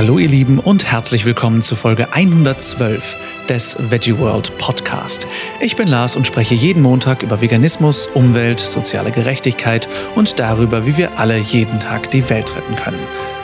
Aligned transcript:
Hallo 0.00 0.18
ihr 0.18 0.28
Lieben 0.28 0.58
und 0.58 0.90
herzlich 0.90 1.26
willkommen 1.26 1.60
zu 1.60 1.76
Folge 1.76 2.14
112 2.14 3.44
des 3.50 3.76
Veggie 3.90 4.16
World 4.16 4.56
Podcast. 4.56 5.28
Ich 5.60 5.76
bin 5.76 5.88
Lars 5.88 6.16
und 6.16 6.26
spreche 6.26 6.54
jeden 6.54 6.82
Montag 6.82 7.22
über 7.22 7.42
Veganismus, 7.42 8.06
Umwelt, 8.06 8.60
soziale 8.60 9.10
Gerechtigkeit 9.10 9.90
und 10.14 10.40
darüber, 10.40 10.86
wie 10.86 10.96
wir 10.96 11.18
alle 11.18 11.36
jeden 11.36 11.80
Tag 11.80 12.10
die 12.12 12.30
Welt 12.30 12.56
retten 12.56 12.76
können. 12.76 12.98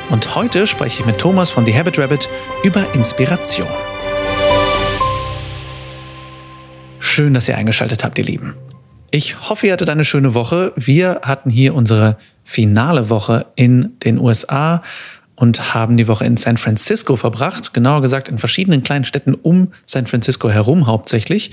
Und 0.09 0.35
heute 0.35 0.67
spreche 0.67 1.01
ich 1.01 1.07
mit 1.07 1.19
Thomas 1.19 1.51
von 1.51 1.67
The 1.67 1.75
Habit 1.75 1.99
Rabbit 1.99 2.27
über 2.65 2.87
Inspiration. 2.95 3.69
Schön, 6.99 7.35
dass 7.35 7.49
ihr 7.49 7.59
eingeschaltet 7.59 8.03
habt, 8.03 8.17
ihr 8.17 8.25
Lieben. 8.25 8.55
Ich 9.11 9.51
hoffe, 9.51 9.67
ihr 9.67 9.75
hattet 9.75 9.91
eine 9.91 10.07
schöne 10.07 10.33
Woche. 10.33 10.73
Wir 10.75 11.21
hatten 11.23 11.51
hier 11.51 11.75
unsere 11.75 12.17
finale 12.45 13.11
Woche 13.11 13.45
in 13.57 13.99
den 14.05 14.19
USA 14.19 14.81
und 15.37 15.75
haben 15.75 15.97
die 15.97 16.09
Woche 16.09 16.25
in 16.25 16.37
San 16.37 16.57
Francisco 16.57 17.17
verbracht, 17.17 17.73
genauer 17.73 18.03
gesagt 18.03 18.29
in 18.29 18.39
verschiedenen 18.39 18.83
kleinen 18.83 19.05
Städten 19.05 19.35
um 19.35 19.69
San 19.85 20.07
Francisco 20.07 20.51
herum 20.51 20.87
hauptsächlich, 20.87 21.53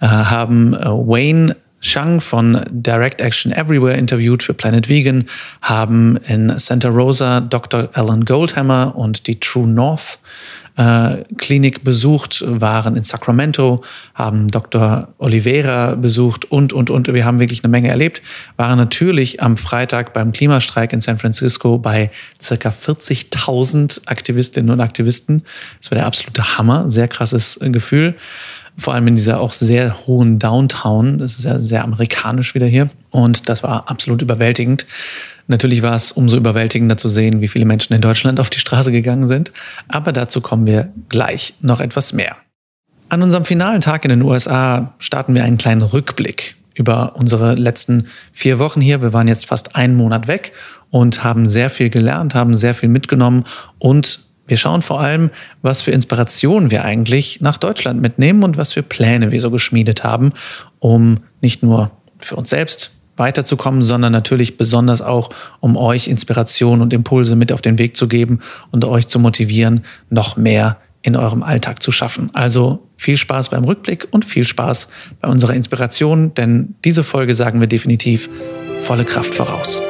äh, 0.00 0.06
haben 0.06 0.74
äh, 0.74 0.84
Wayne 0.86 1.56
Shang 1.84 2.20
von 2.20 2.60
Direct 2.70 3.20
Action 3.20 3.50
Everywhere 3.50 3.96
interviewt 3.96 4.44
für 4.44 4.54
Planet 4.54 4.88
Vegan, 4.88 5.24
haben 5.62 6.16
in 6.28 6.56
Santa 6.58 6.88
Rosa 6.88 7.40
Dr. 7.40 7.88
Alan 7.94 8.24
Goldhammer 8.24 8.94
und 8.94 9.26
die 9.26 9.40
True 9.40 9.66
North 9.66 10.20
äh, 10.76 11.16
Klinik 11.36 11.84
besucht, 11.84 12.44
waren 12.46 12.96
in 12.96 13.02
Sacramento, 13.02 13.82
haben 14.14 14.48
Dr. 14.48 15.08
Oliveira 15.18 15.94
besucht 15.94 16.50
und, 16.50 16.72
und, 16.72 16.90
und. 16.90 17.12
Wir 17.12 17.24
haben 17.24 17.40
wirklich 17.40 17.62
eine 17.62 17.70
Menge 17.70 17.88
erlebt. 17.88 18.22
Waren 18.56 18.78
natürlich 18.78 19.42
am 19.42 19.56
Freitag 19.56 20.14
beim 20.14 20.32
Klimastreik 20.32 20.92
in 20.92 21.00
San 21.00 21.18
Francisco 21.18 21.78
bei 21.78 22.10
circa 22.40 22.70
40.000 22.70 24.06
Aktivistinnen 24.06 24.70
und 24.70 24.80
Aktivisten. 24.80 25.42
Das 25.80 25.90
war 25.90 25.96
der 25.96 26.06
absolute 26.06 26.56
Hammer. 26.56 26.88
Sehr 26.88 27.08
krasses 27.08 27.58
Gefühl 27.60 28.14
vor 28.78 28.94
allem 28.94 29.06
in 29.08 29.16
dieser 29.16 29.40
auch 29.40 29.52
sehr 29.52 30.06
hohen 30.06 30.38
Downtown. 30.38 31.18
Das 31.18 31.38
ist 31.38 31.44
ja 31.44 31.58
sehr 31.58 31.84
amerikanisch 31.84 32.54
wieder 32.54 32.66
hier. 32.66 32.88
Und 33.10 33.48
das 33.48 33.62
war 33.62 33.90
absolut 33.90 34.22
überwältigend. 34.22 34.86
Natürlich 35.52 35.82
war 35.82 35.94
es 35.94 36.12
umso 36.12 36.38
überwältigender 36.38 36.96
zu 36.96 37.10
sehen, 37.10 37.42
wie 37.42 37.46
viele 37.46 37.66
Menschen 37.66 37.92
in 37.92 38.00
Deutschland 38.00 38.40
auf 38.40 38.48
die 38.48 38.58
Straße 38.58 38.90
gegangen 38.90 39.26
sind. 39.26 39.52
Aber 39.86 40.10
dazu 40.10 40.40
kommen 40.40 40.64
wir 40.64 40.90
gleich 41.10 41.52
noch 41.60 41.78
etwas 41.78 42.14
mehr. 42.14 42.36
An 43.10 43.22
unserem 43.22 43.44
finalen 43.44 43.82
Tag 43.82 44.06
in 44.06 44.08
den 44.08 44.22
USA 44.22 44.94
starten 44.96 45.34
wir 45.34 45.44
einen 45.44 45.58
kleinen 45.58 45.82
Rückblick 45.82 46.56
über 46.74 47.16
unsere 47.16 47.54
letzten 47.54 48.06
vier 48.32 48.58
Wochen 48.58 48.80
hier. 48.80 49.02
Wir 49.02 49.12
waren 49.12 49.28
jetzt 49.28 49.44
fast 49.44 49.76
einen 49.76 49.94
Monat 49.94 50.26
weg 50.26 50.54
und 50.88 51.22
haben 51.22 51.44
sehr 51.44 51.68
viel 51.68 51.90
gelernt, 51.90 52.34
haben 52.34 52.54
sehr 52.54 52.74
viel 52.74 52.88
mitgenommen 52.88 53.44
und 53.78 54.20
wir 54.46 54.56
schauen 54.56 54.80
vor 54.80 55.00
allem, 55.00 55.30
was 55.60 55.82
für 55.82 55.90
Inspirationen 55.90 56.70
wir 56.70 56.86
eigentlich 56.86 57.42
nach 57.42 57.58
Deutschland 57.58 58.00
mitnehmen 58.00 58.42
und 58.42 58.56
was 58.56 58.72
für 58.72 58.82
Pläne 58.82 59.30
wir 59.30 59.40
so 59.42 59.50
geschmiedet 59.50 60.02
haben, 60.02 60.30
um 60.78 61.18
nicht 61.42 61.62
nur 61.62 61.90
für 62.18 62.36
uns 62.36 62.48
selbst 62.48 63.01
weiterzukommen, 63.16 63.82
sondern 63.82 64.12
natürlich 64.12 64.56
besonders 64.56 65.02
auch, 65.02 65.28
um 65.60 65.76
euch 65.76 66.08
Inspiration 66.08 66.80
und 66.80 66.92
Impulse 66.92 67.36
mit 67.36 67.52
auf 67.52 67.62
den 67.62 67.78
Weg 67.78 67.96
zu 67.96 68.08
geben 68.08 68.40
und 68.70 68.84
euch 68.84 69.08
zu 69.08 69.18
motivieren, 69.18 69.82
noch 70.10 70.36
mehr 70.36 70.78
in 71.02 71.16
eurem 71.16 71.42
Alltag 71.42 71.82
zu 71.82 71.90
schaffen. 71.90 72.30
Also 72.32 72.88
viel 72.96 73.16
Spaß 73.16 73.50
beim 73.50 73.64
Rückblick 73.64 74.08
und 74.12 74.24
viel 74.24 74.44
Spaß 74.44 74.88
bei 75.20 75.28
unserer 75.28 75.54
Inspiration, 75.54 76.34
denn 76.34 76.74
diese 76.84 77.04
Folge 77.04 77.34
sagen 77.34 77.60
wir 77.60 77.66
definitiv 77.66 78.30
volle 78.78 79.04
Kraft 79.04 79.34
voraus. 79.34 79.82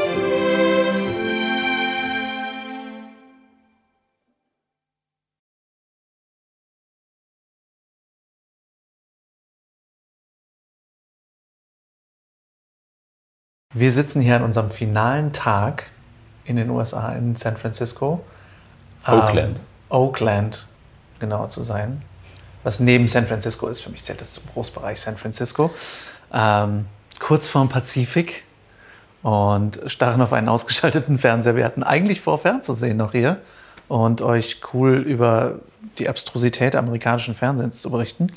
Wir 13.74 13.90
sitzen 13.90 14.20
hier 14.20 14.36
an 14.36 14.42
unserem 14.42 14.70
finalen 14.70 15.32
Tag 15.32 15.84
in 16.44 16.56
den 16.56 16.68
USA, 16.68 17.12
in 17.12 17.36
San 17.36 17.56
Francisco. 17.56 18.22
Oakland. 19.06 19.58
Ähm, 19.58 19.64
Oakland, 19.88 20.66
genauer 21.18 21.48
zu 21.48 21.62
sein. 21.62 22.02
Was 22.64 22.80
neben 22.80 23.08
San 23.08 23.26
Francisco 23.26 23.68
ist. 23.68 23.80
Für 23.80 23.90
mich 23.90 24.04
zählt 24.04 24.20
das 24.20 24.34
zum 24.34 24.44
Großbereich 24.52 25.00
San 25.00 25.16
Francisco. 25.16 25.70
Ähm, 26.32 26.86
kurz 27.18 27.48
vorm 27.48 27.68
Pazifik 27.68 28.44
und 29.22 29.80
starren 29.86 30.20
auf 30.20 30.32
einen 30.32 30.48
ausgeschalteten 30.48 31.18
Fernseher. 31.18 31.56
Wir 31.56 31.64
hatten 31.64 31.82
eigentlich 31.82 32.20
vor, 32.20 32.38
fernzusehen 32.38 32.96
noch 32.96 33.12
hier 33.12 33.38
und 33.88 34.20
euch 34.20 34.60
cool 34.74 34.96
über 34.98 35.60
die 35.98 36.08
Abstrusität 36.08 36.76
amerikanischen 36.76 37.34
Fernsehens 37.34 37.80
zu 37.80 37.90
berichten. 37.90 38.32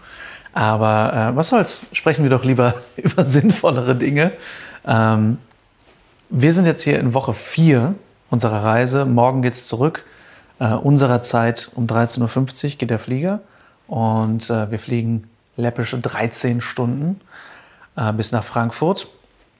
Aber 0.53 1.31
äh, 1.31 1.35
was 1.35 1.50
soll's? 1.50 1.81
Sprechen 1.91 2.23
wir 2.23 2.29
doch 2.29 2.46
lieber 2.46 2.73
über 2.96 3.25
sinnvollere 3.25 3.96
Dinge. 3.96 4.31
Ähm, 4.85 5.40
wir 6.29 6.53
sind 6.53 6.66
jetzt 6.66 6.81
hier 6.81 7.00
in 7.00 7.13
Woche 7.13 7.34
4 7.34 7.96
unserer 8.29 8.63
Reise. 8.63 9.06
Morgen 9.06 9.41
geht 9.41 9.53
es 9.53 9.68
zurück. 9.68 10.06
Äh, 10.59 10.73
unserer 10.73 11.22
Zeit 11.22 11.72
um 11.75 11.88
13.50 11.88 12.66
Uhr 12.66 12.69
geht 12.78 12.90
der 12.90 13.00
Flieger. 13.00 13.41
Und 13.88 14.50
äh, 14.50 14.72
wir 14.72 14.79
fliegen 14.79 15.29
läppische 15.57 16.00
13 16.00 16.62
Stunden 16.62 17.22
äh, 17.96 18.12
bis 18.13 18.31
nach 18.31 18.44
Frankfurt. 18.44 19.07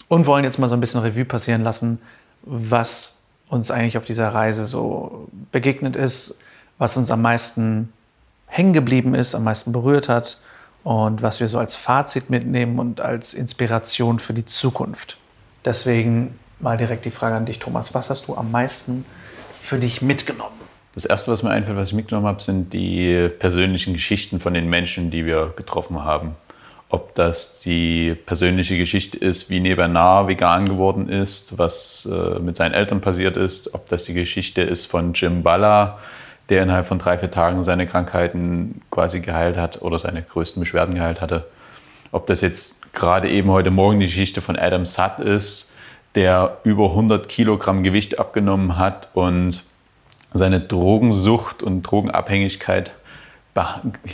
Und 0.08 0.28
wollen 0.28 0.44
jetzt 0.44 0.60
mal 0.60 0.70
so 0.70 0.76
ein 0.76 0.80
bisschen 0.80 1.02
Revue 1.02 1.26
passieren 1.26 1.64
lassen, 1.64 2.00
was 2.44 3.18
uns 3.50 3.72
eigentlich 3.72 3.98
auf 3.98 4.06
dieser 4.06 4.34
Reise 4.34 4.68
so 4.68 5.28
begegnet 5.52 5.96
ist, 5.96 6.36
was 6.78 6.98
uns 6.98 7.10
am 7.10 7.22
meisten 7.22 7.92
hängen 8.48 8.74
geblieben 8.74 9.16
ist, 9.16 9.34
am 9.34 9.44
meisten 9.44 9.72
berührt 9.72 10.10
hat 10.10 10.38
und 10.86 11.24
was 11.24 11.40
wir 11.40 11.48
so 11.48 11.58
als 11.58 11.76
Fazit 11.76 12.30
mitnehmen 12.30 12.78
und 12.78 13.02
als 13.02 13.34
Inspiration 13.34 14.20
für 14.20 14.34
die 14.34 14.46
Zukunft. 14.46 15.18
Deswegen 15.66 16.40
mal 16.60 16.78
direkt 16.78 17.06
die 17.06 17.12
Frage 17.12 17.36
an 17.36 17.46
dich, 17.46 17.58
Thomas. 17.58 17.96
Was 17.96 18.12
hast 18.12 18.28
du 18.28 18.36
am 18.36 18.52
meisten 18.52 19.04
für 19.60 19.80
dich 19.80 20.04
mitgenommen? 20.04 20.54
Das 20.94 21.06
Erste, 21.06 21.32
was 21.32 21.42
mir 21.42 21.50
einfällt, 21.50 21.76
was 21.76 21.88
ich 21.88 21.96
mitgenommen 21.96 22.28
habe, 22.28 22.40
sind 22.40 22.72
die 22.72 23.30
persönlichen 23.40 23.94
Geschichten 23.94 24.40
von 24.40 24.54
den 24.54 24.70
Menschen, 24.70 25.10
die 25.10 25.26
wir 25.26 25.54
getroffen 25.56 26.04
haben. 26.04 26.36
Ob 26.90 27.16
das 27.16 27.62
die 27.62 28.14
persönliche 28.14 28.78
Geschichte 28.78 29.18
ist, 29.18 29.50
wie 29.50 29.60
Nebenar 29.60 30.28
vegan 30.28 30.70
geworden 30.70 31.10
ist, 31.10 31.58
was 31.58 32.08
äh, 32.10 32.38
mit 32.40 32.58
seinen 32.58 32.76
Eltern 32.76 33.02
passiert 33.02 33.38
ist, 33.38 33.74
ob 33.74 33.90
das 33.90 34.04
die 34.04 34.14
Geschichte 34.14 34.62
ist 34.62 34.86
von 34.86 35.14
Jim 35.14 35.42
Balla, 35.42 35.98
der 36.50 36.64
innerhalb 36.64 36.86
von 36.86 37.00
drei, 37.00 37.18
vier 37.18 37.32
Tagen 37.32 37.64
seine 37.64 37.88
Krankheiten 37.88 38.82
quasi 38.92 39.20
geheilt 39.20 39.58
hat 39.58 39.82
oder 39.82 40.00
seine 40.00 40.22
größten 40.22 40.60
Beschwerden 40.60 40.96
geheilt 40.96 41.22
hatte. 41.22 41.48
Ob 42.12 42.28
das 42.28 42.42
jetzt 42.42 42.94
gerade 42.94 43.30
eben 43.30 43.50
heute 43.52 43.72
Morgen 43.72 44.00
die 44.00 44.06
Geschichte 44.06 44.42
von 44.42 44.56
Adam 44.56 44.86
Satt 44.86 45.20
ist, 45.20 45.74
der 46.14 46.58
über 46.64 46.90
100 46.90 47.28
Kilogramm 47.28 47.84
Gewicht 47.84 48.20
abgenommen 48.20 48.78
hat 48.78 49.10
und 49.14 49.64
seine 50.34 50.60
Drogensucht 50.60 51.64
und 51.64 51.84
Drogenabhängigkeit 51.84 52.92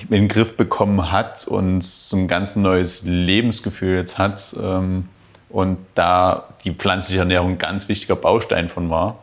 in 0.01 0.07
den 0.09 0.27
Griff 0.27 0.55
bekommen 0.55 1.11
hat 1.11 1.47
und 1.47 1.83
so 1.83 2.15
ein 2.15 2.27
ganz 2.27 2.55
neues 2.55 3.03
Lebensgefühl 3.03 3.95
jetzt 3.95 4.19
hat 4.19 4.55
ähm, 4.61 5.09
und 5.49 5.79
da 5.95 6.45
die 6.63 6.71
pflanzliche 6.71 7.19
Ernährung 7.19 7.51
ein 7.51 7.57
ganz 7.57 7.89
wichtiger 7.89 8.15
Baustein 8.15 8.69
von 8.69 8.91
war. 8.91 9.17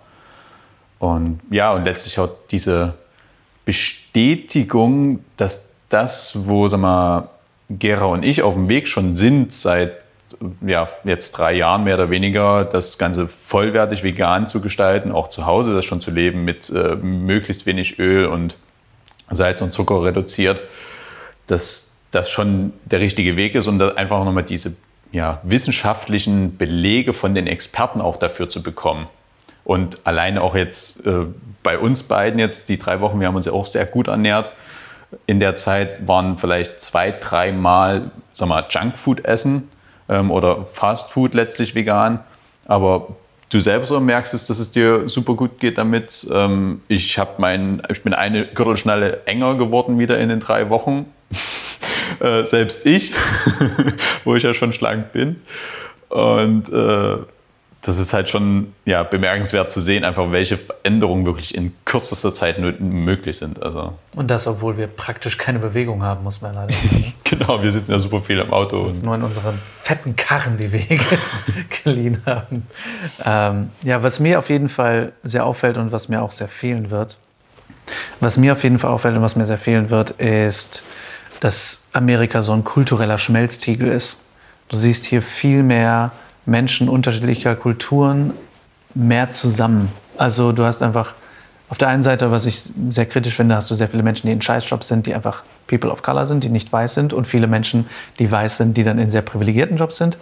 Und 0.99 1.41
ja, 1.51 1.73
und 1.73 1.85
letztlich 1.85 2.19
auch 2.19 2.31
diese 2.51 2.95
Bestätigung, 3.65 5.25
dass 5.37 5.71
das, 5.89 6.47
wo 6.47 6.69
sag 6.69 6.81
mal, 6.81 7.29
Gera 7.71 8.07
und 8.07 8.25
ich 8.25 8.43
auf 8.43 8.55
dem 8.55 8.69
Weg 8.69 8.89
schon 8.89 9.15
sind, 9.15 9.53
seit 9.53 10.05
ja, 10.67 10.89
jetzt 11.05 11.33
drei 11.33 11.55
Jahren 11.55 11.85
mehr 11.85 11.95
oder 11.95 12.11
weniger, 12.11 12.65
das 12.65 12.99
Ganze 12.99 13.29
vollwertig 13.29 14.03
vegan 14.03 14.47
zu 14.47 14.61
gestalten, 14.61 15.13
auch 15.13 15.29
zu 15.29 15.47
Hause 15.47 15.75
das 15.75 15.85
schon 15.85 16.01
zu 16.01 16.11
leben 16.11 16.45
mit 16.45 16.71
äh, 16.71 16.97
möglichst 16.97 17.67
wenig 17.67 17.99
Öl 17.99 18.27
und 18.27 18.56
Salz 19.31 19.61
und 19.62 19.73
Zucker 19.73 20.03
reduziert, 20.03 20.62
dass 21.47 21.94
das 22.11 22.31
schon 22.31 22.73
der 22.85 23.01
richtige 23.01 23.37
Weg 23.37 23.55
ist 23.55 23.67
und 23.67 23.83
einfach 23.83 24.25
nochmal 24.25 24.43
diese 24.43 24.77
ja, 25.12 25.41
wissenschaftlichen 25.43 26.56
Belege 26.56 27.12
von 27.12 27.35
den 27.35 27.47
Experten 27.47 28.01
auch 28.01 28.17
dafür 28.17 28.49
zu 28.49 28.62
bekommen. 28.62 29.06
Und 29.69 29.99
alleine 30.06 30.41
auch 30.41 30.55
jetzt 30.55 31.06
äh, 31.06 31.26
bei 31.62 31.79
uns 31.79 32.03
beiden 32.03 32.41
jetzt 32.41 32.70
die 32.70 32.79
drei 32.79 33.03
Wochen, 33.03 33.20
wir 33.20 33.26
haben 33.26 33.37
uns 33.37 33.44
ja 33.44 33.53
auch 33.53 33.67
sehr 33.67 33.85
gut 33.85 34.09
ernährt. 34.09 34.50
In 35.26 35.41
der 35.41 35.56
Zeit 35.56 36.09
waren 36.09 36.38
vielleicht 36.38 36.81
zwei, 36.81 37.11
dreimal 37.11 38.11
sag 38.32 38.49
mal, 38.49 38.65
Junkfood 38.70 39.26
essen 39.26 39.69
ähm, 40.09 40.31
oder 40.31 40.65
Fastfood 40.73 41.35
letztlich 41.35 41.75
vegan. 41.75 42.20
Aber 42.65 43.09
du 43.53 43.61
selbst 43.61 43.91
merkst 43.91 44.32
es, 44.32 44.47
dass 44.47 44.59
es 44.59 44.70
dir 44.70 45.06
super 45.06 45.35
gut 45.35 45.61
geht 45.61 45.76
damit. 45.76 46.26
Ähm, 46.32 46.81
ich, 46.88 47.20
mein, 47.37 47.82
ich 47.91 48.03
bin 48.03 48.15
eine 48.15 48.47
Gürtelschnalle 48.47 49.26
enger 49.26 49.56
geworden 49.56 49.99
wieder 49.99 50.19
in 50.19 50.31
den 50.31 50.41
drei 50.41 50.70
Wochen. 50.70 51.12
äh, 52.20 52.43
selbst 52.47 52.87
ich, 52.87 53.12
wo 54.25 54.35
ich 54.35 54.44
ja 54.44 54.55
schon 54.55 54.73
schlank 54.73 55.12
bin. 55.12 55.43
Und 56.09 56.70
äh, 56.70 57.19
das 57.83 57.99
ist 57.99 58.13
halt 58.13 58.29
schon 58.29 58.73
ja, 58.85 59.05
bemerkenswert 59.05 59.71
zu 59.71 59.81
sehen, 59.81 60.05
einfach 60.05 60.33
welche 60.33 60.59
Veränderungen 60.59 61.25
wirklich 61.27 61.55
in 61.55 61.73
kürzester 61.85 62.35
Zeit 62.35 62.59
möglich 62.81 63.39
sind. 63.39 63.63
Also. 63.63 63.95
Und 64.17 64.29
das, 64.29 64.47
obwohl 64.49 64.77
wir 64.77 64.89
praktisch 64.89 65.39
keine 65.39 65.61
Bewegung 65.61 66.03
haben, 66.03 66.25
muss 66.25 66.41
man 66.41 66.55
leider 66.55 66.75
sagen. 66.75 67.15
genau, 67.25 67.63
wir 67.63 67.71
sitzen 67.71 67.93
ja 67.93 67.99
super 67.99 68.21
viel 68.21 68.41
im 68.41 68.53
Auto. 68.53 68.85
Das 68.85 68.99
ist 68.99 69.05
nur 69.05 69.15
in 69.15 69.23
unseren 69.23 69.61
fetten 69.81 70.17
Karren, 70.17 70.57
die 70.57 70.73
wir 70.73 70.85
geliehen 71.85 72.21
haben. 72.27 72.67
Ähm, 73.25 73.71
ja, 73.83 74.03
was 74.03 74.19
mir 74.19 74.41
auf 74.41 74.51
jeden 74.51 74.69
Fall 74.69 75.13
sehr 75.23 75.47
auffällt 75.47 75.79
und 75.79 75.93
was 75.93 76.09
mir 76.09 76.21
auch 76.21 76.33
sehr 76.33 76.49
fehlen 76.49 76.91
wird, 76.91 77.17
was 78.19 78.37
mir 78.37 78.55
auf 78.55 78.65
jeden 78.65 78.81
Fall 78.81 78.91
auffällt 78.91 79.17
und 79.17 79.23
was 79.23 79.37
mir 79.37 79.47
sehr 79.47 79.59
fehlen 79.59 79.89
wird, 79.89 80.11
ist, 80.13 80.83
dass 81.41 81.85
Amerika 81.93 82.43
so 82.43 82.53
ein 82.53 82.65
kultureller 82.65 83.19
Schmelztiegel 83.19 83.89
ist. 83.89 84.21
Du 84.69 84.77
siehst 84.77 85.05
hier 85.05 85.23
viel 85.23 85.63
mehr 85.63 86.11
Menschen 86.49 86.89
unterschiedlicher 86.89 87.55
Kulturen 87.55 88.33
mehr 88.95 89.31
zusammen. 89.31 89.93
Also 90.17 90.53
du 90.53 90.65
hast 90.65 90.83
einfach 90.83 91.15
auf 91.69 91.77
der 91.77 91.89
einen 91.89 92.03
Seite, 92.03 92.31
was 92.31 92.47
ich 92.47 92.73
sehr 92.89 93.05
kritisch 93.05 93.35
finde, 93.35 93.55
hast 93.55 93.71
du 93.71 93.75
sehr 93.75 93.89
viele 93.89 94.03
Menschen, 94.03 94.27
die 94.27 94.33
in 94.33 94.41
Scheißjobs 94.41 94.89
sind, 94.89 95.06
die 95.06 95.15
einfach 95.15 95.45
People 95.67 95.91
of 95.91 96.03
Color 96.03 96.27
sind, 96.27 96.43
die 96.43 96.49
nicht 96.49 96.73
weiß 96.73 96.95
sind 96.95 97.12
und 97.12 97.27
viele 97.27 97.47
Menschen, 97.47 97.87
die 98.19 98.31
weiß 98.31 98.56
sind, 98.56 98.77
die 98.77 98.85
dann 98.85 98.99
in 98.99 99.11
sehr 99.11 99.21
privilegierten 99.21 99.77
Jobs 99.77 99.99
sind. 99.99 100.17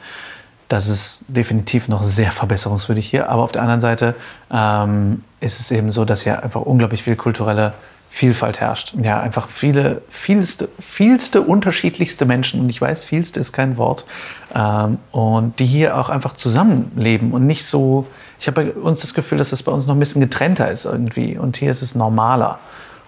Das 0.68 0.88
ist 0.88 1.24
definitiv 1.28 1.86
noch 1.86 2.02
sehr 2.02 2.32
verbesserungswürdig 2.32 3.06
hier. 3.08 3.30
Aber 3.30 3.44
auf 3.44 3.52
der 3.52 3.62
anderen 3.62 3.80
Seite 3.80 4.16
ähm, 4.52 5.22
ist 5.40 5.60
es 5.60 5.70
eben 5.70 5.92
so, 5.92 6.04
dass 6.04 6.22
hier 6.22 6.42
einfach 6.42 6.62
unglaublich 6.62 7.04
viel 7.04 7.14
kulturelle 7.14 7.72
Vielfalt 8.08 8.60
herrscht. 8.60 8.94
Ja, 9.02 9.20
einfach 9.20 9.48
viele, 9.50 10.02
vielste, 10.08 10.68
vielste 10.80 11.42
unterschiedlichste 11.42 12.24
Menschen, 12.24 12.60
und 12.60 12.70
ich 12.70 12.80
weiß, 12.80 13.04
vielste 13.04 13.40
ist 13.40 13.52
kein 13.52 13.76
Wort, 13.76 14.06
ähm, 14.54 14.98
und 15.12 15.58
die 15.58 15.66
hier 15.66 15.98
auch 15.98 16.08
einfach 16.08 16.34
zusammenleben 16.34 17.32
und 17.32 17.46
nicht 17.46 17.66
so, 17.66 18.06
ich 18.40 18.46
habe 18.46 18.64
bei 18.64 18.72
uns 18.72 19.00
das 19.00 19.12
Gefühl, 19.12 19.38
dass 19.38 19.52
es 19.52 19.62
bei 19.62 19.72
uns 19.72 19.86
noch 19.86 19.94
ein 19.94 20.00
bisschen 20.00 20.20
getrennter 20.20 20.70
ist 20.70 20.84
irgendwie 20.84 21.36
und 21.36 21.56
hier 21.56 21.70
ist 21.70 21.82
es 21.82 21.94
normaler. 21.94 22.58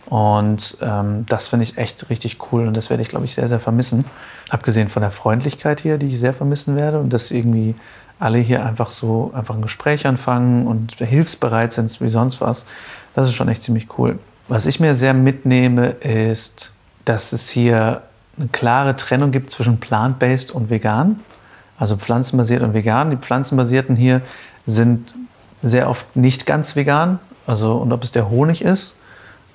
Und 0.06 0.78
ähm, 0.80 1.26
das 1.28 1.48
finde 1.48 1.64
ich 1.64 1.76
echt 1.76 2.08
richtig 2.08 2.38
cool 2.50 2.66
und 2.66 2.74
das 2.74 2.88
werde 2.88 3.02
ich, 3.02 3.10
glaube 3.10 3.26
ich, 3.26 3.34
sehr, 3.34 3.48
sehr 3.48 3.60
vermissen. 3.60 4.06
Abgesehen 4.48 4.88
von 4.88 5.02
der 5.02 5.10
Freundlichkeit 5.10 5.80
hier, 5.80 5.98
die 5.98 6.08
ich 6.08 6.18
sehr 6.18 6.32
vermissen 6.32 6.76
werde 6.76 6.98
und 6.98 7.12
dass 7.12 7.30
irgendwie 7.30 7.74
alle 8.18 8.38
hier 8.38 8.64
einfach 8.64 8.90
so 8.90 9.30
einfach 9.34 9.54
ein 9.54 9.62
Gespräch 9.62 10.06
anfangen 10.06 10.66
und 10.66 10.94
hilfsbereit 10.94 11.72
sind 11.72 12.00
wie 12.00 12.08
sonst 12.08 12.40
was. 12.40 12.64
Das 13.14 13.28
ist 13.28 13.34
schon 13.34 13.48
echt 13.48 13.62
ziemlich 13.62 13.98
cool. 13.98 14.18
Was 14.48 14.64
ich 14.64 14.80
mir 14.80 14.94
sehr 14.94 15.12
mitnehme, 15.12 15.88
ist, 15.88 16.72
dass 17.04 17.32
es 17.32 17.50
hier 17.50 18.02
eine 18.38 18.48
klare 18.48 18.96
Trennung 18.96 19.30
gibt 19.30 19.50
zwischen 19.50 19.78
plant-based 19.78 20.52
und 20.52 20.70
vegan. 20.70 21.20
Also 21.78 21.96
pflanzenbasiert 21.96 22.62
und 22.62 22.72
vegan. 22.72 23.10
Die 23.10 23.18
pflanzenbasierten 23.18 23.94
hier 23.94 24.22
sind 24.64 25.14
sehr 25.60 25.90
oft 25.90 26.16
nicht 26.16 26.46
ganz 26.46 26.76
vegan. 26.76 27.18
Also, 27.46 27.74
und 27.74 27.92
ob 27.92 28.02
es 28.02 28.10
der 28.10 28.30
Honig 28.30 28.62
ist. 28.62 28.96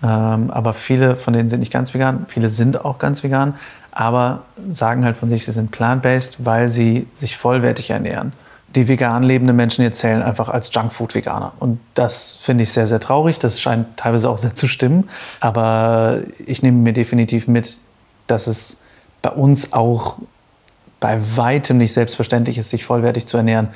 Ähm, 0.04 0.52
aber 0.52 0.76
viele 0.76 1.16
von 1.16 1.34
denen 1.34 1.50
sind 1.50 1.62
nicht 1.62 1.74
ganz 1.74 1.96
vegan. 1.96 2.26
Viele 2.28 2.50
sind 2.50 2.86
auch 2.86 3.00
ganz 3.00 3.24
vegan. 3.24 3.56
Aber 3.92 4.44
sagen 4.72 5.06
halt 5.06 5.18
von 5.18 5.30
sich, 5.30 5.46
sie 5.46 5.52
sind 5.54 5.72
plant-based, 5.72 6.46
weil 6.46 6.70
sie 6.70 7.08
sich 7.18 7.36
vollwertig 7.36 7.90
ernähren 7.90 8.34
die 8.76 8.88
vegan 8.88 9.24
lebenden 9.24 9.56
Menschen 9.56 9.84
hier 9.84 9.92
zählen 9.92 10.22
einfach 10.22 10.50
als 10.50 10.74
Junkfood-Veganer. 10.74 11.54
Und 11.60 11.80
das 11.94 12.38
finde 12.42 12.64
ich 12.64 12.72
sehr, 12.72 12.88
sehr 12.88 13.00
traurig. 13.00 13.40
Das 13.40 13.62
scheint 13.62 13.98
teilweise 13.98 14.30
auch 14.30 14.38
sehr 14.38 14.56
zu 14.56 14.68
stimmen. 14.68 15.10
Aber 15.40 16.22
ich 16.46 16.64
nehme 16.64 16.78
mir 16.80 16.94
definitiv 16.94 17.48
mit, 17.48 17.80
dass 18.28 18.48
es 18.48 18.82
bei 19.22 19.30
uns 19.30 19.74
auch 19.74 20.18
bei 21.00 21.20
weitem 21.36 21.78
nicht 21.78 21.94
selbstverständlich 21.94 22.58
ist, 22.58 22.70
sich 22.70 22.86
vollwertig 22.86 23.26
zu 23.26 23.38
ernähren. 23.38 23.70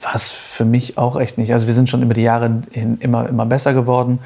Was 0.00 0.28
für 0.28 0.64
mich 0.64 0.98
auch 0.98 1.18
echt 1.18 1.38
nicht. 1.38 1.52
Also 1.52 1.66
wir 1.66 1.74
sind 1.74 1.88
schon 1.88 2.02
über 2.02 2.14
die 2.14 2.22
Jahre 2.22 2.62
hin 2.72 2.98
immer, 3.00 3.28
immer 3.28 3.46
besser 3.46 3.72
geworden. 3.72 4.18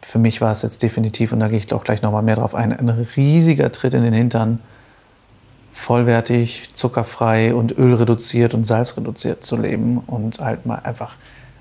Für 0.00 0.18
mich 0.18 0.40
war 0.40 0.52
es 0.52 0.62
jetzt 0.62 0.82
definitiv, 0.82 1.32
und 1.32 1.40
da 1.40 1.48
gehe 1.48 1.58
ich 1.58 1.72
auch 1.72 1.82
gleich 1.82 2.02
nochmal 2.02 2.22
mehr 2.22 2.36
drauf 2.36 2.54
ein, 2.54 2.72
ein 2.78 2.88
riesiger 3.16 3.72
Tritt 3.72 3.94
in 3.94 4.02
den 4.04 4.12
Hintern, 4.12 4.60
vollwertig, 5.74 6.70
zuckerfrei 6.72 7.52
und 7.52 7.76
ölreduziert 7.76 8.54
und 8.54 8.64
salzreduziert 8.64 9.44
zu 9.44 9.56
leben 9.56 9.98
und 9.98 10.38
halt 10.38 10.64
mal 10.64 10.76
einfach 10.76 11.16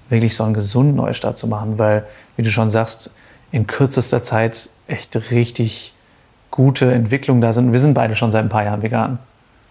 wirklich 0.08 0.36
so 0.36 0.44
einen 0.44 0.54
gesunden 0.54 0.96
Neustart 0.96 1.38
zu 1.38 1.48
machen, 1.48 1.80
weil, 1.80 2.06
wie 2.38 2.44
du 2.44 2.52
schon 2.52 2.70
sagst, 2.70 3.12
in 3.52 3.66
kürzester 3.66 4.22
Zeit 4.22 4.70
echt 4.88 5.16
richtig 5.32 5.94
gute 6.52 6.94
Entwicklungen 6.94 7.42
da 7.42 7.54
sind. 7.54 7.72
Wir 7.72 7.80
sind 7.80 7.96
beide 7.96 8.16
schon 8.16 8.32
seit 8.32 8.46
ein 8.46 8.50
paar 8.50 8.64
Jahren 8.64 8.84
vegan, 8.84 9.18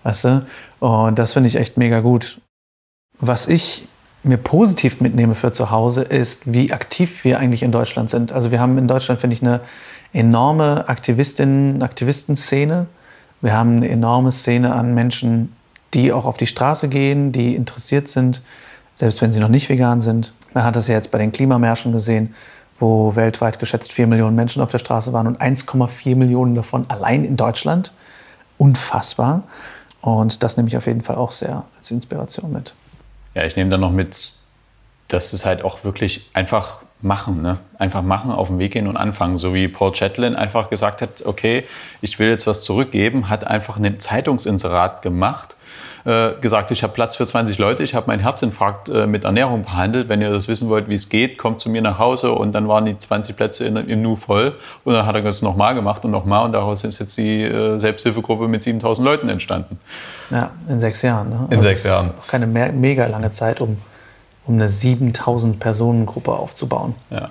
weißt 0.03 0.25
du? 0.25 0.47
Und 0.81 1.19
das 1.19 1.33
finde 1.33 1.49
ich 1.49 1.57
echt 1.57 1.77
mega 1.77 2.01
gut. 2.01 2.41
Was 3.21 3.47
ich 3.47 3.87
mir 4.25 4.39
positiv 4.39 5.01
mitnehme 5.01 5.37
für 5.37 5.53
zu 5.53 5.71
Hause, 5.71 6.03
ist, 6.03 6.53
wie 6.53 6.73
aktiv 6.73 7.25
wir 7.25 7.39
eigentlich 7.39 7.63
in 7.63 7.71
Deutschland 7.71 8.11
sind. 8.11 8.33
Also 8.33 8.51
wir 8.51 8.61
haben 8.61 8.77
in 8.77 8.89
Deutschland, 8.89 9.21
finde 9.21 9.35
ich, 9.35 9.43
eine 9.43 9.61
enorme 10.13 10.89
Aktivistinnen, 10.89 11.83
Aktivistenszene. 11.83 12.87
Wir 13.43 13.55
haben 13.55 13.79
eine 13.79 13.89
enorme 13.89 14.33
Szene 14.33 14.75
an 14.75 14.95
Menschen, 14.95 15.55
die 15.95 16.13
auch 16.13 16.25
auf 16.25 16.37
die 16.37 16.47
Straße 16.47 16.89
gehen, 16.89 17.33
die 17.33 17.55
interessiert 17.55 18.09
sind, 18.09 18.43
selbst 18.95 19.21
wenn 19.21 19.33
sie 19.33 19.41
noch 19.41 19.49
nicht 19.49 19.69
vegan 19.69 20.01
sind. 20.01 20.33
Man 20.55 20.65
hat 20.65 20.77
das 20.77 20.89
ja 20.89 20.95
jetzt 20.95 21.11
bei 21.11 21.19
den 21.19 21.33
Klimamärschen 21.33 21.93
gesehen, 21.93 22.35
wo 22.79 23.15
weltweit 23.17 23.59
geschätzt 23.59 23.93
4 23.93 24.07
Millionen 24.07 24.37
Menschen 24.37 24.63
auf 24.63 24.71
der 24.71 24.79
Straße 24.79 25.13
waren 25.13 25.27
und 25.27 25.41
1,4 25.41 26.17
Millionen 26.17 26.55
davon 26.55 26.89
allein 26.89 27.25
in 27.25 27.37
Deutschland. 27.37 27.93
Unfassbar. 28.59 29.43
Und 30.01 30.43
das 30.43 30.57
nehme 30.57 30.69
ich 30.69 30.77
auf 30.77 30.87
jeden 30.87 31.03
Fall 31.03 31.17
auch 31.17 31.33
sehr 31.33 31.65
als 31.77 31.91
Inspiration 31.91 32.53
mit. 32.53 32.75
Ja, 33.35 33.45
ich 33.45 33.57
nehme 33.57 33.71
dann 33.71 33.81
noch 33.81 33.93
mit, 33.93 34.17
dass 35.09 35.33
es 35.33 35.45
halt 35.45 35.65
auch 35.65 35.85
wirklich 35.85 36.31
einfach 36.33 36.83
machen. 37.03 37.43
Ne? 37.43 37.59
Einfach 37.79 38.03
machen, 38.03 38.31
auf 38.31 38.49
den 38.49 38.59
Weg 38.59 38.73
gehen 38.73 38.87
und 38.87 38.97
anfangen. 38.97 39.39
So 39.39 39.55
wie 39.55 39.69
Paul 39.69 39.93
Chatlin 39.93 40.35
einfach 40.35 40.71
gesagt 40.71 41.03
hat, 41.03 41.25
okay, 41.25 41.65
ich 42.01 42.19
will 42.19 42.29
jetzt 42.29 42.47
was 42.47 42.63
zurückgeben, 42.63 43.29
hat 43.29 43.47
einfach 43.47 43.77
ein 43.77 44.01
Zeitungsinserat 44.01 45.03
gemacht, 45.03 45.57
äh, 46.05 46.33
gesagt, 46.41 46.71
ich 46.73 46.83
habe 46.83 46.93
Platz 46.93 47.17
für 47.17 47.27
20 47.27 47.59
Leute, 47.59 47.85
ich 47.85 47.95
habe 47.95 48.09
meinen 48.09 48.21
Herzinfarkt 48.21 48.89
äh, 48.89 49.07
mit 49.07 49.25
Ernährung 49.25 49.63
behandelt. 49.63 50.09
Wenn 50.09 50.21
ihr 50.21 50.31
das 50.31 50.49
wissen 50.49 50.69
wollt, 50.69 50.89
wie 50.89 50.97
es 50.97 51.09
geht, 51.09 51.39
kommt 51.39 51.61
zu 51.61 51.71
mir 51.71 51.81
nach 51.81 51.99
Hause 51.99 52.33
und 52.33 52.53
dann 52.53 52.67
waren 52.67 52.87
die 52.87 52.99
20 52.99 53.37
Plätze 53.37 53.65
in, 53.65 53.77
im 53.77 54.03
Nu 54.03 54.17
voll. 54.17 54.57
Und 54.85 54.95
dann 54.95 55.07
hat 55.07 55.15
er 55.15 55.23
das 55.23 55.43
nochmal 55.43 55.75
gemacht 55.75 56.05
und 56.05 56.11
nochmal 56.11 56.45
und 56.45 56.53
daraus 56.53 56.83
ist 56.83 56.99
jetzt 56.99 57.17
die 57.19 57.43
äh, 57.43 57.79
Selbsthilfegruppe 57.79 58.49
mit 58.49 58.65
7000 58.65 59.05
Leuten 59.05 59.29
entstanden. 59.29 59.79
Ja, 60.31 60.51
in 60.69 60.81
sechs 60.81 61.03
Jahren. 61.03 61.29
Ne? 61.29 61.47
In 61.51 61.57
also 61.57 61.69
sechs 61.69 61.85
Jahren. 61.85 62.11
Keine 62.27 62.47
me 62.47 62.73
mega 62.73 63.07
lange 63.07 63.31
Zeit, 63.31 63.61
um 63.61 63.79
um 64.47 64.55
eine 64.55 64.69
7000 64.69 65.61
Personen 65.61 66.07
Gruppe 66.07 66.33
aufzubauen. 66.33 66.95
Ja. 67.11 67.31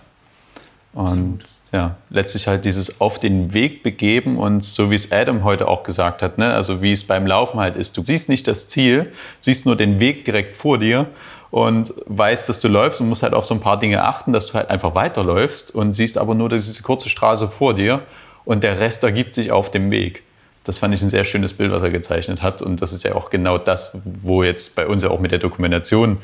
Und 0.94 1.40
ja, 1.72 1.96
letztlich 2.10 2.48
halt 2.48 2.66
dieses 2.66 3.00
auf 3.00 3.18
den 3.18 3.54
Weg 3.54 3.82
begeben 3.82 4.38
und 4.38 4.66
so 4.66 4.92
wie 4.92 4.96
es 4.96 5.12
Adam 5.12 5.46
heute 5.46 5.68
auch 5.70 5.84
gesagt 5.84 6.22
hat, 6.22 6.38
ne, 6.38 6.54
also 6.54 6.82
wie 6.82 6.92
es 6.92 7.08
beim 7.08 7.26
Laufen 7.26 7.62
halt 7.62 7.78
ist. 7.78 7.96
Du 7.96 8.04
siehst 8.04 8.28
nicht 8.28 8.46
das 8.48 8.68
Ziel, 8.68 9.14
siehst 9.40 9.66
nur 9.66 9.78
den 9.78 10.02
Weg 10.02 10.26
direkt 10.26 10.58
vor 10.58 10.78
dir 10.78 11.08
und 11.50 11.94
weißt, 12.08 12.50
dass 12.50 12.60
du 12.60 12.68
läufst 12.68 13.00
und 13.00 13.08
musst 13.08 13.24
halt 13.24 13.34
auf 13.34 13.46
so 13.46 13.54
ein 13.54 13.62
paar 13.62 13.80
Dinge 13.80 14.04
achten, 14.04 14.34
dass 14.34 14.48
du 14.48 14.56
halt 14.56 14.70
einfach 14.70 14.94
weiterläufst 14.96 15.74
und 15.74 15.94
siehst 15.94 16.18
aber 16.18 16.36
nur 16.36 16.50
diese 16.50 16.84
kurze 16.84 17.08
Straße 17.08 17.48
vor 17.48 17.74
dir 17.74 18.02
und 18.44 18.64
der 18.64 18.80
Rest 18.80 19.04
ergibt 19.04 19.34
sich 19.34 19.52
auf 19.52 19.72
dem 19.72 19.92
Weg. 19.92 20.24
Das 20.66 20.80
fand 20.80 20.94
ich 20.94 21.02
ein 21.02 21.10
sehr 21.10 21.24
schönes 21.24 21.54
Bild, 21.54 21.72
was 21.72 21.84
er 21.84 21.90
gezeichnet 21.90 22.42
hat 22.42 22.62
und 22.62 22.82
das 22.82 22.92
ist 22.92 23.06
ja 23.06 23.16
auch 23.16 23.30
genau 23.30 23.58
das, 23.58 23.98
wo 24.04 24.44
jetzt 24.44 24.76
bei 24.76 24.88
uns 24.88 25.04
ja 25.04 25.10
auch 25.10 25.22
mit 25.22 25.32
der 25.32 25.40
Dokumentation 25.40 26.18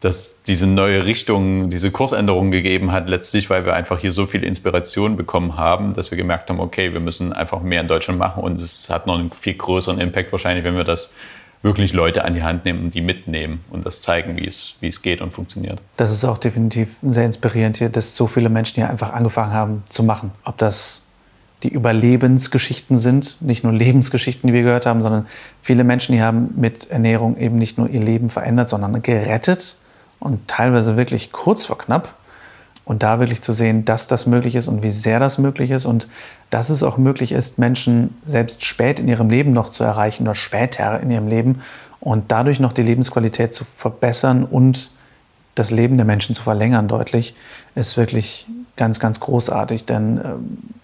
dass 0.00 0.42
diese 0.44 0.66
neue 0.66 1.06
Richtung, 1.06 1.70
diese 1.70 1.90
Kursänderung 1.90 2.50
gegeben 2.50 2.92
hat, 2.92 3.08
letztlich, 3.08 3.50
weil 3.50 3.64
wir 3.64 3.74
einfach 3.74 4.00
hier 4.00 4.12
so 4.12 4.26
viele 4.26 4.46
Inspirationen 4.46 5.16
bekommen 5.16 5.56
haben, 5.56 5.94
dass 5.94 6.10
wir 6.10 6.18
gemerkt 6.18 6.50
haben, 6.50 6.60
okay, 6.60 6.92
wir 6.92 7.00
müssen 7.00 7.32
einfach 7.32 7.60
mehr 7.60 7.80
in 7.80 7.88
Deutschland 7.88 8.18
machen 8.18 8.42
und 8.42 8.60
es 8.60 8.90
hat 8.90 9.06
noch 9.06 9.18
einen 9.18 9.32
viel 9.32 9.54
größeren 9.54 10.00
Impact 10.00 10.30
wahrscheinlich, 10.30 10.64
wenn 10.64 10.76
wir 10.76 10.84
das 10.84 11.14
wirklich 11.62 11.92
Leute 11.92 12.24
an 12.24 12.34
die 12.34 12.44
Hand 12.44 12.64
nehmen 12.64 12.84
und 12.84 12.94
die 12.94 13.00
mitnehmen 13.00 13.64
und 13.70 13.84
das 13.84 14.00
zeigen, 14.00 14.36
wie 14.36 14.46
es, 14.46 14.76
wie 14.80 14.86
es 14.86 15.02
geht 15.02 15.20
und 15.20 15.32
funktioniert. 15.32 15.80
Das 15.96 16.12
ist 16.12 16.24
auch 16.24 16.38
definitiv 16.38 16.88
sehr 17.02 17.24
inspirierend 17.24 17.78
hier, 17.78 17.88
dass 17.88 18.14
so 18.14 18.28
viele 18.28 18.48
Menschen 18.48 18.76
hier 18.76 18.88
einfach 18.88 19.12
angefangen 19.12 19.52
haben 19.52 19.82
zu 19.88 20.04
machen. 20.04 20.30
Ob 20.44 20.58
das 20.58 21.04
die 21.64 21.70
Überlebensgeschichten 21.70 22.98
sind, 22.98 23.38
nicht 23.40 23.64
nur 23.64 23.72
Lebensgeschichten, 23.72 24.46
die 24.46 24.54
wir 24.54 24.62
gehört 24.62 24.86
haben, 24.86 25.02
sondern 25.02 25.26
viele 25.60 25.82
Menschen, 25.82 26.12
die 26.12 26.22
haben 26.22 26.50
mit 26.54 26.88
Ernährung 26.88 27.36
eben 27.36 27.56
nicht 27.56 27.78
nur 27.78 27.90
ihr 27.90 28.00
Leben 28.00 28.30
verändert, 28.30 28.68
sondern 28.68 29.02
gerettet 29.02 29.76
und 30.20 30.46
teilweise 30.48 30.96
wirklich 30.96 31.32
kurz 31.32 31.64
vor 31.64 31.78
knapp. 31.78 32.14
Und 32.84 33.02
da 33.02 33.20
wirklich 33.20 33.42
zu 33.42 33.52
sehen, 33.52 33.84
dass 33.84 34.06
das 34.06 34.24
möglich 34.24 34.54
ist 34.54 34.66
und 34.66 34.82
wie 34.82 34.90
sehr 34.90 35.20
das 35.20 35.36
möglich 35.36 35.70
ist 35.72 35.84
und 35.84 36.08
dass 36.48 36.70
es 36.70 36.82
auch 36.82 36.96
möglich 36.96 37.32
ist, 37.32 37.58
Menschen 37.58 38.16
selbst 38.24 38.64
spät 38.64 38.98
in 38.98 39.08
ihrem 39.08 39.28
Leben 39.28 39.52
noch 39.52 39.68
zu 39.68 39.84
erreichen 39.84 40.22
oder 40.22 40.34
später 40.34 40.98
in 41.00 41.10
ihrem 41.10 41.28
Leben 41.28 41.60
und 42.00 42.32
dadurch 42.32 42.60
noch 42.60 42.72
die 42.72 42.82
Lebensqualität 42.82 43.52
zu 43.52 43.66
verbessern 43.76 44.44
und 44.44 44.90
das 45.54 45.70
Leben 45.70 45.98
der 45.98 46.06
Menschen 46.06 46.34
zu 46.34 46.42
verlängern 46.42 46.88
deutlich, 46.88 47.34
ist 47.74 47.98
wirklich 47.98 48.46
ganz, 48.76 49.00
ganz 49.00 49.20
großartig. 49.20 49.84
Denn 49.84 50.16
äh, 50.16 50.22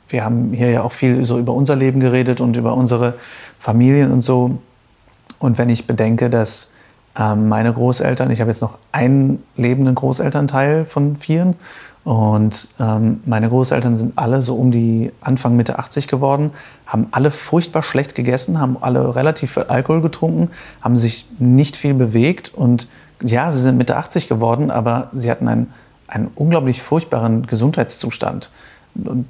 wir 0.08 0.24
haben 0.24 0.52
hier 0.52 0.70
ja 0.70 0.82
auch 0.82 0.92
viel 0.92 1.24
so 1.24 1.38
über 1.38 1.54
unser 1.54 1.76
Leben 1.76 2.00
geredet 2.00 2.42
und 2.42 2.58
über 2.58 2.74
unsere 2.74 3.14
Familien 3.58 4.12
und 4.12 4.20
so. 4.20 4.58
Und 5.38 5.56
wenn 5.56 5.70
ich 5.70 5.86
bedenke, 5.86 6.28
dass 6.28 6.73
meine 7.16 7.72
Großeltern, 7.72 8.30
ich 8.30 8.40
habe 8.40 8.50
jetzt 8.50 8.60
noch 8.60 8.78
einen 8.90 9.42
lebenden 9.56 9.94
Großelternteil 9.94 10.84
von 10.84 11.16
vieren. 11.16 11.54
Und 12.04 12.68
ähm, 12.78 13.22
meine 13.24 13.48
Großeltern 13.48 13.96
sind 13.96 14.18
alle 14.18 14.42
so 14.42 14.56
um 14.56 14.70
die 14.70 15.10
Anfang, 15.22 15.56
Mitte 15.56 15.78
80 15.78 16.06
geworden, 16.06 16.50
haben 16.86 17.06
alle 17.12 17.30
furchtbar 17.30 17.82
schlecht 17.82 18.14
gegessen, 18.14 18.60
haben 18.60 18.76
alle 18.78 19.16
relativ 19.16 19.54
viel 19.54 19.64
Alkohol 19.64 20.02
getrunken, 20.02 20.50
haben 20.82 20.96
sich 20.96 21.26
nicht 21.38 21.76
viel 21.76 21.94
bewegt. 21.94 22.52
Und 22.52 22.88
ja, 23.22 23.50
sie 23.52 23.60
sind 23.60 23.78
Mitte 23.78 23.96
80 23.96 24.28
geworden, 24.28 24.70
aber 24.70 25.08
sie 25.14 25.30
hatten 25.30 25.48
einen, 25.48 25.72
einen 26.06 26.30
unglaublich 26.34 26.82
furchtbaren 26.82 27.46
Gesundheitszustand. 27.46 28.50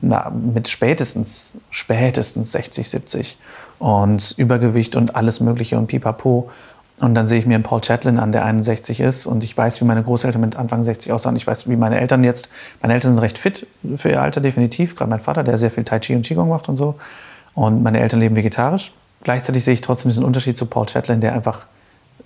Na, 0.00 0.30
mit 0.30 0.68
spätestens, 0.68 1.52
spätestens 1.70 2.52
60, 2.52 2.88
70 2.90 3.38
und 3.78 4.34
Übergewicht 4.36 4.96
und 4.96 5.14
alles 5.14 5.40
Mögliche 5.40 5.78
und 5.78 5.86
pipapo. 5.86 6.50
Und 7.00 7.14
dann 7.14 7.26
sehe 7.26 7.40
ich 7.40 7.46
mir 7.46 7.56
einen 7.56 7.64
Paul 7.64 7.80
Chatlin 7.80 8.18
an, 8.18 8.30
der 8.30 8.44
61 8.44 9.00
ist 9.00 9.26
und 9.26 9.42
ich 9.42 9.56
weiß, 9.56 9.80
wie 9.80 9.84
meine 9.84 10.02
Großeltern 10.02 10.40
mit 10.40 10.54
Anfang 10.54 10.84
60 10.84 11.12
aussahen. 11.12 11.34
Ich 11.34 11.46
weiß, 11.46 11.68
wie 11.68 11.76
meine 11.76 12.00
Eltern 12.00 12.22
jetzt, 12.22 12.48
meine 12.82 12.94
Eltern 12.94 13.12
sind 13.12 13.18
recht 13.18 13.36
fit 13.36 13.66
für 13.96 14.10
ihr 14.10 14.22
Alter, 14.22 14.40
definitiv. 14.40 14.94
Gerade 14.94 15.10
mein 15.10 15.20
Vater, 15.20 15.42
der 15.42 15.58
sehr 15.58 15.72
viel 15.72 15.82
Tai 15.82 15.98
Chi 15.98 16.14
und 16.14 16.24
Qigong 16.24 16.48
macht 16.48 16.68
und 16.68 16.76
so. 16.76 16.94
Und 17.54 17.82
meine 17.82 17.98
Eltern 17.98 18.20
leben 18.20 18.36
vegetarisch. 18.36 18.92
Gleichzeitig 19.24 19.64
sehe 19.64 19.74
ich 19.74 19.80
trotzdem 19.80 20.10
diesen 20.10 20.24
Unterschied 20.24 20.56
zu 20.56 20.66
Paul 20.66 20.86
Chatlin, 20.86 21.20
der 21.20 21.32
einfach 21.32 21.66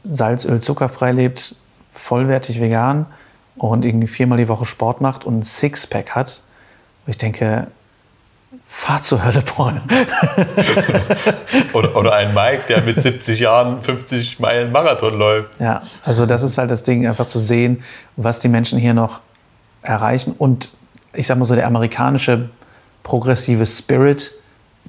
Salz, 0.04 0.44
Öl, 0.44 0.60
Zucker 0.60 0.90
frei 0.90 1.12
lebt, 1.12 1.54
vollwertig 1.92 2.60
vegan 2.60 3.06
und 3.56 3.84
irgendwie 3.84 4.06
viermal 4.06 4.38
die 4.38 4.48
Woche 4.48 4.66
Sport 4.66 5.00
macht 5.00 5.24
und 5.24 5.38
ein 5.38 5.42
Sixpack 5.42 6.10
hat. 6.10 6.42
Und 7.06 7.10
ich 7.10 7.18
denke, 7.18 7.68
fahr 8.70 9.00
zur 9.00 9.24
Hölle, 9.24 9.42
Paul. 9.42 9.80
oder, 11.72 11.96
oder 11.96 12.14
ein 12.14 12.34
Mike, 12.34 12.64
der 12.68 12.82
mit 12.82 13.00
70 13.00 13.40
Jahren 13.40 13.82
50 13.82 14.38
Meilen 14.38 14.70
Marathon 14.70 15.18
läuft. 15.18 15.50
Ja, 15.58 15.82
also 16.04 16.26
das 16.26 16.42
ist 16.42 16.58
halt 16.58 16.70
das 16.70 16.82
Ding, 16.82 17.06
einfach 17.06 17.26
zu 17.26 17.38
sehen, 17.38 17.82
was 18.16 18.38
die 18.38 18.48
Menschen 18.48 18.78
hier 18.78 18.94
noch 18.94 19.20
erreichen. 19.82 20.34
Und 20.36 20.74
ich 21.14 21.26
sag 21.26 21.38
mal 21.38 21.46
so, 21.46 21.54
der 21.54 21.66
amerikanische 21.66 22.50
progressive 23.02 23.64
Spirit, 23.64 24.34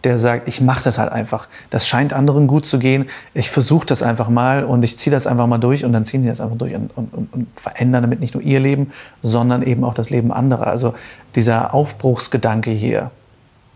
der 0.03 0.19
sagt, 0.19 0.47
ich 0.47 0.61
mache 0.61 0.83
das 0.83 0.97
halt 0.97 1.11
einfach. 1.11 1.47
Das 1.69 1.87
scheint 1.87 2.13
anderen 2.13 2.47
gut 2.47 2.65
zu 2.65 2.79
gehen. 2.79 3.05
Ich 3.33 3.49
versuche 3.49 3.85
das 3.85 4.03
einfach 4.03 4.29
mal 4.29 4.65
und 4.65 4.83
ich 4.83 4.97
ziehe 4.97 5.13
das 5.13 5.25
einfach 5.25 5.47
mal 5.47 5.57
durch 5.57 5.83
und 5.83 5.93
dann 5.93 6.05
ziehen 6.05 6.21
die 6.21 6.27
das 6.27 6.41
einfach 6.41 6.57
durch 6.57 6.75
und, 6.75 6.91
und, 6.95 7.13
und, 7.13 7.47
verändern 7.55 8.03
damit 8.03 8.19
nicht 8.19 8.33
nur 8.33 8.43
ihr 8.43 8.59
Leben, 8.59 8.91
sondern 9.21 9.63
eben 9.63 9.83
auch 9.83 9.93
das 9.93 10.09
Leben 10.09 10.31
anderer. 10.31 10.67
Also 10.67 10.93
dieser 11.35 11.73
Aufbruchsgedanke 11.73 12.71
hier, 12.71 13.11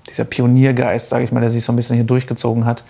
dieser 0.09 0.25
Pioniergeist, 0.25 1.09
sage 1.09 1.23
ich 1.23 1.31
mal, 1.31 1.39
der 1.39 1.49
sich 1.49 1.63
so 1.63 1.71
ein 1.71 1.75
bisschen 1.75 1.95
hier 1.95 2.05
durchgezogen 2.05 2.65
hat, 2.65 2.83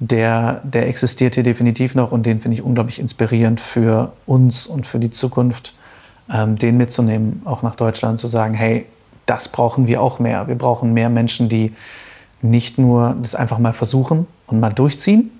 der, 0.00 0.60
der 0.64 0.88
existiert 0.88 1.34
hier 1.34 1.44
definitiv 1.44 1.94
noch 1.94 2.12
und 2.12 2.26
den 2.26 2.40
finde 2.40 2.56
ich 2.56 2.62
unglaublich 2.62 2.98
inspirierend 2.98 3.60
für 3.60 4.12
uns 4.26 4.66
und 4.66 4.86
für 4.86 4.98
die 4.98 5.10
Zukunft, 5.10 5.74
ähm, 6.32 6.56
den 6.56 6.76
mitzunehmen, 6.76 7.42
auch 7.44 7.62
nach 7.62 7.76
Deutschland, 7.76 8.18
zu 8.18 8.26
sagen, 8.26 8.54
hey, 8.54 8.86
das 9.26 9.48
brauchen 9.48 9.86
wir 9.86 10.02
auch 10.02 10.18
mehr. 10.18 10.48
Wir 10.48 10.56
brauchen 10.56 10.92
mehr 10.92 11.08
Menschen, 11.08 11.48
die 11.48 11.72
nicht 12.42 12.78
nur 12.78 13.16
das 13.22 13.34
einfach 13.34 13.58
mal 13.58 13.72
versuchen 13.72 14.26
und 14.46 14.60
mal 14.60 14.72
durchziehen 14.72 15.30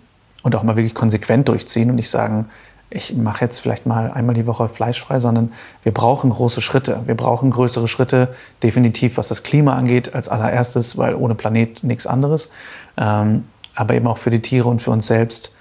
und 0.43 0.54
auch 0.54 0.62
mal 0.62 0.76
wirklich 0.76 0.95
konsequent 0.95 1.49
durchziehen 1.49 1.90
und 1.90 1.97
nicht 1.97 2.11
sagen, 2.11 2.47
ich 2.95 3.15
mache 3.15 3.45
jetzt 3.45 3.59
vielleicht 3.59 3.87
mal 3.87 4.11
einmal 4.13 4.35
die 4.35 4.47
Woche 4.47 4.69
fleischfrei, 4.69 5.19
sondern 5.19 5.53
wir 5.83 5.93
brauchen 5.93 6.31
große 6.31 6.61
Schritte. 6.61 7.01
Wir 7.07 7.17
brauchen 7.17 7.51
größere 7.51 7.89
Schritte, 7.89 8.35
definitiv, 8.63 9.17
was 9.17 9.29
das 9.29 9.43
Klima 9.43 9.75
angeht, 9.75 10.15
als 10.15 10.29
allererstes, 10.29 10.97
weil 10.97 11.15
ohne 11.15 11.35
Planet 11.35 11.83
nichts 11.83 12.07
anderes. 12.07 12.51
Ähm, 12.97 13.45
aber 13.75 13.95
eben 13.95 14.07
auch 14.07 14.19
für 14.19 14.31
die 14.31 14.41
Tiere 14.41 14.69
und 14.69 14.81
für 14.81 14.93
uns 14.93 15.09
selbst, 15.09 15.57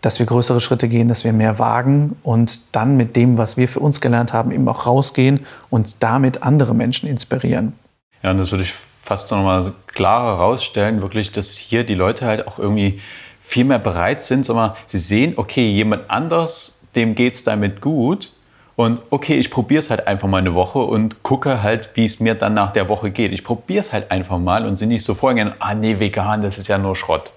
dass 0.00 0.20
wir 0.20 0.26
größere 0.26 0.60
Schritte 0.60 0.88
gehen, 0.88 1.08
dass 1.08 1.24
wir 1.24 1.32
mehr 1.32 1.58
wagen 1.58 2.16
und 2.22 2.74
dann 2.74 2.96
mit 2.96 3.16
dem, 3.16 3.36
was 3.36 3.56
wir 3.56 3.68
für 3.68 3.80
uns 3.80 4.00
gelernt 4.00 4.32
haben, 4.32 4.52
eben 4.52 4.68
auch 4.68 4.86
rausgehen 4.86 5.44
und 5.70 6.04
damit 6.04 6.44
andere 6.44 6.72
Menschen 6.72 7.08
inspirieren. 7.08 7.72
Ja, 8.22 8.30
und 8.30 8.38
das 8.38 8.52
würde 8.52 8.62
ich 8.62 8.74
fast 9.02 9.30
noch 9.32 9.42
mal 9.42 9.72
klarer 9.88 10.38
herausstellen, 10.38 11.02
wirklich, 11.02 11.32
dass 11.32 11.56
hier 11.56 11.82
die 11.82 11.94
Leute 11.94 12.26
halt 12.26 12.46
auch 12.46 12.60
irgendwie 12.60 13.00
viel 13.48 13.64
mehr 13.64 13.78
bereit 13.78 14.22
sind, 14.22 14.44
sondern 14.44 14.72
sie 14.84 14.98
sehen, 14.98 15.32
okay, 15.36 15.70
jemand 15.70 16.10
anders, 16.10 16.86
dem 16.94 17.14
geht 17.14 17.34
es 17.34 17.44
damit 17.44 17.80
gut. 17.80 18.30
Und 18.76 19.00
okay, 19.08 19.36
ich 19.36 19.50
probiere 19.50 19.78
es 19.78 19.88
halt 19.88 20.06
einfach 20.06 20.28
mal 20.28 20.36
eine 20.36 20.54
Woche 20.54 20.80
und 20.80 21.22
gucke 21.22 21.62
halt, 21.62 21.88
wie 21.94 22.04
es 22.04 22.20
mir 22.20 22.34
dann 22.34 22.52
nach 22.52 22.72
der 22.72 22.90
Woche 22.90 23.10
geht. 23.10 23.32
Ich 23.32 23.42
probiere 23.42 23.80
es 23.80 23.90
halt 23.90 24.10
einfach 24.10 24.38
mal 24.38 24.66
und 24.66 24.78
sind 24.78 24.90
nicht 24.90 25.02
so 25.02 25.14
vorgegangen, 25.14 25.54
ah 25.60 25.74
nee, 25.74 25.98
vegan, 25.98 26.42
das 26.42 26.58
ist 26.58 26.68
ja 26.68 26.76
nur 26.76 26.94
Schrott. 26.94 27.32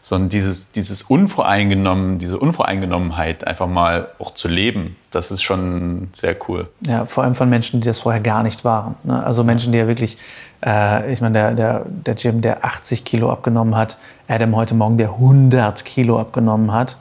Sondern 0.00 0.30
dieses, 0.30 0.72
dieses 0.72 1.04
Unvoreingenommen, 1.04 2.18
diese 2.18 2.40
Unvoreingenommenheit 2.40 3.46
einfach 3.46 3.68
mal 3.68 4.08
auch 4.18 4.34
zu 4.34 4.48
leben, 4.48 4.96
das 5.12 5.30
ist 5.30 5.42
schon 5.42 6.08
sehr 6.12 6.36
cool. 6.48 6.68
Ja, 6.84 7.06
vor 7.06 7.22
allem 7.22 7.36
von 7.36 7.48
Menschen, 7.48 7.80
die 7.80 7.86
das 7.86 8.00
vorher 8.00 8.20
gar 8.20 8.42
nicht 8.42 8.64
waren. 8.64 8.96
Ne? 9.04 9.24
Also 9.24 9.44
Menschen, 9.44 9.70
die 9.70 9.78
ja 9.78 9.86
wirklich 9.86 10.18
äh, 10.64 11.12
ich 11.12 11.20
meine, 11.20 11.34
der, 11.34 11.54
der, 11.54 11.86
der 11.86 12.14
Jim, 12.14 12.40
der 12.40 12.64
80 12.64 13.04
Kilo 13.04 13.30
abgenommen 13.30 13.76
hat, 13.76 13.98
Adam 14.28 14.54
heute 14.56 14.74
Morgen, 14.74 14.96
der 14.98 15.10
100 15.10 15.84
Kilo 15.84 16.18
abgenommen 16.18 16.72
hat. 16.72 16.96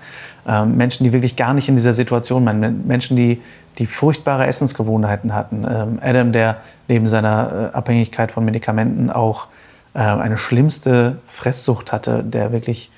Ähm, 0.48 0.76
Menschen, 0.76 1.04
die 1.04 1.14
wirklich 1.14 1.36
gar 1.36 1.54
nicht 1.54 1.70
in 1.70 1.76
dieser 1.76 1.94
Situation 1.94 2.46
waren. 2.46 2.88
Menschen, 2.88 3.16
die, 3.16 3.42
die 3.78 3.86
furchtbare 3.86 4.48
Essensgewohnheiten 4.48 5.34
hatten. 5.34 5.66
Ähm, 5.70 6.00
Adam, 6.02 6.32
der 6.32 6.58
neben 6.88 7.08
seiner 7.08 7.72
äh, 7.74 7.76
Abhängigkeit 7.76 8.32
von 8.32 8.44
Medikamenten 8.44 9.12
auch 9.12 9.48
äh, 9.94 10.00
eine 10.00 10.38
schlimmste 10.38 11.18
Fresssucht 11.28 11.92
hatte, 11.92 12.24
der 12.24 12.52
wirklich, 12.52 12.92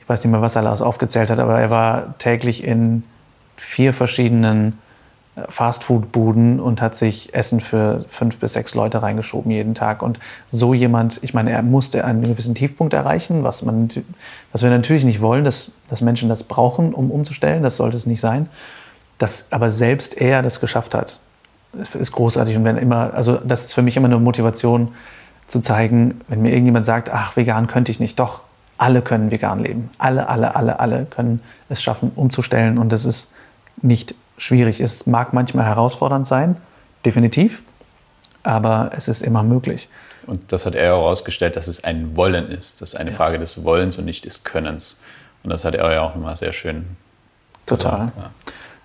ich 0.00 0.08
weiß 0.08 0.24
nicht 0.24 0.32
mehr, 0.32 0.40
was 0.40 0.56
er 0.56 0.64
alles 0.64 0.82
aufgezählt 0.82 1.30
hat, 1.30 1.38
aber 1.38 1.60
er 1.60 1.70
war 1.70 2.18
täglich 2.18 2.64
in 2.64 3.04
vier 3.56 3.92
verschiedenen 3.92 4.78
Fastfood-Buden 5.48 6.60
und 6.60 6.80
hat 6.80 6.94
sich 6.94 7.34
Essen 7.34 7.60
für 7.60 8.04
fünf 8.10 8.38
bis 8.38 8.54
sechs 8.54 8.74
Leute 8.74 9.02
reingeschoben 9.02 9.50
jeden 9.50 9.74
Tag. 9.74 10.02
Und 10.02 10.18
so 10.48 10.74
jemand, 10.74 11.20
ich 11.22 11.34
meine, 11.34 11.50
er 11.50 11.62
musste 11.62 12.04
einen 12.04 12.22
gewissen 12.22 12.54
Tiefpunkt 12.54 12.94
erreichen, 12.94 13.44
was, 13.44 13.62
man, 13.62 13.88
was 14.52 14.62
wir 14.62 14.70
natürlich 14.70 15.04
nicht 15.04 15.20
wollen, 15.20 15.44
dass, 15.44 15.72
dass 15.88 16.00
Menschen 16.02 16.28
das 16.28 16.44
brauchen, 16.44 16.94
um 16.94 17.10
umzustellen. 17.10 17.62
Das 17.62 17.76
sollte 17.76 17.96
es 17.96 18.06
nicht 18.06 18.20
sein. 18.20 18.48
Dass 19.18 19.52
aber 19.52 19.70
selbst 19.70 20.16
er 20.20 20.42
das 20.42 20.60
geschafft 20.60 20.94
hat, 20.94 21.20
ist 21.98 22.12
großartig. 22.12 22.56
Und 22.56 22.64
wenn 22.64 22.76
immer, 22.76 23.14
also 23.14 23.36
das 23.36 23.64
ist 23.64 23.72
für 23.72 23.82
mich 23.82 23.96
immer 23.96 24.06
eine 24.06 24.18
Motivation 24.18 24.88
zu 25.46 25.60
zeigen, 25.60 26.20
wenn 26.28 26.42
mir 26.42 26.50
irgendjemand 26.50 26.86
sagt, 26.86 27.10
ach, 27.10 27.36
vegan 27.36 27.66
könnte 27.66 27.90
ich 27.90 28.00
nicht, 28.00 28.18
doch, 28.18 28.42
alle 28.76 29.02
können 29.02 29.30
vegan 29.30 29.62
leben. 29.62 29.90
Alle, 29.98 30.28
alle, 30.28 30.54
alle, 30.54 30.78
alle 30.78 31.04
können 31.04 31.40
es 31.68 31.82
schaffen, 31.82 32.12
umzustellen. 32.14 32.78
Und 32.78 32.92
das 32.92 33.04
ist 33.04 33.32
nicht 33.82 34.14
schwierig. 34.38 34.80
Es 34.80 35.06
mag 35.06 35.32
manchmal 35.32 35.66
herausfordernd 35.66 36.26
sein, 36.26 36.56
definitiv, 37.04 37.62
aber 38.42 38.90
es 38.96 39.08
ist 39.08 39.20
immer 39.20 39.42
möglich. 39.42 39.88
Und 40.26 40.52
das 40.52 40.66
hat 40.66 40.74
er 40.74 40.94
auch 40.94 41.02
herausgestellt, 41.02 41.56
dass 41.56 41.68
es 41.68 41.84
ein 41.84 42.16
Wollen 42.16 42.50
ist. 42.50 42.80
Das 42.80 42.90
ist 42.90 42.94
eine 42.94 43.10
ja. 43.10 43.16
Frage 43.16 43.38
des 43.38 43.64
Wollens 43.64 43.98
und 43.98 44.04
nicht 44.04 44.24
des 44.24 44.44
Könnens. 44.44 45.00
Und 45.42 45.50
das 45.50 45.64
hat 45.64 45.74
er 45.74 45.92
ja 45.92 46.02
auch 46.02 46.14
immer 46.14 46.36
sehr 46.36 46.52
schön 46.52 46.84
Total. 47.66 48.06
Gesagt, 48.06 48.12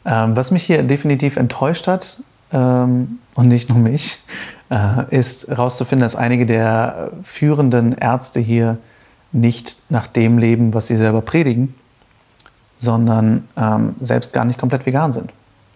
ja. 0.06 0.24
ähm, 0.26 0.36
was 0.36 0.52
mich 0.52 0.64
hier 0.64 0.84
definitiv 0.84 1.38
enttäuscht 1.38 1.88
hat, 1.88 2.20
ähm, 2.54 3.20
und 3.34 3.48
nicht 3.48 3.70
nur 3.70 3.80
mich, 3.80 4.20
äh, 4.70 5.04
ist 5.10 5.48
herauszufinden, 5.48 6.04
dass 6.04 6.16
einige 6.16 6.46
der 6.46 7.12
führenden 7.24 7.94
Ärzte 7.94 8.40
hier 8.40 8.78
nicht 9.32 9.78
nach 9.90 10.08
dem 10.08 10.38
leben, 10.38 10.74
was 10.74 10.88
sie 10.88 10.96
selber 10.96 11.22
predigen, 11.22 11.74
sondern 12.78 13.48
ähm, 13.58 13.96
selbst 14.00 14.34
gar 14.34 14.46
nicht 14.46 14.60
komplett 14.60 14.86
vegan 14.86 15.12
sind. 15.12 15.32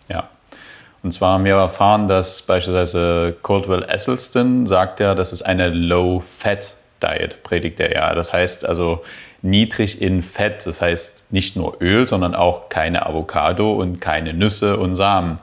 Ja. 0.10 0.30
Und 1.04 1.12
zwar 1.12 1.34
haben 1.34 1.46
wir 1.46 1.56
erfahren, 1.56 2.08
dass 2.08 2.42
beispielsweise 2.42 3.36
Caldwell 3.44 3.84
Esselstyn 3.84 4.66
sagt 4.66 5.00
ja, 5.00 5.16
das 5.16 5.32
ist 5.32 5.44
eine 5.44 5.70
Low-Fat-Diet, 5.70 7.44
predigt 7.44 7.80
er 7.80 7.94
ja. 7.94 8.16
Das 8.16 8.34
heißt 8.34 8.68
also 8.68 9.04
niedrig 9.42 10.02
in 10.02 10.24
Fett. 10.24 10.66
Das 10.66 10.82
heißt 10.82 11.32
nicht 11.32 11.56
nur 11.56 11.78
Öl, 11.82 12.08
sondern 12.08 12.36
auch 12.36 12.70
keine 12.70 13.06
Avocado 13.06 13.74
und 13.74 14.00
keine 14.02 14.34
Nüsse 14.34 14.78
und 14.78 14.96
Samen. 14.96 15.40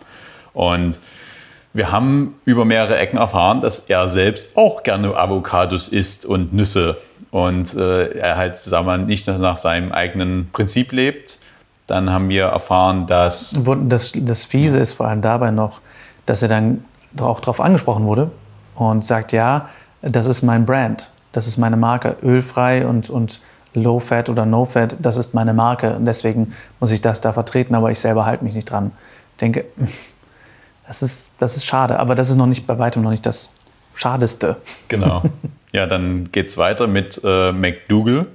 Und 0.52 1.00
wir 1.72 1.90
haben 1.90 2.40
über 2.44 2.64
mehrere 2.64 2.96
Ecken 2.98 3.18
erfahren, 3.18 3.60
dass 3.60 3.80
er 3.90 4.08
selbst 4.08 4.56
auch 4.56 4.82
gerne 4.82 5.16
Avocados 5.16 5.88
isst 5.88 6.24
und 6.24 6.52
Nüsse. 6.52 6.98
Und 7.30 7.74
äh, 7.74 8.16
er 8.16 8.36
halt, 8.36 8.56
sagen 8.56 8.86
wir, 8.86 8.96
nicht 8.96 9.26
nach 9.26 9.58
seinem 9.58 9.90
eigenen 9.90 10.50
Prinzip 10.52 10.92
lebt. 10.92 11.38
Dann 11.86 12.10
haben 12.10 12.28
wir 12.28 12.44
erfahren, 12.44 13.06
dass. 13.06 13.56
Das, 13.88 14.12
das 14.16 14.44
Fiese 14.46 14.78
ist 14.78 14.92
vor 14.92 15.06
allem 15.06 15.20
dabei 15.20 15.50
noch, 15.50 15.80
dass 16.26 16.42
er 16.42 16.48
dann 16.48 16.84
auch 17.20 17.40
darauf 17.40 17.60
angesprochen 17.60 18.04
wurde 18.04 18.30
und 18.74 19.04
sagt: 19.04 19.32
Ja, 19.32 19.68
das 20.02 20.26
ist 20.26 20.42
mein 20.42 20.64
Brand, 20.64 21.10
das 21.32 21.46
ist 21.46 21.56
meine 21.56 21.76
Marke, 21.76 22.16
ölfrei 22.22 22.86
und, 22.86 23.10
und 23.10 23.40
Low 23.74 24.00
Fat 24.00 24.28
oder 24.28 24.46
No 24.46 24.64
Fat, 24.64 24.96
das 25.00 25.16
ist 25.16 25.34
meine 25.34 25.52
Marke 25.52 25.94
und 25.96 26.06
deswegen 26.06 26.54
muss 26.80 26.90
ich 26.90 27.00
das 27.00 27.20
da 27.20 27.32
vertreten, 27.32 27.74
aber 27.74 27.90
ich 27.90 27.98
selber 28.00 28.24
halte 28.24 28.44
mich 28.44 28.54
nicht 28.54 28.70
dran. 28.70 28.92
Ich 29.32 29.38
denke, 29.38 29.64
das 30.86 31.02
ist, 31.02 31.32
das 31.38 31.56
ist 31.56 31.66
schade, 31.66 31.98
aber 31.98 32.14
das 32.14 32.30
ist 32.30 32.36
noch 32.36 32.46
nicht 32.46 32.66
bei 32.66 32.78
weitem 32.78 33.02
noch 33.02 33.10
nicht 33.10 33.26
das 33.26 33.50
Schadeste. 33.94 34.56
Genau. 34.88 35.22
Ja, 35.74 35.88
dann 35.88 36.30
geht 36.30 36.46
es 36.46 36.56
weiter 36.56 36.86
mit 36.86 37.20
äh, 37.24 37.50
McDougall 37.50 38.26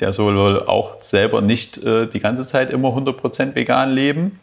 der 0.00 0.12
soll 0.12 0.36
wohl 0.36 0.62
auch 0.66 1.02
selber 1.02 1.40
nicht 1.40 1.78
äh, 1.78 2.06
die 2.06 2.20
ganze 2.20 2.42
Zeit 2.42 2.70
immer 2.70 2.90
100% 2.90 3.54
vegan 3.54 3.90
leben. 3.90 4.40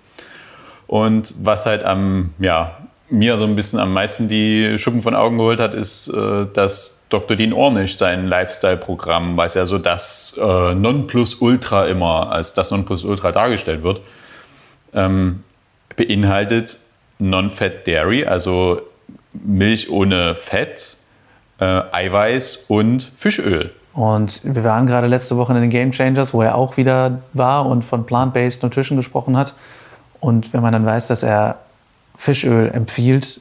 Und 0.87 1.33
was 1.41 1.65
halt 1.65 1.83
am, 1.83 2.33
ja, 2.39 2.77
mir 3.09 3.37
so 3.37 3.45
ein 3.45 3.55
bisschen 3.55 3.79
am 3.79 3.93
meisten 3.93 4.27
die 4.27 4.77
Schuppen 4.77 5.01
von 5.01 5.15
Augen 5.15 5.37
geholt 5.37 5.59
hat, 5.59 5.73
ist, 5.73 6.07
äh, 6.07 6.47
dass 6.53 7.05
Dr. 7.09 7.37
Dean 7.37 7.53
Ornish 7.53 7.97
sein 7.97 8.27
Lifestyle-Programm, 8.27 9.37
was 9.37 9.53
ja 9.53 9.65
so 9.65 9.77
das 9.77 10.39
äh, 10.41 10.73
Nonplusultra 10.73 11.85
immer 11.85 12.31
als 12.31 12.53
das 12.53 12.71
Nonplusultra 12.71 13.31
dargestellt 13.31 13.83
wird, 13.83 14.01
ähm, 14.93 15.43
beinhaltet 15.95 16.79
Non-Fat 17.19 17.87
Dairy, 17.87 18.25
also 18.25 18.81
Milch 19.33 19.89
ohne 19.89 20.35
Fett, 20.35 20.97
äh, 21.59 21.65
Eiweiß 21.65 22.65
und 22.67 23.11
Fischöl. 23.15 23.71
Und 23.95 24.41
wir 24.43 24.65
waren 24.65 24.85
gerade 24.85 25.07
letzte 25.07 25.37
Woche 25.37 25.53
in 25.53 25.61
den 25.61 25.69
Game 25.69 25.91
Changers, 25.91 26.33
wo 26.33 26.41
er 26.41 26.55
auch 26.55 26.75
wieder 26.75 27.19
war 27.31 27.65
und 27.65 27.83
von 27.83 28.05
Plant-Based 28.05 28.61
Nutrition 28.61 28.97
gesprochen 28.97 29.37
hat. 29.37 29.55
Und 30.19 30.53
wenn 30.53 30.61
man 30.61 30.73
dann 30.73 30.85
weiß, 30.85 31.07
dass 31.07 31.23
er 31.23 31.55
Fischöl 32.17 32.69
empfiehlt, 32.73 33.39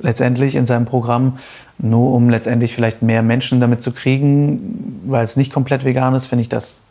letztendlich 0.00 0.56
in 0.56 0.66
seinem 0.66 0.84
Programm, 0.84 1.38
nur 1.78 2.12
um 2.12 2.28
letztendlich 2.28 2.74
vielleicht 2.74 3.02
mehr 3.02 3.22
Menschen 3.22 3.60
damit 3.60 3.82
zu 3.82 3.92
kriegen, 3.92 5.00
weil 5.06 5.24
es 5.24 5.36
nicht 5.36 5.52
komplett 5.52 5.84
vegan 5.84 6.14
ist, 6.14 6.26
finde 6.26 6.42
ich 6.42 6.48
das 6.48 6.82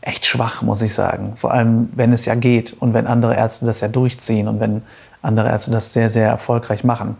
echt 0.00 0.26
schwach, 0.26 0.62
muss 0.62 0.82
ich 0.82 0.92
sagen. 0.92 1.34
Vor 1.36 1.52
allem, 1.52 1.88
wenn 1.94 2.12
es 2.12 2.24
ja 2.24 2.34
geht 2.34 2.74
und 2.80 2.94
wenn 2.94 3.06
andere 3.06 3.36
Ärzte 3.36 3.64
das 3.64 3.80
ja 3.80 3.86
durchziehen 3.88 4.48
und 4.48 4.58
wenn 4.58 4.82
andere 5.22 5.48
Ärzte 5.48 5.70
das 5.70 5.92
sehr, 5.92 6.10
sehr 6.10 6.28
erfolgreich 6.28 6.82
machen. 6.82 7.16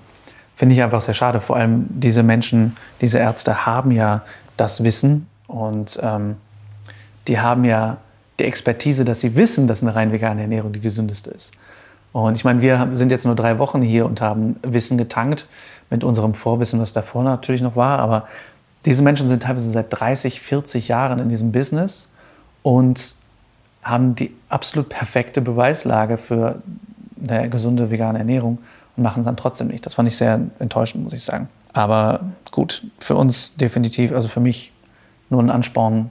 Finde 0.57 0.75
ich 0.75 0.83
einfach 0.83 1.01
sehr 1.01 1.15
schade. 1.15 1.41
Vor 1.41 1.57
allem 1.57 1.87
diese 1.89 2.23
Menschen, 2.23 2.77
diese 3.01 3.19
Ärzte 3.19 3.65
haben 3.65 3.93
ja 3.93 4.23
das 4.57 4.83
Wissen 4.83 5.27
und 5.47 5.99
ähm, 6.03 6.37
die 7.29 7.41
haben 7.41 7.65
ja 7.65 7.99
die 8.39 8.45
Expertise, 8.45 9.05
dass 9.05 9.21
sie 9.21 9.37
wissen, 9.37 9.67
dass 9.67 9.83
eine 9.83 9.95
rein 9.95 10.13
vegane 10.13 10.43
Ernährung 10.43 10.73
die 10.73 10.81
gesündeste 10.81 11.31
ist. 11.31 11.53
Und 12.13 12.37
ich 12.37 12.45
meine, 12.45 12.61
wir 12.61 12.89
sind 12.93 13.11
jetzt 13.11 13.27
nur 13.27 13.35
drei 13.35 13.59
Wochen 13.59 13.83
hier 13.83 14.07
und 14.07 14.21
haben 14.21 14.57
Wissen 14.63 14.99
getankt 14.99 15.47
mit 15.91 16.05
unserem 16.05 16.35
Vorwissen, 16.35 16.81
was 16.81 16.93
davor 16.93 17.25
natürlich 17.25 17.61
noch 17.61 17.77
war. 17.77 17.99
Aber 17.99 18.29
diese 18.85 19.03
Menschen 19.03 19.29
sind 19.29 19.43
teilweise 19.43 19.71
seit 19.71 19.87
30, 19.91 20.41
40 20.41 20.89
Jahren 20.89 21.19
in 21.19 21.29
diesem 21.29 21.53
Business 21.53 22.09
und 22.63 23.15
haben 23.83 24.15
die 24.15 24.35
absolut 24.49 24.89
perfekte 24.89 25.41
Beweislage 25.41 26.19
für 26.19 26.63
eine 27.29 27.51
gesunde 27.51 27.91
vegane 27.91 28.19
Ernährung 28.19 28.59
und 28.97 29.03
machen 29.03 29.21
es 29.21 29.27
dann 29.27 29.37
trotzdem 29.37 29.69
nicht. 29.69 29.85
Das 29.85 29.95
fand 29.95 30.09
ich 30.09 30.17
sehr 30.17 30.41
enttäuschend, 30.59 31.03
muss 31.03 31.13
ich 31.13 31.25
sagen. 31.25 31.49
Aber 31.75 32.21
gut, 32.51 32.87
für 33.01 33.17
uns 33.17 33.57
definitiv, 33.57 34.13
also 34.13 34.29
für 34.29 34.41
mich 34.41 34.73
nur 35.29 35.43
ein 35.43 35.51
Ansporn, 35.51 36.11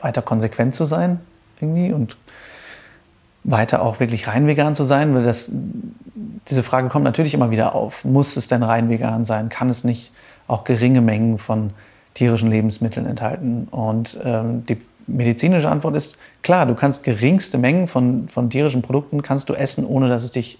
weiter 0.00 0.22
konsequent 0.22 0.74
zu 0.74 0.84
sein 0.84 1.20
irgendwie 1.60 1.92
und 1.92 2.16
weiter 3.44 3.82
auch 3.82 4.00
wirklich 4.00 4.28
rein 4.28 4.46
vegan 4.46 4.74
zu 4.74 4.84
sein, 4.84 5.14
weil 5.14 5.22
das, 5.22 5.50
diese 6.48 6.62
Frage 6.62 6.88
kommt 6.88 7.04
natürlich 7.04 7.34
immer 7.34 7.50
wieder 7.50 7.74
auf. 7.74 8.04
Muss 8.04 8.36
es 8.36 8.48
denn 8.48 8.62
rein 8.62 8.88
vegan 8.88 9.24
sein? 9.24 9.48
Kann 9.48 9.70
es 9.70 9.84
nicht 9.84 10.10
auch 10.48 10.64
geringe 10.64 11.00
Mengen 11.00 11.38
von 11.38 11.70
tierischen 12.14 12.50
Lebensmitteln 12.50 13.06
enthalten? 13.06 13.68
Und 13.70 14.18
ähm, 14.24 14.66
die 14.66 14.78
medizinische 15.06 15.70
Antwort 15.70 15.94
ist 15.94 16.18
klar, 16.42 16.66
du 16.66 16.74
kannst 16.74 17.04
geringste 17.04 17.58
Mengen 17.58 17.86
von, 17.86 18.28
von 18.28 18.50
tierischen 18.50 18.82
Produkten 18.82 19.22
kannst 19.22 19.48
du 19.48 19.54
essen, 19.54 19.86
ohne 19.86 20.08
dass 20.08 20.24
es 20.24 20.32
dich 20.32 20.58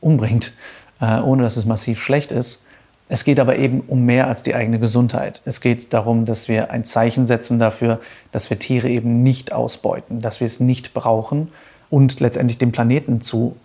umbringt, 0.00 0.52
äh, 1.00 1.20
ohne 1.20 1.42
dass 1.42 1.56
es 1.56 1.66
massiv 1.66 2.00
schlecht 2.02 2.32
ist. 2.32 2.64
Es 3.08 3.24
geht 3.24 3.38
aber 3.38 3.56
eben 3.56 3.80
um 3.86 4.04
mehr 4.04 4.26
als 4.26 4.42
die 4.42 4.54
eigene 4.54 4.80
Gesundheit. 4.80 5.40
Es 5.44 5.60
geht 5.60 5.92
darum, 5.92 6.24
dass 6.24 6.48
wir 6.48 6.70
ein 6.72 6.84
Zeichen 6.84 7.26
setzen 7.26 7.58
dafür, 7.58 8.00
dass 8.32 8.50
wir 8.50 8.58
Tiere 8.58 8.88
eben 8.88 9.22
nicht 9.22 9.52
ausbeuten, 9.52 10.20
dass 10.20 10.40
wir 10.40 10.46
es 10.46 10.58
nicht 10.58 10.92
brauchen 10.92 11.48
und 11.88 12.18
letztendlich 12.18 12.58
den 12.58 12.72
Planeten 12.72 13.20
zu 13.20 13.56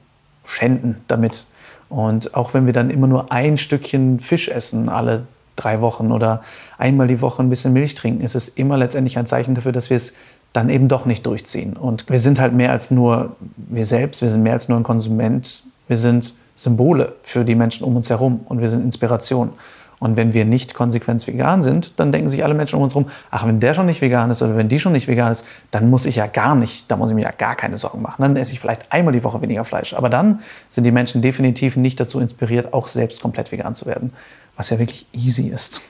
schänden 0.46 0.98
damit. 1.08 1.48
Und 1.90 2.36
auch 2.36 2.54
wenn 2.54 2.66
wir 2.66 2.74
dann 2.74 2.90
immer 2.90 3.08
nur 3.08 3.32
ein 3.32 3.58
Stückchen 3.58 4.20
Fisch 4.20 4.48
essen, 4.48 4.90
alle 4.90 5.26
drei 5.56 5.82
Wochen 5.82 6.12
oder 6.12 6.42
einmal 6.78 7.08
die 7.08 7.22
Woche 7.22 7.42
ein 7.42 7.50
bisschen 7.50 7.74
Milch 7.74 7.96
trinken, 7.96 8.24
ist 8.24 8.36
es 8.36 8.48
immer 8.48 8.78
letztendlich 8.78 9.18
ein 9.18 9.26
Zeichen 9.26 9.56
dafür, 9.56 9.72
dass 9.72 9.90
wir 9.90 9.98
es 9.98 10.14
dann 10.54 10.70
eben 10.70 10.88
doch 10.88 11.06
nicht 11.06 11.26
durchziehen. 11.26 11.74
Und 11.74 12.10
wir 12.10 12.20
sind 12.20 12.40
halt 12.40 12.54
mehr 12.54 12.72
als 12.72 12.92
nur 12.92 13.36
wir 13.56 13.86
selbst, 13.86 14.22
wir 14.22 14.30
sind 14.30 14.44
mehr 14.44 14.54
als 14.54 14.70
nur 14.70 14.78
ein 14.78 14.84
Konsument, 14.84 15.64
wir 15.88 15.98
sind 15.98 16.34
Symbole 16.62 17.14
für 17.24 17.44
die 17.44 17.56
Menschen 17.56 17.84
um 17.84 17.96
uns 17.96 18.10
herum 18.12 18.42
und 18.46 18.62
wir 18.62 18.70
sind 18.70 18.84
Inspiration. 18.84 19.54
Und 19.98 20.16
wenn 20.16 20.34
wir 20.34 20.46
nicht 20.46 20.74
konsequent 20.74 21.26
vegan 21.26 21.62
sind, 21.62 22.00
dann 22.00 22.12
denken 22.12 22.28
sich 22.28 22.44
alle 22.44 22.54
Menschen 22.54 22.76
um 22.76 22.84
uns 22.84 22.94
herum, 22.94 23.10
ach, 23.30 23.46
wenn 23.46 23.60
der 23.60 23.74
schon 23.74 23.86
nicht 23.86 24.02
vegan 24.02 24.32
ist 24.32 24.42
oder 24.42 24.56
wenn 24.56 24.68
die 24.68 24.80
schon 24.80 24.94
nicht 24.94 25.08
vegan 25.08 25.32
ist, 25.32 25.46
dann 25.72 25.90
muss 25.90 26.06
ich 26.06 26.16
ja 26.16 26.28
gar 26.28 26.56
nicht, 26.56 26.90
da 26.90 26.98
muss 26.98 27.10
ich 27.10 27.16
mir 27.16 27.24
ja 27.24 27.32
gar 27.32 27.56
keine 27.56 27.78
Sorgen 27.78 28.02
machen. 28.02 28.22
Dann 28.22 28.36
esse 28.36 28.52
ich 28.54 28.60
vielleicht 28.60 28.92
einmal 28.92 29.14
die 29.14 29.24
Woche 29.24 29.42
weniger 29.42 29.66
Fleisch. 29.66 29.94
Aber 29.94 30.10
dann 30.10 30.40
sind 30.70 30.84
die 30.84 30.92
Menschen 30.92 31.22
definitiv 31.22 31.78
nicht 31.78 32.00
dazu 32.00 32.20
inspiriert, 32.20 32.74
auch 32.74 32.88
selbst 32.88 33.22
komplett 33.22 33.52
vegan 33.52 33.76
zu 33.76 33.86
werden, 33.86 34.14
was 34.56 34.70
ja 34.70 34.80
wirklich 34.80 35.08
easy 35.14 35.50
ist. 35.50 35.82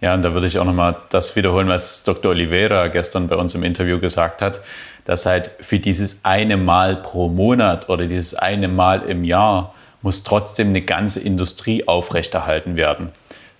Ja, 0.00 0.14
und 0.14 0.22
da 0.22 0.34
würde 0.34 0.46
ich 0.46 0.58
auch 0.58 0.64
nochmal 0.64 0.96
das 1.08 1.36
wiederholen, 1.36 1.68
was 1.68 2.04
Dr. 2.04 2.30
Oliveira 2.30 2.88
gestern 2.88 3.28
bei 3.28 3.36
uns 3.36 3.54
im 3.54 3.62
Interview 3.62 3.98
gesagt 3.98 4.42
hat, 4.42 4.60
dass 5.06 5.24
halt 5.24 5.50
für 5.60 5.78
dieses 5.78 6.24
eine 6.24 6.56
Mal 6.56 6.96
pro 6.96 7.28
Monat 7.28 7.88
oder 7.88 8.06
dieses 8.06 8.34
eine 8.34 8.68
Mal 8.68 9.02
im 9.02 9.24
Jahr 9.24 9.74
muss 10.02 10.22
trotzdem 10.22 10.68
eine 10.68 10.82
ganze 10.82 11.20
Industrie 11.20 11.86
aufrechterhalten 11.86 12.76
werden. 12.76 13.10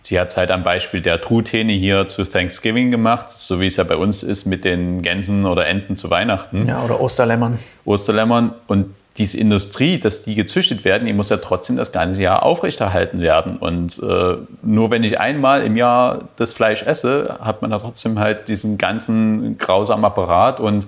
Sie 0.03 0.20
hat 0.20 0.29
es 0.29 0.37
halt 0.37 0.53
am 0.53 0.62
Beispiel 0.62 1.01
der 1.01 1.20
Truthähne 1.20 1.72
hier 1.72 2.07
zu 2.07 2.22
Thanksgiving 2.22 2.92
gemacht, 2.92 3.29
so 3.29 3.61
wie 3.61 3.66
es 3.66 3.77
ja 3.77 3.83
bei 3.83 3.96
uns 3.96 4.22
ist 4.22 4.46
mit 4.46 4.64
den 4.64 5.03
Gänsen 5.03 5.46
oder 5.46 5.66
Enten 5.66 5.96
zu 5.96 6.11
Weihnachten. 6.11 6.68
Ja, 6.68 6.85
oder 6.85 7.01
Osterlämmern. 7.01 7.59
Osterlämmern. 7.85 8.55
Und 8.68 8.94
diese 9.18 9.38
Industrie, 9.38 9.99
dass 9.99 10.22
die 10.22 10.35
gezüchtet 10.35 10.85
werden, 10.85 11.07
die 11.07 11.12
muss 11.12 11.31
ja 11.31 11.38
trotzdem 11.38 11.77
das 11.77 11.90
ganze 11.90 12.22
Jahr 12.22 12.44
aufrechterhalten 12.44 13.20
werden. 13.20 13.57
Und 13.57 14.01
äh, 14.01 14.37
nur 14.62 14.90
wenn 14.90 15.03
ich 15.03 15.18
einmal 15.18 15.64
im 15.64 15.77
Jahr 15.77 16.29
das 16.37 16.53
Fleisch 16.53 16.83
esse, 16.83 17.38
hat 17.40 17.62
man 17.62 17.72
da 17.72 17.79
trotzdem 17.79 18.18
halt 18.18 18.49
diesen 18.49 18.79
ganzen 18.79 19.59
grausamen 19.59 20.05
Apparat 20.05 20.61
und 20.61 20.87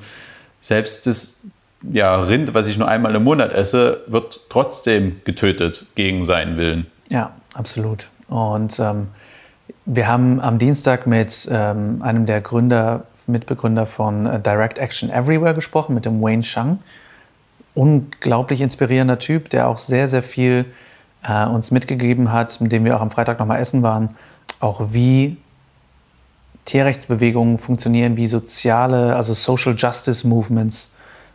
selbst 0.60 1.06
das 1.06 1.40
ja, 1.82 2.16
Rind, 2.20 2.54
was 2.54 2.66
ich 2.66 2.78
nur 2.78 2.88
einmal 2.88 3.14
im 3.14 3.24
Monat 3.24 3.52
esse, 3.52 4.02
wird 4.06 4.40
trotzdem 4.48 5.20
getötet 5.24 5.86
gegen 5.94 6.24
seinen 6.24 6.56
Willen. 6.56 6.86
Ja, 7.08 7.32
absolut. 7.54 8.08
Und 8.28 8.78
ähm, 8.80 9.08
wir 9.86 10.08
haben 10.08 10.40
am 10.40 10.58
Dienstag 10.58 11.06
mit 11.06 11.48
ähm, 11.50 12.02
einem 12.02 12.26
der 12.26 12.40
Gründer, 12.40 13.04
Mitbegründer 13.26 13.86
von 13.86 14.26
äh, 14.26 14.40
Direct 14.40 14.78
Action 14.78 15.10
Everywhere 15.10 15.54
gesprochen, 15.54 15.94
mit 15.94 16.04
dem 16.04 16.20
Wayne 16.20 16.42
Shang. 16.42 16.80
Unglaublich 17.74 18.60
inspirierender 18.60 19.18
Typ, 19.18 19.50
der 19.50 19.68
auch 19.68 19.78
sehr, 19.78 20.08
sehr 20.08 20.22
viel 20.22 20.64
äh, 21.22 21.46
uns 21.46 21.70
mitgegeben 21.70 22.32
hat, 22.32 22.60
mit 22.60 22.72
dem 22.72 22.84
wir 22.84 22.96
auch 22.96 23.00
am 23.00 23.10
Freitag 23.10 23.38
nochmal 23.38 23.60
essen 23.60 23.82
waren. 23.82 24.16
Auch 24.60 24.92
wie 24.92 25.36
Tierrechtsbewegungen 26.64 27.58
funktionieren, 27.58 28.16
wie 28.16 28.26
soziale, 28.26 29.14
also 29.16 29.32
Social 29.32 29.74
Justice 29.76 30.26
Movements, 30.26 30.90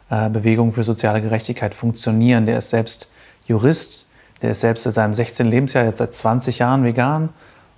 äh, 0.09 0.29
Bewegungen 0.29 0.73
für 0.73 0.83
soziale 0.83 1.21
Gerechtigkeit 1.21 1.75
funktionieren. 1.75 2.45
Der 2.45 2.57
ist 2.57 2.69
selbst 2.69 3.11
Jurist, 3.45 4.07
der 4.41 4.51
ist 4.51 4.61
selbst 4.61 4.83
seit 4.83 4.93
seinem 4.93 5.13
16. 5.13 5.47
Lebensjahr, 5.47 5.85
jetzt 5.85 5.99
seit 5.99 6.13
20 6.13 6.59
Jahren 6.59 6.83
vegan, 6.83 7.29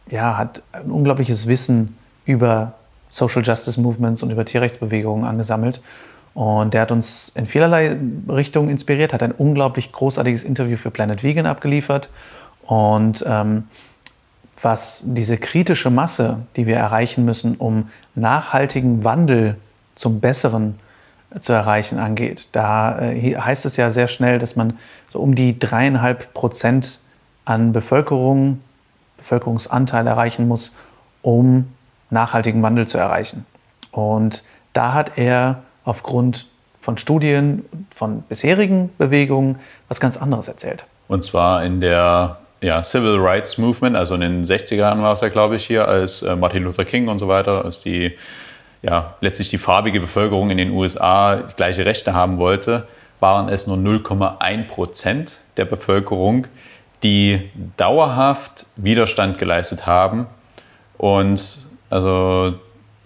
ja, 0.09 0.37
hat 0.37 0.61
ein 0.71 0.91
unglaubliches 0.91 1.47
Wissen 1.47 1.97
über 2.25 2.73
Social 3.09 3.43
Justice 3.43 3.79
Movements 3.79 4.23
und 4.23 4.31
über 4.31 4.45
Tierrechtsbewegungen 4.45 5.25
angesammelt. 5.25 5.81
Und 6.33 6.73
der 6.73 6.81
hat 6.81 6.91
uns 6.91 7.31
in 7.35 7.45
vielerlei 7.45 7.95
Richtungen 8.27 8.69
inspiriert, 8.69 9.13
hat 9.13 9.23
ein 9.23 9.31
unglaublich 9.31 9.91
großartiges 9.93 10.43
Interview 10.43 10.75
für 10.75 10.91
Planet 10.91 11.23
Vegan 11.23 11.45
abgeliefert. 11.45 12.09
Und 12.63 13.23
ähm, 13.25 13.63
was 14.61 15.03
diese 15.05 15.37
kritische 15.37 15.89
Masse, 15.89 16.39
die 16.55 16.67
wir 16.67 16.75
erreichen 16.75 17.23
müssen, 17.23 17.55
um 17.55 17.89
nachhaltigen 18.15 19.03
Wandel 19.03 19.55
zum 19.95 20.19
Besseren 20.19 20.79
zu 21.39 21.53
erreichen 21.53 21.99
angeht. 21.99 22.49
Da 22.51 22.99
äh, 22.99 23.35
heißt 23.35 23.65
es 23.65 23.77
ja 23.77 23.89
sehr 23.89 24.07
schnell, 24.07 24.39
dass 24.39 24.55
man 24.55 24.77
so 25.09 25.19
um 25.19 25.35
die 25.35 25.57
dreieinhalb 25.57 26.33
Prozent 26.33 26.99
an 27.45 27.73
Bevölkerung, 27.73 28.61
Bevölkerungsanteil 29.17 30.07
erreichen 30.07 30.47
muss, 30.47 30.75
um 31.21 31.71
nachhaltigen 32.09 32.61
Wandel 32.63 32.87
zu 32.87 32.97
erreichen. 32.97 33.45
Und 33.91 34.43
da 34.73 34.93
hat 34.93 35.17
er 35.17 35.63
aufgrund 35.83 36.47
von 36.81 36.97
Studien, 36.97 37.65
von 37.93 38.21
bisherigen 38.23 38.91
Bewegungen 38.97 39.57
was 39.87 39.99
ganz 39.99 40.17
anderes 40.17 40.47
erzählt. 40.47 40.85
Und 41.07 41.23
zwar 41.23 41.63
in 41.63 41.81
der 41.81 42.37
ja, 42.61 42.83
Civil 42.83 43.17
Rights 43.19 43.57
Movement, 43.57 43.95
also 43.95 44.15
in 44.15 44.21
den 44.21 44.43
60er 44.43 44.75
Jahren 44.75 45.01
war 45.01 45.13
es 45.13 45.21
ja, 45.21 45.29
glaube 45.29 45.55
ich, 45.55 45.65
hier, 45.65 45.87
als 45.87 46.21
äh, 46.21 46.35
Martin 46.35 46.63
Luther 46.63 46.85
King 46.85 47.07
und 47.07 47.19
so 47.19 47.27
weiter, 47.27 47.65
als 47.65 47.81
die 47.81 48.13
ja, 48.85 49.15
letztlich 49.21 49.49
die 49.49 49.57
farbige 49.57 49.99
Bevölkerung 49.99 50.51
in 50.51 50.57
den 50.57 50.71
USA 50.71 51.35
gleiche 51.55 51.85
Rechte 51.85 52.13
haben 52.13 52.37
wollte, 52.37 52.87
waren 53.19 53.49
es 53.49 53.65
nur 53.65 53.77
0,1 53.77 54.67
Prozent 54.67 55.37
der 55.57 55.65
Bevölkerung, 55.65 56.45
die 57.01 57.49
dauerhaft 57.77 58.67
Widerstand 58.75 59.37
geleistet 59.37 59.87
haben. 59.87 60.27
Und 60.97 61.57
also 61.89 62.53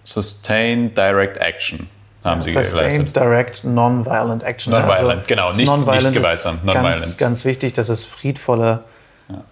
Sustained 0.04 0.96
Direct 0.98 1.36
Action 1.38 1.88
haben 2.24 2.42
sie 2.42 2.50
Sustained 2.50 2.72
geleistet. 3.12 3.16
Direct 3.16 3.64
Nonviolent 3.64 4.42
Action. 4.42 4.72
Nonviolent, 4.72 5.26
genau, 5.26 5.52
nicht- 5.52 5.66
Nonviolent 5.68 6.04
nicht 6.04 6.14
gewaltsam, 6.14 6.58
nonviolent. 6.64 7.00
Ganz, 7.02 7.16
ganz 7.16 7.44
wichtig, 7.44 7.72
dass 7.72 7.88
es 7.88 8.04
friedvoller, 8.04 8.84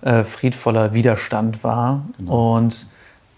äh, 0.02 0.24
friedvoller 0.24 0.92
Widerstand 0.92 1.64
war 1.64 2.02
Genau. 2.18 2.56
und 2.56 2.86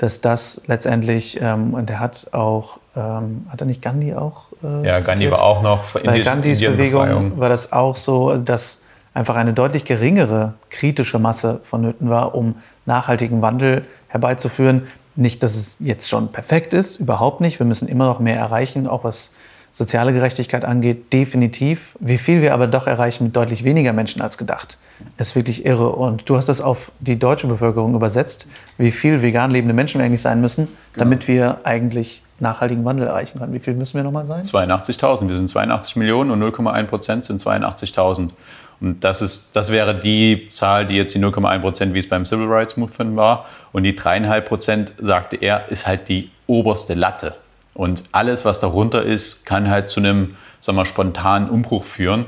dass 0.00 0.22
das 0.22 0.62
letztendlich, 0.66 1.38
ähm, 1.42 1.74
und 1.74 1.90
er 1.90 2.00
hat 2.00 2.28
auch, 2.32 2.78
ähm, 2.96 3.44
hat 3.50 3.60
er 3.60 3.66
nicht 3.66 3.82
Gandhi 3.82 4.14
auch? 4.14 4.46
Äh, 4.64 4.86
Ja, 4.86 5.00
Gandhi 5.00 5.24
zitiert? 5.24 5.32
war 5.32 5.42
auch 5.42 5.62
noch 5.62 5.84
Bei 5.92 6.00
Indi- 6.00 6.22
Gandhis. 6.22 6.60
Bewegung 6.60 7.38
war 7.38 7.50
das 7.50 7.70
auch 7.72 7.96
so, 7.96 8.34
dass 8.38 8.80
einfach 9.12 9.36
eine 9.36 9.52
deutlich 9.52 9.84
geringere 9.84 10.54
kritische 10.70 11.18
Masse 11.18 11.60
vonnöten 11.64 12.08
war, 12.08 12.34
um 12.34 12.54
nachhaltigen 12.86 13.42
Wandel 13.42 13.82
herbeizuführen. 14.08 14.86
Nicht, 15.16 15.42
dass 15.42 15.54
es 15.54 15.76
jetzt 15.80 16.08
schon 16.08 16.32
perfekt 16.32 16.72
ist, 16.72 16.96
überhaupt 16.98 17.42
nicht. 17.42 17.58
Wir 17.58 17.66
müssen 17.66 17.86
immer 17.86 18.06
noch 18.06 18.20
mehr 18.20 18.36
erreichen, 18.36 18.86
auch 18.86 19.04
was 19.04 19.32
soziale 19.72 20.14
Gerechtigkeit 20.14 20.64
angeht, 20.64 21.12
definitiv. 21.12 21.94
Wie 22.00 22.16
viel 22.16 22.40
wir 22.40 22.54
aber 22.54 22.68
doch 22.68 22.86
erreichen 22.86 23.24
mit 23.24 23.36
deutlich 23.36 23.64
weniger 23.64 23.92
Menschen 23.92 24.22
als 24.22 24.38
gedacht, 24.38 24.78
ist 25.18 25.36
wirklich 25.36 25.64
irre. 25.64 25.90
Und 25.90 26.28
du 26.28 26.36
hast 26.36 26.48
das 26.48 26.60
auf 26.60 26.92
die 27.00 27.18
deutsche 27.18 27.46
Bevölkerung 27.46 27.94
übersetzt, 27.94 28.48
wie 28.78 28.90
viel 28.90 29.22
vegan 29.22 29.50
lebende 29.50 29.74
Menschen 29.74 29.98
wir 29.98 30.06
eigentlich 30.06 30.22
sein 30.22 30.40
müssen, 30.40 30.68
damit 30.96 31.28
wir 31.28 31.60
eigentlich 31.64 32.22
nachhaltigen 32.38 32.84
Wandel 32.84 33.06
erreichen 33.06 33.38
können. 33.38 33.52
Wie 33.52 33.58
viel 33.58 33.74
müssen 33.74 33.96
wir 33.96 34.04
nochmal 34.04 34.26
sein? 34.26 34.42
82.000. 34.42 35.28
Wir 35.28 35.36
sind 35.36 35.48
82 35.48 35.96
Millionen 35.96 36.30
und 36.30 36.42
0,1 36.42 36.84
Prozent 36.84 37.24
sind 37.24 37.40
82.000. 37.40 38.30
Und 38.80 39.04
das, 39.04 39.20
ist, 39.20 39.54
das 39.56 39.70
wäre 39.70 39.94
die 39.94 40.48
Zahl, 40.48 40.86
die 40.86 40.96
jetzt 40.96 41.14
die 41.14 41.18
0,1 41.18 41.58
Prozent, 41.58 41.94
wie 41.94 41.98
es 41.98 42.08
beim 42.08 42.24
Civil 42.24 42.46
Rights 42.46 42.76
Movement 42.78 43.16
war. 43.16 43.46
Und 43.72 43.82
die 43.82 43.92
3,5 43.92 44.40
Prozent, 44.40 44.92
sagte 44.98 45.36
er, 45.36 45.68
ist 45.68 45.86
halt 45.86 46.08
die 46.08 46.30
oberste 46.46 46.94
Latte. 46.94 47.34
Und 47.74 48.04
alles, 48.12 48.44
was 48.44 48.58
darunter 48.58 49.02
ist, 49.02 49.44
kann 49.44 49.68
halt 49.68 49.90
zu 49.90 50.00
einem 50.00 50.36
sagen 50.60 50.78
wir, 50.78 50.84
spontanen 50.84 51.48
Umbruch 51.48 51.84
führen. 51.84 52.26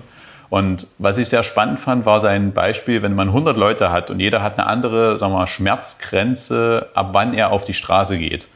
Und 0.52 0.86
was 0.98 1.16
ich 1.16 1.30
sehr 1.30 1.44
spannend 1.44 1.80
fand, 1.80 2.04
war 2.04 2.20
sein 2.20 2.52
Beispiel, 2.52 3.00
wenn 3.00 3.14
man 3.14 3.28
100 3.28 3.56
Leute 3.56 3.90
hat 3.90 4.10
und 4.10 4.20
jeder 4.20 4.42
hat 4.42 4.58
eine 4.58 4.66
andere 4.66 5.16
sagen 5.16 5.32
wir, 5.32 5.46
Schmerzgrenze, 5.46 6.88
ab 6.92 7.08
wann 7.12 7.32
er 7.32 7.52
auf 7.52 7.64
die 7.64 7.72
Straße 7.72 8.18
geht. 8.18 8.48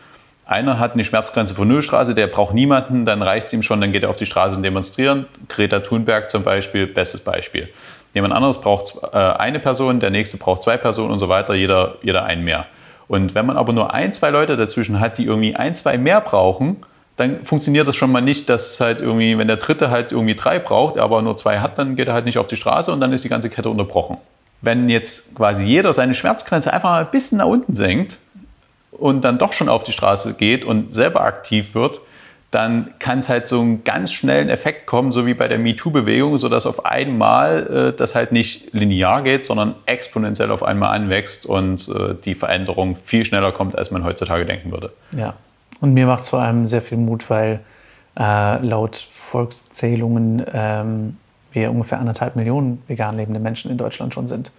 Einer 0.44 0.78
hat 0.78 0.92
eine 0.92 1.04
Schmerzgrenze 1.04 1.54
von 1.54 1.66
Nullstraße, 1.68 2.14
der 2.14 2.26
braucht 2.26 2.52
niemanden, 2.52 3.06
dann 3.06 3.22
reicht 3.22 3.46
es 3.46 3.54
ihm 3.54 3.62
schon, 3.62 3.80
dann 3.80 3.92
geht 3.92 4.02
er 4.02 4.11
auf 4.11 4.16
die 4.16 4.26
Straße 4.26 4.54
und 4.54 4.62
demonstrieren. 4.62 5.24
Greta 5.48 5.80
Thunberg 5.80 6.30
zum 6.30 6.42
Beispiel, 6.42 6.87
bestes 6.87 7.22
Beispiel. 7.22 7.70
Jemand 8.12 8.35
anderes 8.35 8.61
braucht 8.61 8.92
äh, 9.14 9.16
eine 9.16 9.59
Person, 9.59 9.98
der 9.98 10.11
nächste 10.11 10.37
braucht 10.37 10.64
zwei 10.64 10.76
Personen 10.76 11.12
und 11.12 11.18
so 11.18 11.30
weiter, 11.30 11.54
jeder, 11.54 11.94
jeder 12.02 12.26
einen 12.26 12.44
mehr. 12.44 12.66
Und 13.09 13.35
wenn 13.35 13.46
man 13.46 13.56
aber 13.56 13.72
nur 13.72 13.94
ein, 13.94 14.12
zwei 14.12 14.28
Leute 14.28 14.59
dazwischen 14.59 15.00
hat, 15.00 15.16
die 15.16 15.24
irgendwie 15.24 15.56
ein, 15.56 15.74
zwei 15.74 15.96
mehr 15.96 16.20
brauchen, 16.20 16.76
dann 17.16 17.44
funktioniert 17.44 17.87
das 17.87 17.96
schon 17.96 18.12
mal 18.12 18.20
nicht, 18.20 18.48
dass 18.48 18.79
halt 18.81 19.00
irgendwie, 19.00 19.38
wenn 19.38 19.48
der 19.48 19.57
dritte 19.57 19.90
halt 19.90 20.12
irgendwie 20.12 20.35
drei 20.35 20.59
braucht, 20.59 20.96
er 20.96 21.05
aber 21.05 21.22
nur 21.22 21.37
zwei 21.37 21.61
hat, 21.61 21.79
dann 21.79 21.96
geht 21.96 22.09
er 22.09 22.14
halt 22.14 22.26
nicht 22.26 22.38
auf 22.38 22.46
die 22.46 22.57
Straße 22.57 22.92
und 22.92 23.00
dann 23.00 23.12
ist 23.12 23.24
die 23.24 23.29
ganze 23.29 23.48
Kette 23.48 23.70
unterbrochen. 23.70 24.18
Wenn 24.61 24.88
jetzt 24.88 25.35
quasi 25.35 25.64
jeder 25.64 25.92
seine 25.92 26.14
Schmerzgrenze 26.14 26.72
einfach 26.72 26.90
mal 26.90 27.05
ein 27.05 27.11
bisschen 27.11 27.38
nach 27.38 27.46
unten 27.46 27.74
senkt, 27.74 28.18
und 28.98 29.24
dann 29.24 29.38
doch 29.38 29.52
schon 29.52 29.68
auf 29.68 29.83
die 29.83 29.92
Straße 29.92 30.35
geht 30.35 30.64
und 30.64 30.94
selber 30.94 31.22
aktiv 31.22 31.74
wird, 31.74 32.00
dann 32.50 32.94
kann 32.98 33.18
es 33.18 33.29
halt 33.29 33.48
so 33.48 33.61
einen 33.61 33.85
ganz 33.85 34.12
schnellen 34.12 34.48
Effekt 34.48 34.87
kommen, 34.87 35.12
so 35.12 35.26
wie 35.26 35.35
bei 35.35 35.48
der 35.48 35.59
MeToo-Bewegung, 35.59 36.37
sodass 36.38 36.64
auf 36.64 36.87
einmal 36.87 37.90
äh, 37.92 37.96
das 37.96 38.14
halt 38.14 38.33
nicht 38.33 38.72
linear 38.72 39.22
geht, 39.22 39.44
sondern 39.44 39.74
exponentiell 39.85 40.50
auf 40.50 40.62
einmal 40.62 40.96
anwächst 40.96 41.44
und 41.44 41.88
äh, 41.88 42.14
die 42.24 42.35
Veränderung 42.35 42.96
viel 43.05 43.24
schneller 43.24 43.52
kommt, 43.52 43.76
als 43.76 43.90
man 43.90 44.05
heutzutage 44.05 44.46
denken 44.46 44.70
würde. 44.70 44.92
Ja, 45.12 45.35
und 45.80 45.94
mir 45.94 46.06
macht 46.06 46.22
es 46.24 46.28
vor 46.30 46.40
allem 46.40 46.66
sehr 46.66 46.82
viel 46.82 46.98
Mut, 46.98 47.28
weil 47.30 47.60
äh, 48.18 48.58
laut 48.58 49.10
Volkszählungen 49.14 50.44
ähm, 50.52 51.16
wir 51.52 51.70
ungefähr 51.70 52.00
anderthalb 52.00 52.36
Millionen 52.36 52.82
vegan 52.86 53.16
lebende 53.16 53.40
Menschen 53.40 53.70
in 53.70 53.78
Deutschland 53.78 54.14
schon 54.14 54.26
sind. 54.26 54.52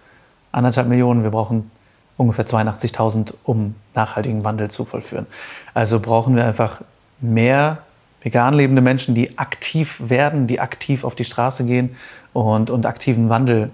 Anderthalb 0.52 0.88
Millionen, 0.88 1.22
wir 1.22 1.30
brauchen 1.30 1.70
ungefähr 2.16 2.46
82.000, 2.46 3.34
um 3.44 3.74
nachhaltigen 3.94 4.44
Wandel 4.44 4.70
zu 4.70 4.84
vollführen. 4.84 5.26
Also 5.74 6.00
brauchen 6.00 6.36
wir 6.36 6.44
einfach 6.44 6.82
mehr 7.20 7.78
vegan 8.20 8.54
lebende 8.54 8.82
Menschen, 8.82 9.14
die 9.14 9.38
aktiv 9.38 10.00
werden, 10.04 10.46
die 10.46 10.60
aktiv 10.60 11.04
auf 11.04 11.14
die 11.14 11.24
Straße 11.24 11.64
gehen 11.64 11.96
und, 12.32 12.70
und 12.70 12.86
aktiven 12.86 13.28
Wandel 13.28 13.70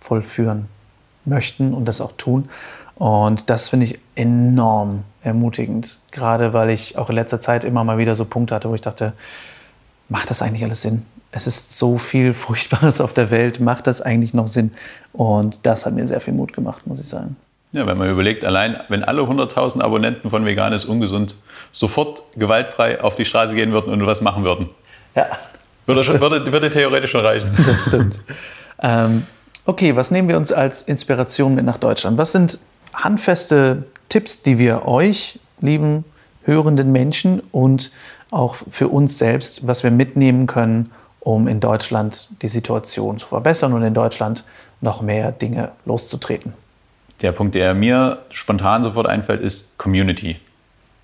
vollführen 0.00 0.68
möchten 1.24 1.74
und 1.74 1.86
das 1.86 2.00
auch 2.00 2.12
tun. 2.12 2.48
Und 2.96 3.48
das 3.48 3.68
finde 3.68 3.86
ich 3.86 3.98
enorm 4.14 5.04
ermutigend, 5.28 5.98
gerade 6.10 6.52
weil 6.52 6.70
ich 6.70 6.98
auch 6.98 7.08
in 7.08 7.14
letzter 7.14 7.38
Zeit 7.38 7.64
immer 7.64 7.84
mal 7.84 7.98
wieder 7.98 8.14
so 8.14 8.24
Punkte 8.24 8.54
hatte, 8.54 8.68
wo 8.68 8.74
ich 8.74 8.80
dachte, 8.80 9.12
macht 10.08 10.30
das 10.30 10.42
eigentlich 10.42 10.64
alles 10.64 10.82
Sinn? 10.82 11.04
Es 11.30 11.46
ist 11.46 11.78
so 11.78 11.98
viel 11.98 12.34
Furchtbares 12.34 13.00
auf 13.00 13.12
der 13.12 13.30
Welt, 13.30 13.60
macht 13.60 13.86
das 13.86 14.00
eigentlich 14.00 14.34
noch 14.34 14.48
Sinn? 14.48 14.72
Und 15.12 15.64
das 15.66 15.86
hat 15.86 15.94
mir 15.94 16.06
sehr 16.06 16.20
viel 16.20 16.34
Mut 16.34 16.52
gemacht, 16.52 16.86
muss 16.86 17.00
ich 17.00 17.06
sagen. 17.06 17.36
Ja, 17.72 17.86
wenn 17.86 17.98
man 17.98 18.10
überlegt, 18.10 18.44
allein 18.44 18.80
wenn 18.88 19.04
alle 19.04 19.22
100.000 19.22 19.82
Abonnenten 19.82 20.30
von 20.30 20.46
Vegan 20.46 20.72
ist 20.72 20.86
ungesund 20.86 21.34
sofort 21.70 22.22
gewaltfrei 22.34 23.02
auf 23.02 23.14
die 23.14 23.26
Straße 23.26 23.54
gehen 23.54 23.72
würden 23.72 23.92
und 23.92 24.06
was 24.06 24.22
machen 24.22 24.42
würden, 24.42 24.70
Ja, 25.14 25.26
würde, 25.84 26.20
würde, 26.20 26.50
würde 26.52 26.70
theoretisch 26.70 27.10
schon 27.10 27.20
reichen. 27.24 27.54
das 27.66 27.86
stimmt. 27.86 28.20
ähm, 28.82 29.26
okay, 29.66 29.94
was 29.96 30.10
nehmen 30.10 30.28
wir 30.28 30.38
uns 30.38 30.50
als 30.50 30.82
Inspiration 30.82 31.54
mit 31.54 31.66
nach 31.66 31.76
Deutschland? 31.76 32.16
Was 32.16 32.32
sind 32.32 32.58
handfeste 32.94 33.84
Tipps, 34.08 34.42
die 34.42 34.58
wir 34.58 34.86
euch, 34.86 35.38
lieben 35.60 36.04
hörenden 36.44 36.92
Menschen 36.92 37.42
und 37.52 37.90
auch 38.30 38.56
für 38.70 38.88
uns 38.88 39.18
selbst, 39.18 39.66
was 39.66 39.82
wir 39.82 39.90
mitnehmen 39.90 40.46
können, 40.46 40.90
um 41.20 41.46
in 41.46 41.60
Deutschland 41.60 42.28
die 42.42 42.48
Situation 42.48 43.18
zu 43.18 43.28
verbessern 43.28 43.72
und 43.72 43.82
in 43.82 43.94
Deutschland 43.94 44.44
noch 44.80 45.02
mehr 45.02 45.32
Dinge 45.32 45.72
loszutreten? 45.84 46.54
Der 47.20 47.32
Punkt, 47.32 47.54
der 47.54 47.74
mir 47.74 48.18
spontan 48.30 48.82
sofort 48.82 49.08
einfällt, 49.08 49.40
ist 49.40 49.76
Community, 49.76 50.36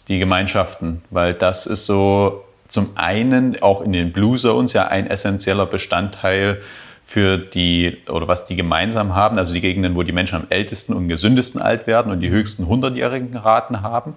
die 0.08 0.18
Gemeinschaften, 0.18 1.02
weil 1.10 1.34
das 1.34 1.66
ist 1.66 1.86
so 1.86 2.44
zum 2.68 2.90
einen 2.94 3.60
auch 3.62 3.82
in 3.82 3.92
den 3.92 4.12
Blue 4.12 4.38
Zones 4.38 4.72
ja 4.72 4.86
ein 4.86 5.08
essentieller 5.08 5.66
Bestandteil 5.66 6.60
für 7.04 7.38
die, 7.38 7.98
oder 8.08 8.28
was 8.28 8.44
die 8.44 8.56
gemeinsam 8.56 9.14
haben, 9.14 9.38
also 9.38 9.54
die 9.54 9.60
Gegenden, 9.60 9.94
wo 9.94 10.02
die 10.02 10.12
Menschen 10.12 10.36
am 10.36 10.46
ältesten 10.48 10.94
und 10.94 11.08
gesündesten 11.08 11.60
alt 11.60 11.86
werden 11.86 12.10
und 12.10 12.20
die 12.20 12.30
höchsten 12.30 12.64
100-jährigen 12.64 13.36
Raten 13.36 13.82
haben. 13.82 14.14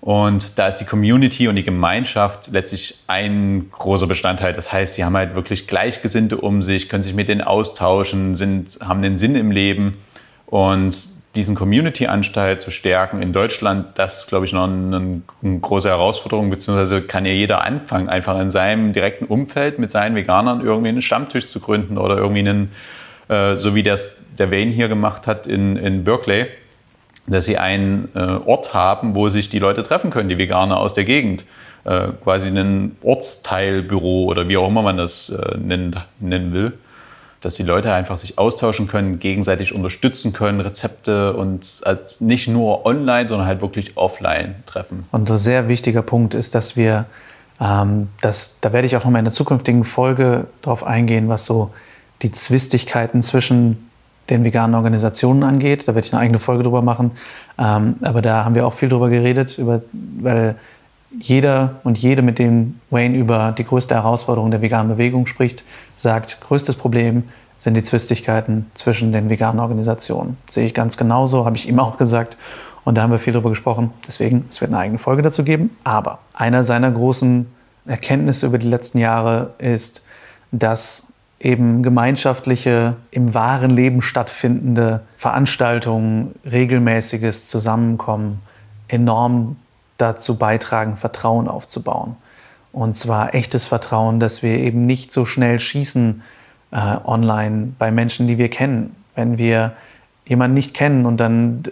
Und 0.00 0.58
da 0.58 0.68
ist 0.68 0.76
die 0.76 0.84
Community 0.84 1.48
und 1.48 1.56
die 1.56 1.62
Gemeinschaft 1.62 2.50
letztlich 2.52 2.98
ein 3.06 3.70
großer 3.70 4.06
Bestandteil. 4.06 4.52
Das 4.52 4.70
heißt, 4.70 4.94
sie 4.96 5.04
haben 5.04 5.16
halt 5.16 5.34
wirklich 5.34 5.66
Gleichgesinnte 5.66 6.36
um 6.36 6.62
sich, 6.62 6.90
können 6.90 7.02
sich 7.02 7.14
mit 7.14 7.28
denen 7.28 7.40
austauschen, 7.40 8.34
sind, 8.34 8.78
haben 8.82 9.02
einen 9.02 9.16
Sinn 9.16 9.34
im 9.34 9.50
Leben. 9.50 9.96
Und 10.44 10.94
diesen 11.34 11.54
Community-Anteil 11.54 12.58
zu 12.58 12.70
stärken 12.70 13.20
in 13.20 13.32
Deutschland, 13.32 13.86
das 13.98 14.18
ist, 14.18 14.28
glaube 14.28 14.46
ich, 14.46 14.52
noch 14.52 14.64
eine, 14.64 15.22
eine 15.42 15.58
große 15.60 15.88
Herausforderung, 15.88 16.50
beziehungsweise 16.50 17.02
kann 17.02 17.26
ja 17.26 17.32
jeder 17.32 17.64
anfangen, 17.64 18.08
einfach 18.08 18.38
in 18.40 18.50
seinem 18.50 18.92
direkten 18.92 19.24
Umfeld 19.24 19.78
mit 19.78 19.90
seinen 19.90 20.14
Veganern 20.14 20.60
irgendwie 20.60 20.88
einen 20.88 21.02
Stammtisch 21.02 21.48
zu 21.48 21.60
gründen 21.60 21.98
oder 21.98 22.16
irgendwie 22.16 22.40
einen, 22.40 22.72
äh, 23.28 23.56
so 23.56 23.74
wie 23.74 23.82
das 23.82 24.24
der 24.38 24.50
Wayne 24.50 24.72
hier 24.72 24.88
gemacht 24.88 25.26
hat 25.26 25.46
in, 25.46 25.76
in 25.76 26.04
Berkeley, 26.04 26.46
dass 27.26 27.46
sie 27.46 27.58
einen 27.58 28.08
äh, 28.14 28.18
Ort 28.18 28.74
haben, 28.74 29.14
wo 29.14 29.28
sich 29.28 29.48
die 29.48 29.58
Leute 29.58 29.82
treffen 29.82 30.10
können, 30.10 30.28
die 30.28 30.38
Veganer 30.38 30.78
aus 30.78 30.94
der 30.94 31.04
Gegend. 31.04 31.44
Äh, 31.84 32.08
quasi 32.22 32.48
ein 32.48 32.96
Ortsteilbüro 33.02 34.24
oder 34.24 34.48
wie 34.48 34.56
auch 34.56 34.68
immer 34.68 34.82
man 34.82 34.96
das 34.96 35.28
äh, 35.30 35.58
nennen, 35.58 35.94
nennen 36.18 36.52
will 36.52 36.72
dass 37.44 37.54
die 37.54 37.62
Leute 37.62 37.92
einfach 37.92 38.16
sich 38.16 38.38
austauschen 38.38 38.86
können, 38.86 39.18
gegenseitig 39.18 39.74
unterstützen 39.74 40.32
können, 40.32 40.60
Rezepte 40.60 41.34
und 41.34 41.80
als 41.84 42.20
nicht 42.20 42.48
nur 42.48 42.86
online, 42.86 43.26
sondern 43.26 43.46
halt 43.46 43.60
wirklich 43.60 43.96
offline 43.96 44.56
treffen. 44.66 45.06
Und 45.12 45.30
ein 45.30 45.38
sehr 45.38 45.68
wichtiger 45.68 46.02
Punkt 46.02 46.34
ist, 46.34 46.54
dass 46.54 46.76
wir, 46.76 47.06
ähm, 47.60 48.08
das, 48.20 48.56
da 48.60 48.72
werde 48.72 48.86
ich 48.86 48.96
auch 48.96 49.04
noch 49.04 49.10
mal 49.10 49.18
in 49.18 49.24
der 49.24 49.32
zukünftigen 49.32 49.84
Folge 49.84 50.46
drauf 50.62 50.84
eingehen, 50.84 51.28
was 51.28 51.44
so 51.44 51.72
die 52.22 52.32
Zwistigkeiten 52.32 53.22
zwischen 53.22 53.90
den 54.30 54.44
veganen 54.44 54.74
Organisationen 54.74 55.42
angeht. 55.42 55.86
Da 55.86 55.94
werde 55.94 56.06
ich 56.06 56.12
eine 56.14 56.22
eigene 56.22 56.38
Folge 56.38 56.62
drüber 56.62 56.82
machen. 56.82 57.12
Ähm, 57.58 57.96
aber 58.02 58.22
da 58.22 58.44
haben 58.44 58.54
wir 58.54 58.66
auch 58.66 58.74
viel 58.74 58.88
drüber 58.88 59.10
geredet, 59.10 59.58
über, 59.58 59.82
weil 59.92 60.56
jeder 61.20 61.76
und 61.84 61.98
jede, 61.98 62.22
mit 62.22 62.38
dem 62.38 62.80
Wayne 62.90 63.16
über 63.16 63.52
die 63.56 63.64
größte 63.64 63.94
Herausforderung 63.94 64.50
der 64.50 64.62
veganen 64.62 64.88
Bewegung 64.88 65.26
spricht, 65.26 65.64
sagt, 65.96 66.40
größtes 66.40 66.76
Problem 66.76 67.24
sind 67.58 67.74
die 67.74 67.82
Zwistigkeiten 67.82 68.70
zwischen 68.74 69.12
den 69.12 69.30
veganen 69.30 69.60
Organisationen. 69.60 70.36
Sehe 70.48 70.66
ich 70.66 70.74
ganz 70.74 70.96
genauso, 70.96 71.44
habe 71.44 71.56
ich 71.56 71.68
ihm 71.68 71.78
auch 71.78 71.96
gesagt. 71.96 72.36
Und 72.84 72.96
da 72.96 73.02
haben 73.02 73.10
wir 73.10 73.18
viel 73.18 73.32
drüber 73.32 73.48
gesprochen. 73.48 73.92
Deswegen, 74.06 74.44
es 74.50 74.60
wird 74.60 74.70
eine 74.70 74.80
eigene 74.80 74.98
Folge 74.98 75.22
dazu 75.22 75.42
geben. 75.42 75.70
Aber 75.84 76.18
einer 76.34 76.64
seiner 76.64 76.90
großen 76.90 77.46
Erkenntnisse 77.86 78.46
über 78.46 78.58
die 78.58 78.68
letzten 78.68 78.98
Jahre 78.98 79.54
ist, 79.58 80.04
dass 80.52 81.14
eben 81.40 81.82
gemeinschaftliche, 81.82 82.96
im 83.10 83.34
wahren 83.34 83.70
Leben 83.70 84.02
stattfindende 84.02 85.00
Veranstaltungen, 85.16 86.34
regelmäßiges 86.50 87.48
Zusammenkommen 87.48 88.40
enorm 88.88 89.56
dazu 89.98 90.36
beitragen, 90.36 90.96
Vertrauen 90.96 91.48
aufzubauen. 91.48 92.16
Und 92.72 92.94
zwar 92.96 93.34
echtes 93.34 93.66
Vertrauen, 93.66 94.18
dass 94.18 94.42
wir 94.42 94.58
eben 94.58 94.84
nicht 94.86 95.12
so 95.12 95.24
schnell 95.24 95.60
schießen 95.60 96.22
äh, 96.72 96.96
online 97.04 97.72
bei 97.78 97.90
Menschen, 97.92 98.26
die 98.26 98.36
wir 98.36 98.48
kennen. 98.50 98.96
Wenn 99.14 99.38
wir 99.38 99.74
jemanden 100.26 100.54
nicht 100.54 100.74
kennen 100.74 101.06
und 101.06 101.18
dann, 101.18 101.62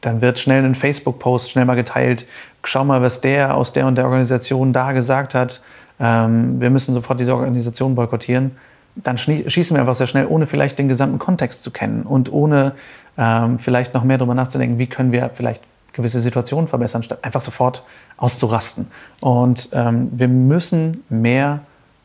dann 0.00 0.22
wird 0.22 0.38
schnell 0.38 0.64
ein 0.64 0.74
Facebook-Post 0.74 1.50
schnell 1.50 1.66
mal 1.66 1.74
geteilt, 1.74 2.26
schau 2.62 2.84
mal, 2.84 3.02
was 3.02 3.20
der 3.20 3.54
aus 3.54 3.72
der 3.72 3.86
und 3.86 3.96
der 3.96 4.04
Organisation 4.04 4.72
da 4.72 4.92
gesagt 4.92 5.34
hat, 5.34 5.60
ähm, 6.00 6.60
wir 6.60 6.70
müssen 6.70 6.94
sofort 6.94 7.20
diese 7.20 7.34
Organisation 7.34 7.94
boykottieren, 7.94 8.52
dann 8.96 9.18
schießen 9.18 9.76
wir 9.76 9.80
einfach 9.80 9.94
sehr 9.94 10.06
schnell, 10.06 10.26
ohne 10.26 10.46
vielleicht 10.46 10.78
den 10.78 10.88
gesamten 10.88 11.18
Kontext 11.18 11.62
zu 11.62 11.70
kennen 11.70 12.02
und 12.02 12.32
ohne 12.32 12.72
ähm, 13.18 13.58
vielleicht 13.58 13.92
noch 13.92 14.04
mehr 14.04 14.18
darüber 14.18 14.34
nachzudenken, 14.34 14.78
wie 14.78 14.86
können 14.86 15.12
wir 15.12 15.30
vielleicht 15.34 15.62
gewisse 15.94 16.20
Situationen 16.20 16.68
verbessern, 16.68 17.02
statt 17.02 17.20
einfach 17.22 17.40
sofort 17.40 17.84
auszurasten. 18.16 18.88
Und 19.20 19.70
ähm, 19.72 20.10
wir 20.12 20.28
müssen 20.28 21.02
mehr 21.08 21.60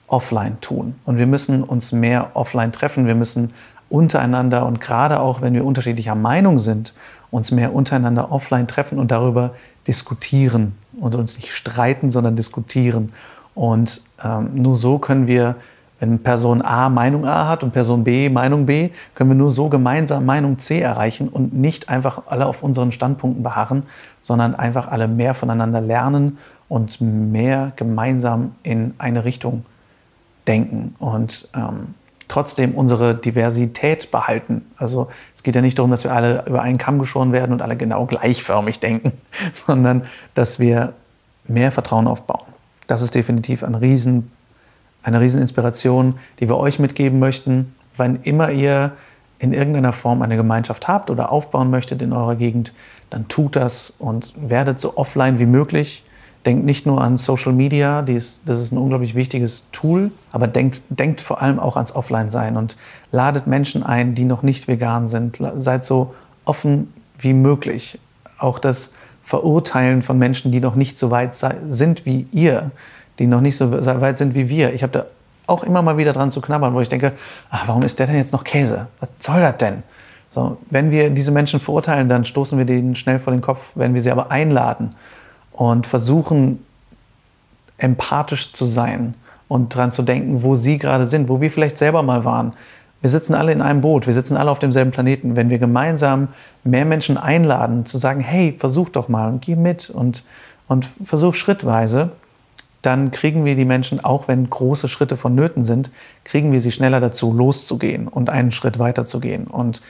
offline 0.07 0.59
tun 0.61 0.95
und 1.05 1.17
wir 1.17 1.27
müssen 1.27 1.63
uns 1.63 1.91
mehr 1.91 2.31
offline 2.33 2.71
treffen. 2.71 3.05
Wir 3.05 3.15
müssen 3.15 3.53
untereinander 3.89 4.65
und 4.65 4.79
gerade 4.79 5.19
auch, 5.19 5.41
wenn 5.41 5.53
wir 5.53 5.65
unterschiedlicher 5.65 6.15
Meinung 6.15 6.59
sind, 6.59 6.93
uns 7.31 7.51
mehr 7.51 7.73
untereinander 7.73 8.31
offline 8.31 8.67
treffen 8.67 8.99
und 8.99 9.11
darüber 9.11 9.51
diskutieren 9.87 10.75
und 10.99 11.15
uns 11.15 11.37
nicht 11.37 11.51
streiten, 11.51 12.09
sondern 12.09 12.35
diskutieren. 12.35 13.11
Und 13.55 14.01
ähm, 14.23 14.49
nur 14.55 14.77
so 14.77 14.99
können 14.99 15.27
wir, 15.27 15.55
wenn 15.99 16.19
Person 16.19 16.61
A 16.61 16.89
Meinung 16.89 17.25
A 17.25 17.47
hat 17.47 17.63
und 17.63 17.71
Person 17.71 18.03
B 18.03 18.29
Meinung 18.29 18.65
B, 18.65 18.89
können 19.15 19.29
wir 19.29 19.35
nur 19.35 19.51
so 19.51 19.69
gemeinsam 19.69 20.25
Meinung 20.25 20.57
C 20.57 20.79
erreichen 20.79 21.27
und 21.27 21.53
nicht 21.53 21.89
einfach 21.89 22.23
alle 22.27 22.45
auf 22.45 22.63
unseren 22.63 22.91
Standpunkten 22.91 23.43
beharren, 23.43 23.83
sondern 24.21 24.55
einfach 24.55 24.87
alle 24.87 25.07
mehr 25.07 25.33
voneinander 25.33 25.81
lernen 25.81 26.37
und 26.67 27.01
mehr 27.01 27.73
gemeinsam 27.75 28.55
in 28.63 28.93
eine 28.97 29.25
Richtung 29.25 29.65
denken. 30.47 30.95
Und 30.99 31.49
ähm, 31.55 31.95
trotzdem 32.29 32.75
unsere 32.75 33.15
Diversität 33.15 34.11
behalten. 34.11 34.65
Also 34.77 35.09
es 35.35 35.43
geht 35.43 35.55
ja 35.55 35.61
nicht 35.61 35.77
darum, 35.77 35.91
dass 35.91 36.05
wir 36.05 36.13
alle 36.13 36.45
über 36.45 36.61
einen 36.61 36.77
Kamm 36.77 36.99
geschoren 36.99 37.33
werden 37.33 37.51
und 37.51 37.61
alle 37.61 37.75
genau 37.75 38.05
gleichförmig 38.05 38.79
denken, 38.79 39.11
sondern 39.53 40.03
dass 40.35 40.59
wir 40.59 40.93
mehr 41.47 41.71
Vertrauen 41.71 42.07
aufbauen. 42.07 42.45
Das 42.87 43.01
ist 43.01 43.15
definitiv 43.15 43.63
ein 43.63 43.75
Riesen, 43.75 44.31
eine 45.03 45.21
Rieseninspiration, 45.21 46.15
die 46.39 46.49
wir 46.49 46.57
euch 46.57 46.79
mitgeben 46.79 47.19
möchten. 47.19 47.73
Wann 47.97 48.17
immer 48.23 48.51
ihr 48.51 48.93
in 49.39 49.53
irgendeiner 49.53 49.93
Form 49.93 50.21
eine 50.21 50.35
Gemeinschaft 50.35 50.87
habt 50.87 51.09
oder 51.09 51.31
aufbauen 51.31 51.69
möchtet 51.69 52.01
in 52.01 52.13
eurer 52.13 52.35
Gegend, 52.35 52.73
dann 53.09 53.27
tut 53.27 53.55
das 53.55 53.93
und 53.97 54.33
werdet 54.37 54.79
so 54.79 54.97
offline 54.97 55.39
wie 55.39 55.45
möglich. 55.45 56.03
Denkt 56.45 56.65
nicht 56.65 56.85
nur 56.85 57.01
an 57.01 57.17
Social 57.17 57.51
Media, 57.51 57.99
ist, 58.01 58.43
das 58.45 58.59
ist 58.59 58.71
ein 58.71 58.77
unglaublich 58.77 59.15
wichtiges 59.15 59.67
Tool, 59.71 60.11
aber 60.31 60.47
denkt, 60.47 60.81
denkt 60.89 61.21
vor 61.21 61.41
allem 61.41 61.59
auch 61.59 61.75
ans 61.75 61.93
Offline-Sein 61.93 62.55
und 62.55 62.77
ladet 63.11 63.47
Menschen 63.47 63.83
ein, 63.83 64.15
die 64.15 64.23
noch 64.23 64.41
nicht 64.41 64.67
vegan 64.67 65.07
sind. 65.07 65.37
Seid 65.57 65.83
so 65.83 66.13
offen 66.45 66.93
wie 67.17 67.33
möglich. 67.33 67.99
Auch 68.37 68.59
das 68.59 68.93
Verurteilen 69.21 70.01
von 70.01 70.17
Menschen, 70.17 70.51
die 70.51 70.61
noch 70.61 70.75
nicht 70.75 70.97
so 70.97 71.11
weit 71.11 71.35
sind 71.35 72.05
wie 72.05 72.25
ihr, 72.31 72.71
die 73.19 73.27
noch 73.27 73.41
nicht 73.41 73.57
so 73.57 73.71
weit 73.71 74.17
sind 74.17 74.33
wie 74.33 74.49
wir. 74.49 74.73
Ich 74.73 74.83
habe 74.83 74.93
da 74.93 75.05
auch 75.47 75.63
immer 75.63 75.81
mal 75.81 75.97
wieder 75.97 76.13
dran 76.13 76.31
zu 76.31 76.41
knabbern, 76.41 76.73
wo 76.73 76.81
ich 76.81 76.89
denke, 76.89 77.13
ach, 77.49 77.67
warum 77.67 77.83
ist 77.83 77.99
der 77.99 78.07
denn 78.07 78.17
jetzt 78.17 78.33
noch 78.33 78.43
Käse? 78.43 78.87
Was 78.99 79.09
soll 79.19 79.41
das 79.41 79.57
denn? 79.57 79.83
So, 80.31 80.57
wenn 80.69 80.91
wir 80.91 81.09
diese 81.09 81.31
Menschen 81.31 81.59
verurteilen, 81.59 82.07
dann 82.07 82.23
stoßen 82.23 82.57
wir 82.57 82.65
denen 82.65 82.95
schnell 82.95 83.19
vor 83.19 83.33
den 83.33 83.41
Kopf. 83.41 83.71
Wenn 83.75 83.95
wir 83.95 84.01
sie 84.01 84.11
aber 84.11 84.31
einladen 84.31 84.95
und 85.51 85.87
versuchen, 85.87 86.63
empathisch 87.77 88.53
zu 88.53 88.65
sein 88.65 89.15
und 89.47 89.73
daran 89.73 89.91
zu 89.91 90.03
denken, 90.03 90.43
wo 90.43 90.55
sie 90.55 90.77
gerade 90.77 91.07
sind, 91.07 91.29
wo 91.29 91.41
wir 91.41 91.49
vielleicht 91.49 91.77
selber 91.77 92.03
mal 92.03 92.25
waren. 92.25 92.53
Wir 93.01 93.09
sitzen 93.09 93.33
alle 93.33 93.53
in 93.53 93.61
einem 93.61 93.81
Boot, 93.81 94.07
wir 94.07 94.13
sitzen 94.13 94.35
alle 94.35 94.51
auf 94.51 94.59
demselben 94.59 94.91
Planeten. 94.91 95.35
Wenn 95.35 95.49
wir 95.49 95.57
gemeinsam 95.57 96.27
mehr 96.63 96.85
Menschen 96.85 97.17
einladen, 97.17 97.85
zu 97.85 97.97
sagen, 97.97 98.19
hey, 98.19 98.55
versuch 98.59 98.89
doch 98.89 99.07
mal 99.07 99.29
und 99.29 99.41
geh 99.41 99.55
mit 99.55 99.89
und, 99.89 100.25
und 100.67 100.89
versuch 101.03 101.33
schrittweise, 101.33 102.11
dann 102.81 103.11
kriegen 103.11 103.45
wir 103.45 103.55
die 103.55 103.65
Menschen, 103.65 104.03
auch 104.03 104.27
wenn 104.27 104.49
große 104.49 104.87
Schritte 104.87 105.17
vonnöten 105.17 105.63
sind, 105.63 105.91
kriegen 106.23 106.51
wir 106.51 106.61
sie 106.61 106.71
schneller 106.71 106.99
dazu, 106.99 107.33
loszugehen 107.33 108.07
und 108.07 108.29
einen 108.29 108.51
Schritt 108.51 108.79
weiter 108.79 109.05
zu 109.05 109.19
gehen. 109.19 109.47
Und 109.47 109.81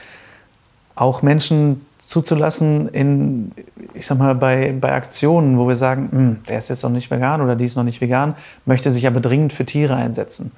auch 0.96 1.22
Menschen 1.22 1.86
zuzulassen 2.00 2.90
in, 2.90 3.52
ich 3.94 4.08
sag 4.08 4.18
mal, 4.18 4.36
bei, 4.36 4.74
bei 4.80 4.92
Aktionen, 4.92 5.58
wo 5.60 5.68
wir 5.68 5.76
sagen, 5.76 6.10
hm, 6.12 6.38
der 6.48 6.58
ist 6.58 6.70
jetzt 6.70 6.84
noch 6.84 6.90
nicht 6.90 7.12
vegan 7.12 7.42
oder 7.42 7.56
die 7.56 7.66
ist 7.66 7.76
noch 7.76 7.84
nicht 7.84 8.02
vegan, 8.02 8.36
möchte 8.66 8.92
sich 8.92 9.06
aber 9.06 9.20
dringend 9.20 9.54
für 9.54 9.66
Tiere 9.66 9.96
einsetzen. 9.96 10.52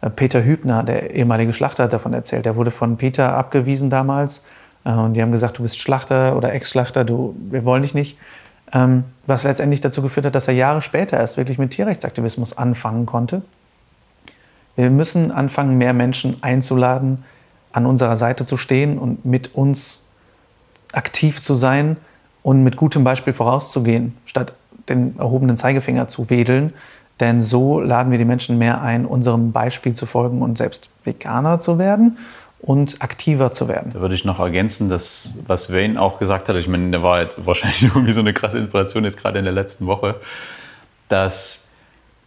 Äh, 0.00 0.10
Peter 0.10 0.44
Hübner, 0.44 0.82
der 0.82 1.14
ehemalige 1.14 1.52
Schlachter, 1.52 1.84
hat 1.84 1.92
davon 1.92 2.12
erzählt. 2.12 2.44
Der 2.44 2.56
wurde 2.56 2.70
von 2.70 2.96
Peter 2.96 3.34
abgewiesen 3.34 3.88
damals. 3.88 4.44
Äh, 4.84 4.92
und 4.92 5.14
die 5.14 5.22
haben 5.22 5.32
gesagt, 5.32 5.58
du 5.58 5.62
bist 5.62 5.78
Schlachter 5.78 6.36
oder 6.36 6.52
Ex-Schlachter, 6.52 7.06
wir 7.06 7.64
wollen 7.64 7.82
dich 7.82 7.94
nicht. 7.94 8.18
Ähm, 8.76 9.04
was 9.26 9.44
letztendlich 9.44 9.80
dazu 9.80 10.02
geführt 10.02 10.26
hat, 10.26 10.34
dass 10.34 10.48
er 10.48 10.54
Jahre 10.54 10.82
später 10.82 11.16
erst 11.16 11.38
wirklich 11.38 11.56
mit 11.56 11.70
Tierrechtsaktivismus 11.70 12.58
anfangen 12.58 13.06
konnte. 13.06 13.40
Wir 14.76 14.90
müssen 14.90 15.32
anfangen, 15.32 15.78
mehr 15.78 15.94
Menschen 15.94 16.42
einzuladen, 16.42 17.24
an 17.72 17.86
unserer 17.86 18.18
Seite 18.18 18.44
zu 18.44 18.58
stehen 18.58 18.98
und 18.98 19.24
mit 19.24 19.54
uns 19.54 20.04
aktiv 20.92 21.40
zu 21.40 21.54
sein 21.54 21.96
und 22.42 22.64
mit 22.64 22.76
gutem 22.76 23.02
Beispiel 23.02 23.32
vorauszugehen, 23.32 24.14
statt 24.26 24.52
den 24.90 25.18
erhobenen 25.18 25.56
Zeigefinger 25.56 26.06
zu 26.06 26.28
wedeln. 26.28 26.74
Denn 27.18 27.40
so 27.40 27.80
laden 27.80 28.10
wir 28.10 28.18
die 28.18 28.26
Menschen 28.26 28.58
mehr 28.58 28.82
ein, 28.82 29.06
unserem 29.06 29.52
Beispiel 29.52 29.94
zu 29.94 30.04
folgen 30.04 30.42
und 30.42 30.58
selbst 30.58 30.90
Veganer 31.04 31.60
zu 31.60 31.78
werden 31.78 32.18
und 32.66 33.00
aktiver 33.00 33.52
zu 33.52 33.68
werden. 33.68 33.92
Da 33.94 34.00
würde 34.00 34.16
ich 34.16 34.24
noch 34.24 34.40
ergänzen, 34.40 34.90
dass, 34.90 35.38
was 35.46 35.72
Wayne 35.72 36.02
auch 36.02 36.18
gesagt 36.18 36.48
hat, 36.48 36.56
ich 36.56 36.68
meine, 36.68 36.90
der 36.90 37.02
war 37.02 37.22
jetzt 37.22 37.46
wahrscheinlich 37.46 37.82
irgendwie 37.94 38.12
so 38.12 38.20
eine 38.20 38.34
krasse 38.34 38.58
Inspiration 38.58 39.04
jetzt 39.04 39.18
gerade 39.18 39.38
in 39.38 39.44
der 39.44 39.54
letzten 39.54 39.86
Woche, 39.86 40.16
dass 41.08 41.70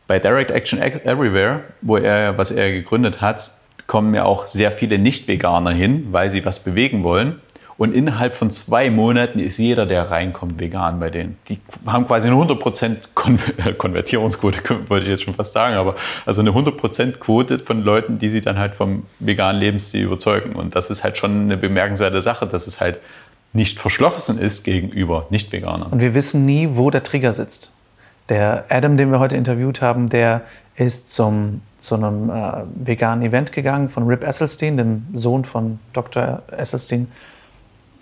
bei 0.08 0.18
Direct 0.18 0.50
Action 0.50 0.80
Everywhere, 0.82 1.66
wo 1.82 1.98
er, 1.98 2.38
was 2.38 2.52
er 2.52 2.72
gegründet 2.72 3.22
hat, 3.22 3.52
kommen 3.86 4.16
ja 4.16 4.24
auch 4.24 4.48
sehr 4.48 4.72
viele 4.72 4.98
Nicht-Veganer 4.98 5.72
hin, 5.72 6.08
weil 6.12 6.30
sie 6.30 6.46
was 6.46 6.60
bewegen 6.60 7.04
wollen. 7.04 7.42
Und 7.80 7.94
innerhalb 7.94 8.36
von 8.36 8.52
zwei 8.52 8.90
Monaten 8.90 9.40
ist 9.40 9.58
jeder, 9.58 9.86
der 9.86 10.12
reinkommt, 10.12 10.60
vegan 10.60 11.00
bei 11.00 11.10
denen. 11.10 11.38
Die 11.48 11.60
haben 11.88 12.06
quasi 12.06 12.28
eine 12.28 12.36
100% 12.36 12.98
Konver 13.14 13.72
Konvertierungsquote, 13.78 14.62
wollte 14.90 15.06
ich 15.06 15.12
jetzt 15.12 15.24
schon 15.24 15.34
fast 15.34 15.54
sagen, 15.54 15.78
aber 15.78 15.96
also 16.26 16.42
eine 16.42 16.50
100% 16.50 17.20
Quote 17.20 17.58
von 17.60 17.82
Leuten, 17.82 18.20
die 18.20 18.28
sie 18.28 18.42
dann 18.42 18.60
halt 18.60 18.76
vom 18.76 19.04
veganen 19.20 19.62
Lebensstil 19.62 20.04
überzeugen. 20.04 20.58
Und 20.58 20.76
das 20.76 20.90
ist 20.90 21.06
halt 21.06 21.18
schon 21.18 21.44
eine 21.44 21.56
bemerkenswerte 21.56 22.22
Sache, 22.22 22.48
dass 22.48 22.68
es 22.68 22.82
halt 22.82 23.00
nicht 23.54 23.80
verschlossen 23.80 24.38
ist 24.38 24.64
gegenüber 24.66 25.28
Nicht-Veganern. 25.30 25.94
Und 25.94 26.02
wir 26.02 26.14
wissen 26.14 26.46
nie, 26.46 26.68
wo 26.72 26.90
der 26.90 27.04
Trigger 27.04 27.32
sitzt. 27.32 27.72
Der 28.28 28.66
Adam, 28.68 28.98
den 28.98 29.10
wir 29.10 29.20
heute 29.20 29.38
interviewt 29.38 29.82
haben, 29.82 30.10
der 30.10 30.42
ist 30.76 31.08
zum, 31.08 31.62
zu 31.80 31.96
einem 31.96 32.30
äh, 32.30 32.64
veganen 32.76 33.26
Event 33.26 33.54
gegangen 33.54 33.88
von 33.88 34.06
Rip 34.06 34.26
Esselstyn, 34.26 34.76
dem 34.76 35.08
Sohn 35.14 35.46
von 35.46 35.80
Dr. 35.94 36.44
Esselstyn. 36.52 37.08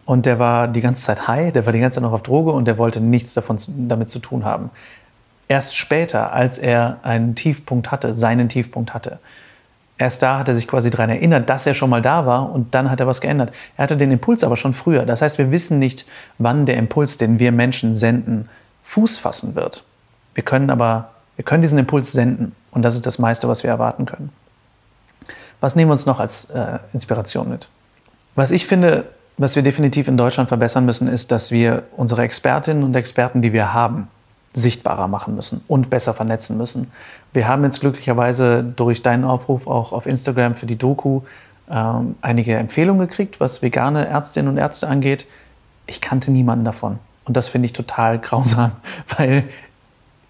Und 0.07 0.25
der 0.25 0.39
war 0.39 0.69
die 0.69 0.79
ganze 0.79 1.03
Zeit 1.03 1.27
high, 1.27 1.51
der 1.51 1.65
war 1.65 1.73
die 1.73 1.81
ganze 1.81 1.97
Zeit 1.97 2.03
noch 2.03 2.13
auf 2.13 2.23
Droge 2.23 2.51
und 2.51 2.65
der 2.65 2.77
wollte 2.77 3.01
nichts 3.01 3.33
davon 3.33 3.57
damit 3.89 4.09
zu 4.09 4.19
tun 4.19 4.45
haben. 4.45 4.71
Erst 5.49 5.75
später, 5.75 6.33
als 6.33 6.57
er 6.57 6.99
einen 7.03 7.35
Tiefpunkt 7.35 7.91
hatte, 7.91 8.13
seinen 8.13 8.47
Tiefpunkt 8.47 8.93
hatte, 8.93 9.19
erst 9.97 10.23
da 10.23 10.39
hat 10.39 10.47
er 10.47 10.55
sich 10.55 10.65
quasi 10.65 10.89
daran 10.89 11.09
erinnert, 11.09 11.49
dass 11.49 11.65
er 11.65 11.73
schon 11.73 11.89
mal 11.89 12.01
da 12.01 12.25
war 12.25 12.49
und 12.53 12.73
dann 12.73 12.89
hat 12.89 13.01
er 13.01 13.07
was 13.07 13.19
geändert. 13.19 13.51
Er 13.75 13.83
hatte 13.83 13.97
den 13.97 14.11
Impuls 14.11 14.45
aber 14.45 14.55
schon 14.55 14.73
früher. 14.73 15.05
Das 15.05 15.21
heißt, 15.21 15.37
wir 15.39 15.51
wissen 15.51 15.77
nicht, 15.77 16.05
wann 16.37 16.65
der 16.65 16.77
Impuls, 16.77 17.17
den 17.17 17.37
wir 17.37 17.51
Menschen 17.51 17.93
senden, 17.93 18.47
Fuß 18.83 19.17
fassen 19.17 19.55
wird. 19.55 19.83
Wir 20.35 20.43
können 20.43 20.69
aber 20.69 21.09
wir 21.35 21.43
können 21.43 21.61
diesen 21.61 21.77
Impuls 21.77 22.13
senden 22.13 22.55
und 22.71 22.81
das 22.81 22.95
ist 22.95 23.05
das 23.05 23.19
meiste, 23.19 23.49
was 23.49 23.63
wir 23.63 23.69
erwarten 23.69 24.05
können. 24.05 24.31
Was 25.59 25.75
nehmen 25.75 25.89
wir 25.89 25.93
uns 25.93 26.05
noch 26.05 26.21
als 26.21 26.45
äh, 26.45 26.79
Inspiration 26.93 27.49
mit? 27.49 27.67
Was 28.35 28.51
ich 28.51 28.65
finde, 28.67 29.05
was 29.37 29.55
wir 29.55 29.63
definitiv 29.63 30.07
in 30.07 30.17
Deutschland 30.17 30.49
verbessern 30.49 30.85
müssen, 30.85 31.07
ist, 31.07 31.31
dass 31.31 31.51
wir 31.51 31.83
unsere 31.95 32.23
Expertinnen 32.23 32.83
und 32.83 32.95
Experten, 32.95 33.41
die 33.41 33.53
wir 33.53 33.73
haben, 33.73 34.07
sichtbarer 34.53 35.07
machen 35.07 35.35
müssen 35.35 35.63
und 35.67 35.91
besser 35.91 36.15
vernetzen 36.15 36.57
müssen. 36.57 36.91
Wir 37.33 37.47
haben 37.47 37.63
jetzt 37.63 37.79
glücklicherweise 37.79 38.63
durch 38.63 39.03
deinen 39.03 39.23
Aufruf 39.23 39.67
auch 39.67 39.91
auf 39.91 40.07
Instagram 40.07 40.55
für 40.55 40.65
die 40.65 40.77
Doku 40.77 41.21
ähm, 41.69 42.15
einige 42.21 42.55
Empfehlungen 42.55 43.07
gekriegt, 43.07 43.39
was 43.39 43.61
vegane 43.61 44.07
Ärztinnen 44.07 44.51
und 44.51 44.57
Ärzte 44.57 44.87
angeht. 44.87 45.27
Ich 45.85 46.01
kannte 46.01 46.31
niemanden 46.31 46.65
davon. 46.65 46.97
Und 47.25 47.37
das 47.37 47.49
finde 47.49 47.67
ich 47.67 47.73
total 47.73 48.17
grausam, 48.19 48.71
weil 49.17 49.43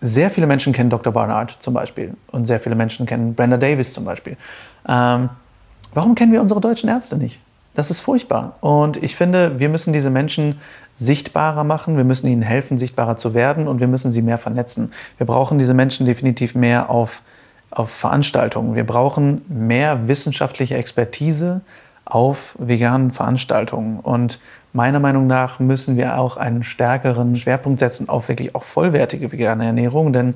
sehr 0.01 0.29
viele 0.29 0.45
Menschen 0.45 0.73
kennen 0.73 0.89
Dr. 0.89 1.13
Barnard 1.13 1.51
zum 1.59 1.73
Beispiel 1.73 2.15
und 2.31 2.45
sehr 2.45 2.59
viele 2.59 2.75
Menschen 2.75 3.05
kennen 3.05 3.33
Brenda 3.33 3.57
Davis 3.57 3.93
zum 3.93 4.03
Beispiel. 4.03 4.35
Ähm, 4.87 5.29
warum 5.93 6.15
kennen 6.15 6.33
wir 6.33 6.41
unsere 6.41 6.59
deutschen 6.59 6.89
Ärzte 6.89 7.17
nicht? 7.17 7.39
Das 7.77 7.91
ist 7.91 7.99
furchtbar. 7.99 8.55
Und 8.59 9.03
ich 9.03 9.15
finde, 9.15 9.59
wir 9.59 9.69
müssen 9.69 9.93
diese 9.93 10.09
Menschen 10.09 10.59
sichtbarer 10.95 11.63
machen, 11.63 11.95
wir 11.95 12.05
müssen 12.05 12.25
ihnen 12.25 12.41
helfen, 12.41 12.79
sichtbarer 12.79 13.17
zu 13.17 13.35
werden 13.35 13.67
und 13.67 13.79
wir 13.79 13.87
müssen 13.87 14.11
sie 14.11 14.23
mehr 14.23 14.39
vernetzen. 14.39 14.91
Wir 15.17 15.27
brauchen 15.27 15.59
diese 15.59 15.75
Menschen 15.75 16.07
definitiv 16.07 16.55
mehr 16.55 16.89
auf, 16.89 17.21
auf 17.69 17.91
Veranstaltungen. 17.91 18.73
Wir 18.73 18.83
brauchen 18.83 19.45
mehr 19.47 20.07
wissenschaftliche 20.07 20.73
Expertise 20.73 21.61
auf 22.03 22.55
veganen 22.57 23.11
Veranstaltungen. 23.11 23.99
Und 23.99 24.39
meiner 24.73 24.99
Meinung 24.99 25.27
nach 25.27 25.59
müssen 25.59 25.97
wir 25.97 26.17
auch 26.17 26.37
einen 26.37 26.63
stärkeren 26.63 27.35
Schwerpunkt 27.35 27.79
setzen 27.79 28.09
auf 28.09 28.27
wirklich 28.27 28.55
auch 28.55 28.63
vollwertige 28.63 29.31
vegane 29.31 29.67
Ernährung, 29.67 30.13
denn 30.13 30.33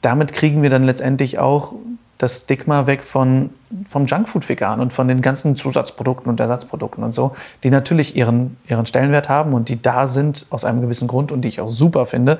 damit 0.00 0.32
kriegen 0.32 0.62
wir 0.62 0.70
dann 0.70 0.84
letztendlich 0.84 1.38
auch 1.38 1.74
das 2.22 2.40
Stigma 2.40 2.86
weg 2.86 3.02
von, 3.02 3.50
vom 3.88 4.06
Junkfood 4.06 4.46
vegan 4.48 4.80
und 4.80 4.92
von 4.92 5.08
den 5.08 5.22
ganzen 5.22 5.56
Zusatzprodukten 5.56 6.30
und 6.30 6.38
Ersatzprodukten 6.38 7.02
und 7.02 7.12
so, 7.12 7.34
die 7.64 7.70
natürlich 7.70 8.14
ihren, 8.14 8.58
ihren 8.68 8.84
Stellenwert 8.84 9.28
haben 9.28 9.54
und 9.54 9.68
die 9.68 9.80
da 9.80 10.06
sind 10.06 10.46
aus 10.50 10.64
einem 10.64 10.82
gewissen 10.82 11.08
Grund 11.08 11.32
und 11.32 11.42
die 11.42 11.48
ich 11.48 11.60
auch 11.60 11.70
super 11.70 12.04
finde. 12.04 12.38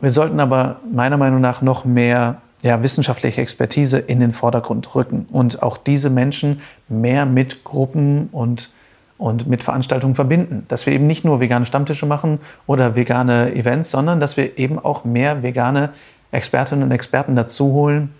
Wir 0.00 0.10
sollten 0.10 0.40
aber 0.40 0.76
meiner 0.90 1.18
Meinung 1.18 1.40
nach 1.40 1.60
noch 1.60 1.84
mehr 1.84 2.40
ja, 2.62 2.82
wissenschaftliche 2.82 3.42
Expertise 3.42 3.98
in 3.98 4.18
den 4.18 4.32
Vordergrund 4.32 4.94
rücken 4.94 5.26
und 5.30 5.62
auch 5.62 5.76
diese 5.76 6.08
Menschen 6.08 6.60
mehr 6.88 7.26
mit 7.26 7.64
Gruppen 7.64 8.28
und, 8.32 8.70
und 9.18 9.46
mit 9.46 9.62
Veranstaltungen 9.62 10.14
verbinden. 10.14 10.64
Dass 10.68 10.86
wir 10.86 10.94
eben 10.94 11.06
nicht 11.06 11.22
nur 11.22 11.40
vegane 11.40 11.66
Stammtische 11.66 12.06
machen 12.06 12.40
oder 12.66 12.96
vegane 12.96 13.54
Events, 13.54 13.90
sondern 13.90 14.20
dass 14.20 14.38
wir 14.38 14.58
eben 14.58 14.78
auch 14.78 15.04
mehr 15.04 15.42
vegane 15.42 15.90
Expertinnen 16.30 16.84
und 16.84 16.92
Experten 16.92 17.36
dazu 17.36 17.72
holen, 17.72 18.10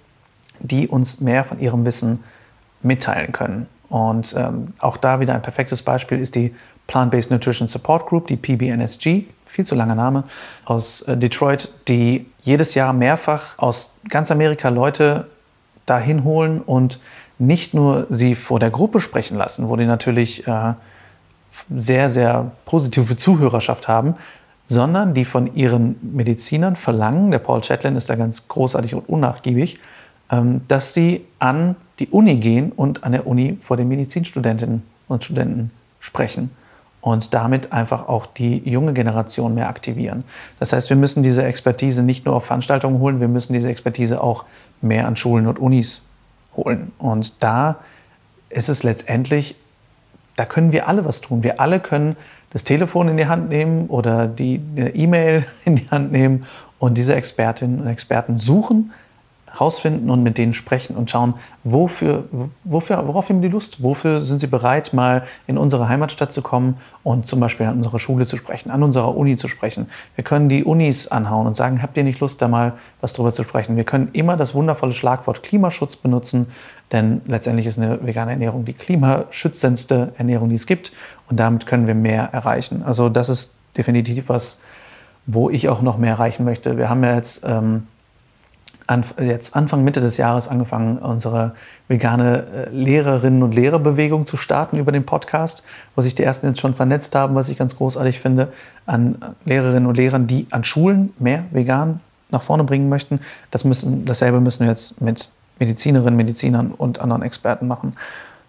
die 0.60 0.88
uns 0.88 1.20
mehr 1.20 1.44
von 1.44 1.60
ihrem 1.60 1.84
Wissen 1.84 2.22
mitteilen 2.82 3.32
können. 3.32 3.66
Und 3.88 4.34
ähm, 4.36 4.74
auch 4.78 4.96
da 4.96 5.20
wieder 5.20 5.34
ein 5.34 5.42
perfektes 5.42 5.82
Beispiel 5.82 6.18
ist 6.18 6.34
die 6.34 6.54
Plant-Based 6.86 7.30
Nutrition 7.30 7.68
Support 7.68 8.06
Group, 8.06 8.28
die 8.28 8.36
PBNSG, 8.36 9.24
viel 9.46 9.64
zu 9.64 9.74
langer 9.74 9.94
Name, 9.94 10.24
aus 10.64 11.02
äh, 11.02 11.16
Detroit, 11.16 11.72
die 11.88 12.26
jedes 12.42 12.74
Jahr 12.74 12.92
mehrfach 12.92 13.58
aus 13.58 13.98
ganz 14.08 14.30
Amerika 14.30 14.68
Leute 14.68 15.28
dahin 15.84 16.24
holen 16.24 16.60
und 16.60 17.00
nicht 17.38 17.74
nur 17.74 18.06
sie 18.10 18.34
vor 18.34 18.58
der 18.58 18.70
Gruppe 18.70 19.00
sprechen 19.00 19.36
lassen, 19.36 19.68
wo 19.68 19.76
die 19.76 19.86
natürlich 19.86 20.46
äh, 20.46 20.74
sehr, 21.74 22.10
sehr 22.10 22.50
positive 22.64 23.16
Zuhörerschaft 23.16 23.88
haben, 23.88 24.16
sondern 24.66 25.14
die 25.14 25.24
von 25.24 25.54
ihren 25.54 25.96
Medizinern 26.02 26.76
verlangen, 26.76 27.30
der 27.30 27.38
Paul 27.38 27.60
Chatlin 27.60 27.96
ist 27.96 28.10
da 28.10 28.16
ganz 28.16 28.48
großartig 28.48 28.94
und 28.94 29.08
unnachgiebig, 29.08 29.78
dass 30.28 30.92
sie 30.92 31.24
an 31.38 31.76
die 31.98 32.08
Uni 32.08 32.36
gehen 32.36 32.72
und 32.72 33.04
an 33.04 33.12
der 33.12 33.26
Uni 33.26 33.58
vor 33.60 33.76
den 33.76 33.88
Medizinstudentinnen 33.88 34.82
und 35.08 35.24
Studenten 35.24 35.70
sprechen 36.00 36.50
und 37.00 37.34
damit 37.34 37.72
einfach 37.72 38.08
auch 38.08 38.26
die 38.26 38.68
junge 38.68 38.92
Generation 38.92 39.54
mehr 39.54 39.68
aktivieren. 39.68 40.24
Das 40.58 40.72
heißt, 40.72 40.90
wir 40.90 40.96
müssen 40.96 41.22
diese 41.22 41.44
Expertise 41.44 42.02
nicht 42.02 42.26
nur 42.26 42.34
auf 42.34 42.46
Veranstaltungen 42.46 42.98
holen, 42.98 43.20
wir 43.20 43.28
müssen 43.28 43.52
diese 43.52 43.68
Expertise 43.68 44.20
auch 44.20 44.44
mehr 44.80 45.06
an 45.06 45.14
Schulen 45.14 45.46
und 45.46 45.60
Unis 45.60 46.06
holen. 46.56 46.90
Und 46.98 47.42
da 47.44 47.76
ist 48.50 48.68
es 48.68 48.82
letztendlich, 48.82 49.54
da 50.34 50.44
können 50.44 50.72
wir 50.72 50.88
alle 50.88 51.04
was 51.04 51.20
tun. 51.20 51.44
Wir 51.44 51.60
alle 51.60 51.78
können 51.78 52.16
das 52.50 52.64
Telefon 52.64 53.08
in 53.08 53.16
die 53.16 53.26
Hand 53.26 53.50
nehmen 53.50 53.86
oder 53.86 54.26
die 54.26 54.60
E-Mail 54.76 55.46
in 55.64 55.76
die 55.76 55.88
Hand 55.88 56.10
nehmen 56.10 56.44
und 56.80 56.98
diese 56.98 57.14
Expertinnen 57.14 57.80
und 57.80 57.86
Experten 57.86 58.36
suchen, 58.36 58.92
rausfinden 59.60 60.10
und 60.10 60.22
mit 60.22 60.38
denen 60.38 60.52
sprechen 60.52 60.96
und 60.96 61.10
schauen, 61.10 61.34
wofür, 61.64 62.24
wofür, 62.64 63.06
worauf 63.06 63.28
haben 63.28 63.42
die 63.42 63.48
Lust? 63.48 63.82
Wofür 63.82 64.20
sind 64.20 64.40
sie 64.40 64.46
bereit, 64.46 64.92
mal 64.92 65.24
in 65.46 65.58
unsere 65.58 65.88
Heimatstadt 65.88 66.32
zu 66.32 66.42
kommen 66.42 66.76
und 67.02 67.26
zum 67.26 67.40
Beispiel 67.40 67.66
an 67.66 67.76
unserer 67.76 67.98
Schule 67.98 68.26
zu 68.26 68.36
sprechen, 68.36 68.70
an 68.70 68.82
unserer 68.82 69.16
Uni 69.16 69.36
zu 69.36 69.48
sprechen? 69.48 69.88
Wir 70.14 70.24
können 70.24 70.48
die 70.48 70.64
Unis 70.64 71.08
anhauen 71.08 71.46
und 71.46 71.56
sagen, 71.56 71.82
habt 71.82 71.96
ihr 71.96 72.04
nicht 72.04 72.20
Lust, 72.20 72.40
da 72.42 72.48
mal 72.48 72.74
was 73.00 73.12
drüber 73.12 73.32
zu 73.32 73.42
sprechen? 73.42 73.76
Wir 73.76 73.84
können 73.84 74.10
immer 74.12 74.36
das 74.36 74.54
wundervolle 74.54 74.92
Schlagwort 74.92 75.42
Klimaschutz 75.42 75.96
benutzen, 75.96 76.46
denn 76.92 77.20
letztendlich 77.26 77.66
ist 77.66 77.78
eine 77.78 78.04
vegane 78.04 78.32
Ernährung 78.32 78.64
die 78.64 78.72
klimaschützendste 78.72 80.12
Ernährung, 80.18 80.48
die 80.48 80.54
es 80.54 80.66
gibt 80.66 80.92
und 81.28 81.40
damit 81.40 81.66
können 81.66 81.86
wir 81.86 81.94
mehr 81.94 82.28
erreichen. 82.32 82.82
Also 82.84 83.08
das 83.08 83.28
ist 83.28 83.54
definitiv 83.76 84.28
was, 84.28 84.60
wo 85.26 85.50
ich 85.50 85.68
auch 85.68 85.82
noch 85.82 85.98
mehr 85.98 86.10
erreichen 86.10 86.44
möchte. 86.44 86.78
Wir 86.78 86.88
haben 86.88 87.02
ja 87.02 87.16
jetzt 87.16 87.44
ähm, 87.46 87.88
jetzt 89.20 89.56
Anfang, 89.56 89.82
Mitte 89.82 90.00
des 90.00 90.16
Jahres 90.16 90.48
angefangen, 90.48 90.98
unsere 90.98 91.54
vegane 91.88 92.44
äh, 92.46 92.70
Lehrerinnen 92.70 93.42
und 93.42 93.54
Lehrerbewegung 93.54 94.26
zu 94.26 94.36
starten 94.36 94.78
über 94.78 94.92
den 94.92 95.04
Podcast, 95.04 95.64
wo 95.94 96.02
sich 96.02 96.14
die 96.14 96.22
ersten 96.22 96.46
jetzt 96.46 96.60
schon 96.60 96.74
vernetzt 96.74 97.14
haben, 97.14 97.34
was 97.34 97.48
ich 97.48 97.58
ganz 97.58 97.76
großartig 97.76 98.20
finde, 98.20 98.52
an 98.86 99.16
Lehrerinnen 99.44 99.86
und 99.86 99.96
Lehrern, 99.96 100.26
die 100.26 100.46
an 100.50 100.62
Schulen 100.64 101.12
mehr 101.18 101.44
vegan 101.50 102.00
nach 102.30 102.42
vorne 102.42 102.64
bringen 102.64 102.88
möchten. 102.88 103.20
Das 103.50 103.64
müssen, 103.64 104.04
dasselbe 104.04 104.40
müssen 104.40 104.64
wir 104.64 104.70
jetzt 104.70 105.00
mit 105.00 105.30
Medizinerinnen, 105.58 106.16
Medizinern 106.16 106.70
und 106.70 107.00
anderen 107.00 107.22
Experten 107.22 107.66
machen. 107.66 107.94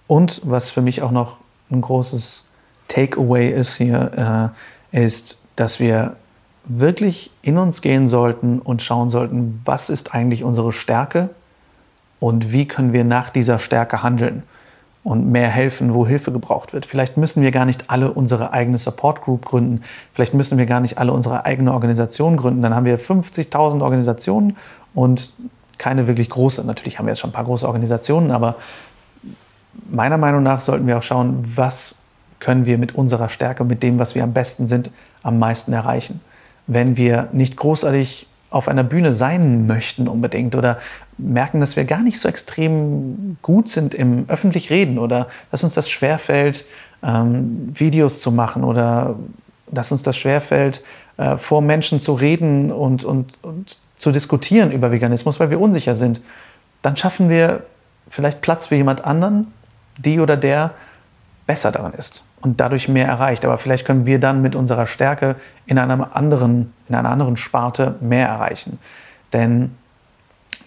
Und 0.08 0.42
was 0.44 0.70
für 0.70 0.82
mich 0.82 1.02
auch 1.02 1.12
noch 1.12 1.40
ein 1.72 1.82
großes 1.82 2.46
Takeaway 2.88 3.50
ist 3.50 3.76
hier, 3.76 4.54
äh, 4.94 5.06
ist, 5.06 5.40
dass 5.56 5.80
wir 5.80 6.16
wirklich 6.68 7.32
in 7.42 7.58
uns 7.58 7.82
gehen 7.82 8.08
sollten 8.08 8.60
und 8.60 8.82
schauen 8.82 9.10
sollten, 9.10 9.62
was 9.66 9.90
ist 9.90 10.14
eigentlich 10.14 10.44
unsere 10.44 10.72
Stärke 10.72 11.30
und 12.20 12.52
wie 12.52 12.68
können 12.68 12.94
wir 12.94 13.04
nach 13.04 13.30
dieser 13.30 13.60
Stärke 13.60 14.04
handeln 14.04 14.44
und 15.04 15.32
mehr 15.32 15.48
helfen, 15.48 15.94
wo 15.94 16.06
Hilfe 16.06 16.34
gebraucht 16.34 16.74
wird. 16.74 16.86
Vielleicht 16.86 17.16
müssen 17.16 17.42
wir 17.42 17.52
gar 17.52 17.64
nicht 17.64 17.90
alle 17.90 18.12
unsere 18.12 18.52
eigene 18.52 18.78
Support 18.78 19.22
Group 19.22 19.46
gründen. 19.46 19.82
Vielleicht 20.14 20.34
müssen 20.34 20.58
wir 20.58 20.66
gar 20.66 20.82
nicht 20.82 20.98
alle 20.98 21.14
unsere 21.14 21.46
eigene 21.46 21.74
Organisation 21.74 22.36
gründen. 22.36 22.62
Dann 22.62 22.76
haben 22.76 22.86
wir 22.86 23.00
50.000 23.00 23.82
Organisationen 23.82 24.58
und 24.94 25.34
keine 25.78 26.08
wirklich 26.08 26.30
große. 26.30 26.66
Natürlich 26.66 27.00
haben 27.00 27.06
wir 27.06 27.12
jetzt 27.12 27.20
schon 27.20 27.30
ein 27.30 27.34
paar 27.34 27.46
große 27.46 27.66
Organisationen, 27.66 28.32
aber 28.32 28.56
meiner 29.90 30.18
Meinung 30.18 30.44
nach 30.44 30.60
sollten 30.60 30.88
wir 30.88 30.98
auch 30.98 31.04
schauen, 31.04 31.54
was 31.56 32.00
können 32.40 32.66
wir 32.66 32.78
mit 32.78 32.94
unserer 32.96 33.30
Stärke, 33.30 33.64
mit 33.64 33.84
dem, 33.84 34.00
was 34.00 34.16
wir 34.16 34.24
am 34.24 34.34
besten 34.34 34.68
sind, 34.68 34.92
am 35.24 35.40
meisten 35.40 35.72
erreichen 35.72 36.20
wenn 36.68 36.98
wir 36.98 37.30
nicht 37.32 37.58
großartig 37.58 38.28
auf 38.50 38.68
einer 38.68 38.84
Bühne 38.84 39.14
sein 39.14 39.68
möchten 39.68 40.08
unbedingt 40.08 40.56
oder 40.56 40.80
merken, 41.18 41.60
dass 41.60 41.76
wir 41.76 41.86
gar 41.86 42.02
nicht 42.02 42.20
so 42.20 42.30
extrem 42.30 43.38
gut 43.42 43.70
sind 43.70 43.94
im 43.94 44.26
öffentlich 44.30 44.70
Reden 44.70 45.00
oder 45.00 45.28
dass 45.52 45.64
uns 45.64 45.74
das 45.74 45.90
schwerfällt, 45.90 46.66
ähm, 47.04 47.74
Videos 47.74 48.22
zu 48.22 48.32
machen 48.32 48.64
oder 48.64 49.16
dass 49.70 49.92
uns 49.92 50.04
das 50.04 50.16
schwerfällt, 50.16 50.84
äh, 51.18 51.38
vor 51.38 51.62
Menschen 51.62 52.00
zu 52.00 52.14
reden 52.14 52.72
und, 52.72 53.04
und, 53.04 53.34
und 53.42 53.78
zu 53.98 54.12
diskutieren 54.12 54.72
über 54.72 54.92
Veganismus, 54.92 55.40
weil 55.40 55.50
wir 55.50 55.60
unsicher 55.60 55.96
sind, 55.96 56.22
dann 56.82 56.96
schaffen 56.96 57.30
wir 57.30 57.64
vielleicht 58.10 58.42
Platz 58.42 58.68
für 58.68 58.76
jemand 58.76 59.04
anderen, 59.04 59.48
die 59.98 60.20
oder 60.20 60.38
der 60.38 60.72
besser 61.48 61.72
daran 61.72 61.94
ist 61.94 62.24
und 62.42 62.60
dadurch 62.60 62.88
mehr 62.88 63.08
erreicht. 63.08 63.46
Aber 63.46 63.58
vielleicht 63.58 63.86
können 63.86 64.06
wir 64.06 64.20
dann 64.20 64.42
mit 64.42 64.56
unserer 64.56 64.88
Stärke 64.88 65.36
in, 65.66 65.78
einem 65.78 66.02
anderen, 66.02 66.74
in 66.88 66.96
einer 66.96 67.10
anderen 67.10 67.38
Sparte 67.38 67.96
mehr 68.00 68.28
erreichen. 68.28 68.80
Denn 69.34 69.72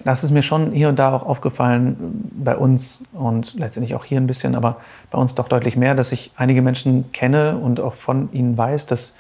das 0.05 0.25
ist 0.25 0.31
mir 0.31 0.43
schon 0.43 0.73
hier 0.73 0.89
und 0.89 0.99
da 0.99 1.13
auch 1.13 1.27
aufgefallen 1.27 2.31
bei 2.33 2.57
uns 2.57 3.05
und 3.13 3.55
letztendlich 3.55 3.95
auch 3.95 4.05
hier 4.05 4.19
ein 4.19 4.27
bisschen, 4.27 4.55
aber 4.55 4.79
bei 5.11 5.19
uns 5.19 5.35
doch 5.35 5.49
deutlich 5.49 5.77
mehr, 5.77 5.95
dass 5.95 6.13
ich 6.13 6.33
einige 6.37 6.63
Menschen 6.63 7.13
kenne 7.13 7.59
und 7.59 7.81
auch 7.81 7.95
von 7.95 8.33
ihnen 8.33 8.57
weiß, 8.57 8.87
dass 8.87 9.15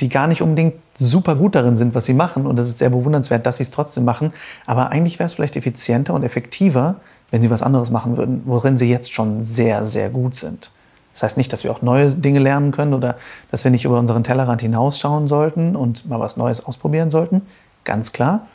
die 0.00 0.08
gar 0.08 0.26
nicht 0.26 0.42
unbedingt 0.42 0.74
super 0.94 1.36
gut 1.36 1.54
darin 1.54 1.76
sind, 1.76 1.94
was 1.94 2.06
sie 2.06 2.14
machen. 2.14 2.46
Und 2.46 2.58
es 2.58 2.68
ist 2.68 2.78
sehr 2.78 2.90
bewundernswert, 2.90 3.46
dass 3.46 3.58
sie 3.58 3.62
es 3.62 3.70
trotzdem 3.70 4.04
machen. 4.04 4.32
Aber 4.66 4.90
eigentlich 4.90 5.18
wäre 5.18 5.26
es 5.26 5.34
vielleicht 5.34 5.56
effizienter 5.56 6.14
und 6.14 6.24
effektiver, 6.24 6.96
wenn 7.30 7.42
sie 7.42 7.50
was 7.50 7.62
anderes 7.62 7.90
machen 7.90 8.16
würden, 8.16 8.42
worin 8.44 8.76
sie 8.76 8.88
jetzt 8.88 9.12
schon 9.12 9.44
sehr, 9.44 9.84
sehr 9.84 10.10
gut 10.10 10.34
sind. 10.34 10.70
Das 11.12 11.22
heißt 11.22 11.36
nicht, 11.36 11.52
dass 11.52 11.64
wir 11.64 11.70
auch 11.70 11.82
neue 11.82 12.10
Dinge 12.10 12.38
lernen 12.38 12.72
können 12.72 12.94
oder 12.94 13.16
dass 13.50 13.64
wir 13.64 13.70
nicht 13.70 13.84
über 13.84 13.98
unseren 13.98 14.24
Tellerrand 14.24 14.62
hinausschauen 14.62 15.28
sollten 15.28 15.76
und 15.76 16.08
mal 16.08 16.20
was 16.20 16.36
Neues 16.36 16.64
ausprobieren 16.64 17.10
sollten. 17.10 17.42
Ganz 17.84 18.12
klar. 18.12 18.46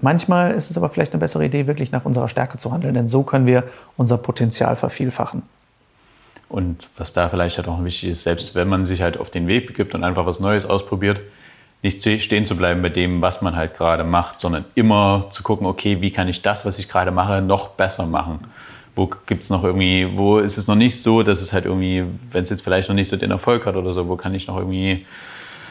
Manchmal 0.00 0.52
ist 0.52 0.70
es 0.70 0.78
aber 0.78 0.88
vielleicht 0.90 1.12
eine 1.12 1.20
bessere 1.20 1.44
Idee, 1.44 1.66
wirklich 1.66 1.92
nach 1.92 2.04
unserer 2.04 2.28
Stärke 2.28 2.56
zu 2.56 2.72
handeln, 2.72 2.94
denn 2.94 3.06
so 3.06 3.22
können 3.22 3.46
wir 3.46 3.64
unser 3.96 4.18
Potenzial 4.18 4.76
vervielfachen. 4.76 5.42
Und 6.48 6.88
was 6.96 7.12
da 7.12 7.28
vielleicht 7.28 7.58
halt 7.58 7.68
auch 7.68 7.84
wichtig 7.84 8.10
ist, 8.10 8.22
selbst 8.22 8.54
wenn 8.54 8.68
man 8.68 8.84
sich 8.84 9.02
halt 9.02 9.18
auf 9.18 9.30
den 9.30 9.46
Weg 9.46 9.66
begibt 9.66 9.94
und 9.94 10.02
einfach 10.02 10.26
was 10.26 10.40
Neues 10.40 10.64
ausprobiert, 10.64 11.20
nicht 11.82 12.02
stehen 12.02 12.44
zu 12.44 12.56
bleiben 12.56 12.82
bei 12.82 12.88
dem, 12.88 13.22
was 13.22 13.40
man 13.40 13.56
halt 13.56 13.74
gerade 13.74 14.04
macht, 14.04 14.40
sondern 14.40 14.64
immer 14.74 15.26
zu 15.30 15.42
gucken, 15.42 15.66
okay, 15.66 16.00
wie 16.00 16.10
kann 16.10 16.28
ich 16.28 16.42
das, 16.42 16.66
was 16.66 16.78
ich 16.78 16.88
gerade 16.88 17.10
mache, 17.10 17.40
noch 17.40 17.68
besser 17.68 18.06
machen 18.06 18.40
wo 18.96 19.10
gibt 19.26 19.42
es 19.42 19.50
noch 19.50 19.64
irgendwie, 19.64 20.08
wo 20.14 20.38
ist 20.38 20.58
es 20.58 20.66
noch 20.66 20.74
nicht 20.74 21.00
so, 21.00 21.22
dass 21.22 21.40
es 21.40 21.52
halt 21.52 21.64
irgendwie, 21.64 22.04
wenn 22.32 22.42
es 22.42 22.50
jetzt 22.50 22.62
vielleicht 22.62 22.88
noch 22.88 22.96
nicht 22.96 23.08
so 23.08 23.16
den 23.16 23.30
Erfolg 23.30 23.66
hat 23.66 23.76
oder 23.76 23.92
so, 23.92 24.08
wo 24.08 24.16
kann 24.16 24.34
ich 24.34 24.46
noch 24.46 24.56
irgendwie 24.56 25.06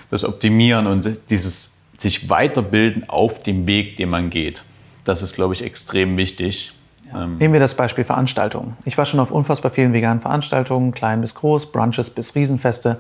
das 0.10 0.24
optimieren 0.24 0.88
und 0.88 1.30
dieses 1.30 1.82
sich 1.98 2.30
weiterbilden 2.30 3.10
auf 3.10 3.44
dem 3.44 3.68
Weg, 3.68 3.98
den 3.98 4.10
man 4.10 4.30
geht. 4.30 4.64
Das 5.04 5.22
ist, 5.22 5.36
glaube 5.36 5.54
ich, 5.54 5.64
extrem 5.64 6.18
wichtig. 6.18 6.74
Ja. 7.12 7.24
Ähm 7.24 7.38
Nehmen 7.38 7.54
wir 7.54 7.60
das 7.60 7.76
Beispiel 7.76 8.06
Veranstaltungen. 8.06 8.78
Ich 8.86 8.98
war 8.98 9.06
schon 9.06 9.20
auf 9.20 9.32
unfassbar 9.32 9.72
vielen 9.72 9.94
veganen 9.94 10.22
Veranstaltungen, 10.22 10.92
klein 10.94 11.22
bis 11.22 11.36
groß, 11.36 11.72
Brunches 11.72 12.10
bis 12.10 12.36
Riesenfeste. 12.36 13.00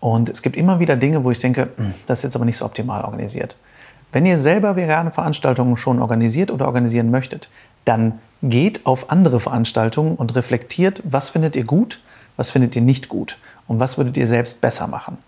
Und 0.00 0.28
es 0.28 0.42
gibt 0.42 0.56
immer 0.56 0.80
wieder 0.80 0.96
Dinge, 0.96 1.24
wo 1.24 1.30
ich 1.30 1.40
denke, 1.40 1.70
hm, 1.76 1.94
das 2.06 2.20
ist 2.20 2.24
jetzt 2.24 2.36
aber 2.36 2.44
nicht 2.44 2.56
so 2.56 2.64
optimal 2.64 3.02
organisiert. 3.04 3.56
Wenn 4.12 4.24
ihr 4.24 4.38
selber 4.38 4.76
vegane 4.76 5.10
Veranstaltungen 5.10 5.76
schon 5.76 6.00
organisiert 6.00 6.50
oder 6.50 6.66
organisieren 6.66 7.10
möchtet, 7.10 7.50
dann 7.88 8.20
geht 8.42 8.86
auf 8.86 9.10
andere 9.10 9.40
Veranstaltungen 9.40 10.14
und 10.14 10.34
reflektiert, 10.34 11.02
was 11.04 11.30
findet 11.30 11.56
ihr 11.56 11.64
gut, 11.64 12.00
was 12.36 12.50
findet 12.50 12.76
ihr 12.76 12.82
nicht 12.82 13.08
gut 13.08 13.38
und 13.66 13.80
was 13.80 13.98
würdet 13.98 14.16
ihr 14.16 14.26
selbst 14.26 14.60
besser 14.60 14.86
machen. 14.86 15.18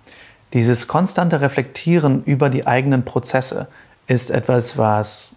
Dieses 0.52 0.86
konstante 0.86 1.40
Reflektieren 1.40 2.22
über 2.24 2.50
die 2.50 2.66
eigenen 2.66 3.04
Prozesse 3.04 3.68
ist 4.06 4.30
etwas, 4.30 4.76
was 4.76 5.36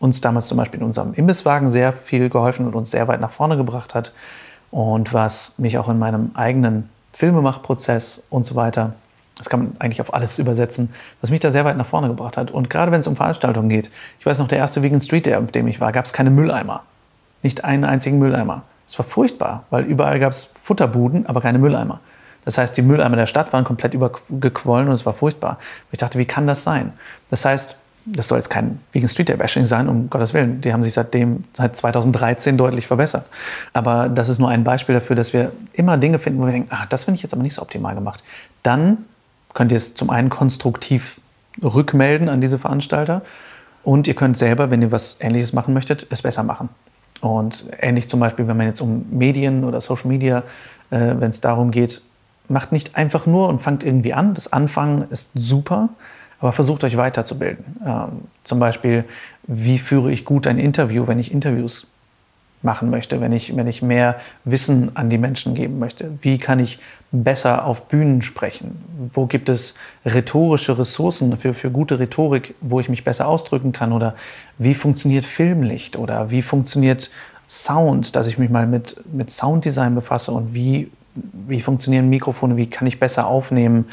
uns 0.00 0.20
damals 0.20 0.46
zum 0.46 0.58
Beispiel 0.58 0.80
in 0.80 0.86
unserem 0.86 1.14
Imbisswagen 1.14 1.68
sehr 1.70 1.92
viel 1.92 2.28
geholfen 2.28 2.66
und 2.66 2.74
uns 2.74 2.90
sehr 2.90 3.08
weit 3.08 3.20
nach 3.20 3.32
vorne 3.32 3.56
gebracht 3.56 3.94
hat 3.94 4.12
und 4.70 5.12
was 5.12 5.58
mich 5.58 5.78
auch 5.78 5.88
in 5.88 5.98
meinem 5.98 6.30
eigenen 6.34 6.88
Filmemachprozess 7.12 8.22
und 8.30 8.46
so 8.46 8.54
weiter, 8.54 8.94
das 9.38 9.48
kann 9.48 9.60
man 9.60 9.76
eigentlich 9.78 10.00
auf 10.00 10.12
alles 10.12 10.38
übersetzen, 10.38 10.90
was 11.20 11.30
mich 11.30 11.40
da 11.40 11.50
sehr 11.50 11.64
weit 11.64 11.76
nach 11.76 11.86
vorne 11.86 12.08
gebracht 12.08 12.36
hat. 12.36 12.50
Und 12.50 12.68
gerade 12.68 12.92
wenn 12.92 13.00
es 13.00 13.06
um 13.06 13.16
Veranstaltungen 13.16 13.68
geht, 13.68 13.90
ich 14.18 14.26
weiß 14.26 14.38
noch, 14.38 14.48
der 14.48 14.58
erste 14.58 14.82
Vegan 14.82 15.00
Street 15.00 15.26
Day, 15.26 15.36
auf 15.36 15.50
dem 15.52 15.68
ich 15.68 15.80
war, 15.80 15.92
gab 15.92 16.04
es 16.04 16.12
keine 16.12 16.30
Mülleimer. 16.30 16.82
Nicht 17.42 17.64
einen 17.64 17.84
einzigen 17.84 18.18
Mülleimer. 18.18 18.62
Es 18.86 18.98
war 18.98 19.06
furchtbar, 19.06 19.64
weil 19.70 19.84
überall 19.84 20.18
gab 20.18 20.32
es 20.32 20.52
Futterbuden, 20.62 21.26
aber 21.26 21.40
keine 21.40 21.58
Mülleimer. 21.58 22.00
Das 22.44 22.58
heißt, 22.58 22.76
die 22.76 22.82
Mülleimer 22.82 23.16
der 23.16 23.26
Stadt 23.26 23.52
waren 23.52 23.64
komplett 23.64 23.94
übergequollen 23.94 24.88
und 24.88 24.94
es 24.94 25.04
war 25.04 25.12
furchtbar. 25.12 25.58
Ich 25.92 25.98
dachte, 25.98 26.18
wie 26.18 26.24
kann 26.24 26.46
das 26.46 26.62
sein? 26.62 26.92
Das 27.30 27.44
heißt, 27.44 27.76
das 28.06 28.28
soll 28.28 28.38
jetzt 28.38 28.48
kein 28.48 28.80
Vegan 28.92 29.08
Street 29.08 29.28
Day 29.28 29.36
Bashing 29.36 29.66
sein, 29.66 29.88
um 29.88 30.08
Gottes 30.08 30.32
Willen. 30.32 30.60
Die 30.60 30.72
haben 30.72 30.82
sich 30.82 30.94
seitdem, 30.94 31.44
seit 31.52 31.76
2013 31.76 32.56
deutlich 32.56 32.86
verbessert. 32.86 33.26
Aber 33.74 34.08
das 34.08 34.28
ist 34.28 34.38
nur 34.38 34.48
ein 34.48 34.64
Beispiel 34.64 34.94
dafür, 34.94 35.14
dass 35.14 35.32
wir 35.32 35.52
immer 35.74 35.96
Dinge 35.98 36.18
finden, 36.18 36.40
wo 36.40 36.46
wir 36.46 36.52
denken, 36.52 36.70
ah, 36.72 36.86
das 36.88 37.04
finde 37.04 37.16
ich 37.16 37.22
jetzt 37.22 37.34
aber 37.34 37.42
nicht 37.42 37.54
so 37.54 37.62
optimal 37.62 37.94
gemacht. 37.94 38.24
Dann 38.62 39.04
könnt 39.58 39.72
ihr 39.72 39.78
es 39.78 39.94
zum 39.94 40.08
einen 40.08 40.28
konstruktiv 40.30 41.20
rückmelden 41.60 42.28
an 42.28 42.40
diese 42.40 42.60
Veranstalter 42.60 43.22
und 43.82 44.06
ihr 44.06 44.14
könnt 44.14 44.36
selber, 44.36 44.70
wenn 44.70 44.80
ihr 44.82 44.92
was 44.92 45.16
Ähnliches 45.18 45.52
machen 45.52 45.74
möchtet, 45.74 46.06
es 46.10 46.22
besser 46.22 46.44
machen. 46.44 46.68
Und 47.20 47.64
ähnlich 47.80 48.08
zum 48.08 48.20
Beispiel, 48.20 48.46
wenn 48.46 48.56
man 48.56 48.68
jetzt 48.68 48.80
um 48.80 49.06
Medien 49.10 49.64
oder 49.64 49.80
Social 49.80 50.06
Media, 50.06 50.44
äh, 50.90 51.14
wenn 51.18 51.30
es 51.30 51.40
darum 51.40 51.72
geht, 51.72 52.02
macht 52.48 52.70
nicht 52.70 52.94
einfach 52.94 53.26
nur 53.26 53.48
und 53.48 53.60
fangt 53.60 53.82
irgendwie 53.82 54.14
an. 54.14 54.34
Das 54.34 54.52
Anfangen 54.52 55.06
ist 55.10 55.30
super, 55.34 55.88
aber 56.38 56.52
versucht 56.52 56.84
euch 56.84 56.96
weiterzubilden. 56.96 57.64
Ähm, 57.84 58.28
zum 58.44 58.60
Beispiel, 58.60 59.06
wie 59.48 59.80
führe 59.80 60.12
ich 60.12 60.24
gut 60.24 60.46
ein 60.46 60.58
Interview, 60.58 61.08
wenn 61.08 61.18
ich 61.18 61.32
Interviews 61.32 61.88
machen 62.62 62.90
möchte, 62.90 63.20
wenn 63.20 63.32
ich, 63.32 63.56
wenn 63.56 63.66
ich 63.66 63.82
mehr 63.82 64.16
Wissen 64.44 64.96
an 64.96 65.10
die 65.10 65.18
Menschen 65.18 65.54
geben 65.54 65.78
möchte? 65.78 66.18
Wie 66.22 66.38
kann 66.38 66.58
ich 66.58 66.78
besser 67.12 67.64
auf 67.64 67.88
Bühnen 67.88 68.22
sprechen? 68.22 69.10
Wo 69.12 69.26
gibt 69.26 69.48
es 69.48 69.74
rhetorische 70.04 70.78
Ressourcen 70.78 71.36
für, 71.38 71.54
für 71.54 71.70
gute 71.70 71.98
Rhetorik, 71.98 72.54
wo 72.60 72.80
ich 72.80 72.88
mich 72.88 73.04
besser 73.04 73.28
ausdrücken 73.28 73.72
kann? 73.72 73.92
Oder 73.92 74.14
wie 74.58 74.74
funktioniert 74.74 75.24
Filmlicht? 75.24 75.96
Oder 75.96 76.30
wie 76.30 76.42
funktioniert 76.42 77.10
Sound, 77.48 78.14
dass 78.16 78.26
ich 78.26 78.38
mich 78.38 78.50
mal 78.50 78.66
mit, 78.66 78.96
mit 79.12 79.30
Sounddesign 79.30 79.94
befasse 79.94 80.32
und 80.32 80.52
wie, 80.52 80.90
wie 81.14 81.60
funktionieren 81.60 82.10
Mikrofone? 82.10 82.56
Wie 82.56 82.68
kann 82.68 82.86
ich 82.86 83.00
besser 83.00 83.26
aufnehmen? 83.26 83.86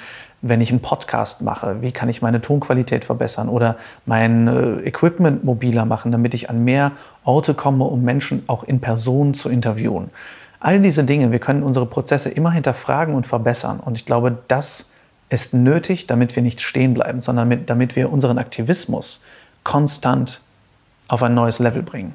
Wenn 0.47 0.61
ich 0.61 0.69
einen 0.69 0.81
Podcast 0.81 1.41
mache, 1.41 1.81
wie 1.81 1.91
kann 1.91 2.07
ich 2.07 2.21
meine 2.21 2.39
Tonqualität 2.39 3.03
verbessern 3.03 3.49
oder 3.49 3.77
mein 4.05 4.47
äh, 4.47 4.87
Equipment 4.87 5.43
mobiler 5.43 5.85
machen, 5.85 6.11
damit 6.11 6.35
ich 6.35 6.49
an 6.51 6.63
mehr 6.63 6.91
Orte 7.23 7.55
komme, 7.55 7.85
um 7.85 8.03
Menschen 8.03 8.43
auch 8.45 8.63
in 8.63 8.79
Person 8.79 9.33
zu 9.33 9.49
interviewen. 9.49 10.11
All 10.59 10.79
diese 10.79 11.03
Dinge, 11.03 11.31
wir 11.31 11.39
können 11.39 11.63
unsere 11.63 11.87
Prozesse 11.87 12.29
immer 12.29 12.51
hinterfragen 12.51 13.15
und 13.15 13.25
verbessern. 13.25 13.79
Und 13.79 13.97
ich 13.97 14.05
glaube, 14.05 14.37
das 14.47 14.91
ist 15.29 15.55
nötig, 15.55 16.05
damit 16.05 16.35
wir 16.35 16.43
nicht 16.43 16.61
stehen 16.61 16.93
bleiben, 16.93 17.21
sondern 17.21 17.47
mit, 17.47 17.69
damit 17.69 17.95
wir 17.95 18.11
unseren 18.11 18.37
Aktivismus 18.37 19.23
konstant 19.63 20.41
auf 21.07 21.23
ein 21.23 21.33
neues 21.33 21.57
Level 21.57 21.81
bringen. 21.81 22.13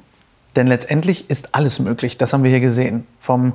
Denn 0.55 0.67
letztendlich 0.67 1.29
ist 1.29 1.53
alles 1.53 1.79
möglich. 1.79 2.17
Das 2.17 2.31
haben 2.31 2.43
wir 2.43 2.49
hier 2.49 2.61
gesehen. 2.61 3.05
Vom 3.19 3.53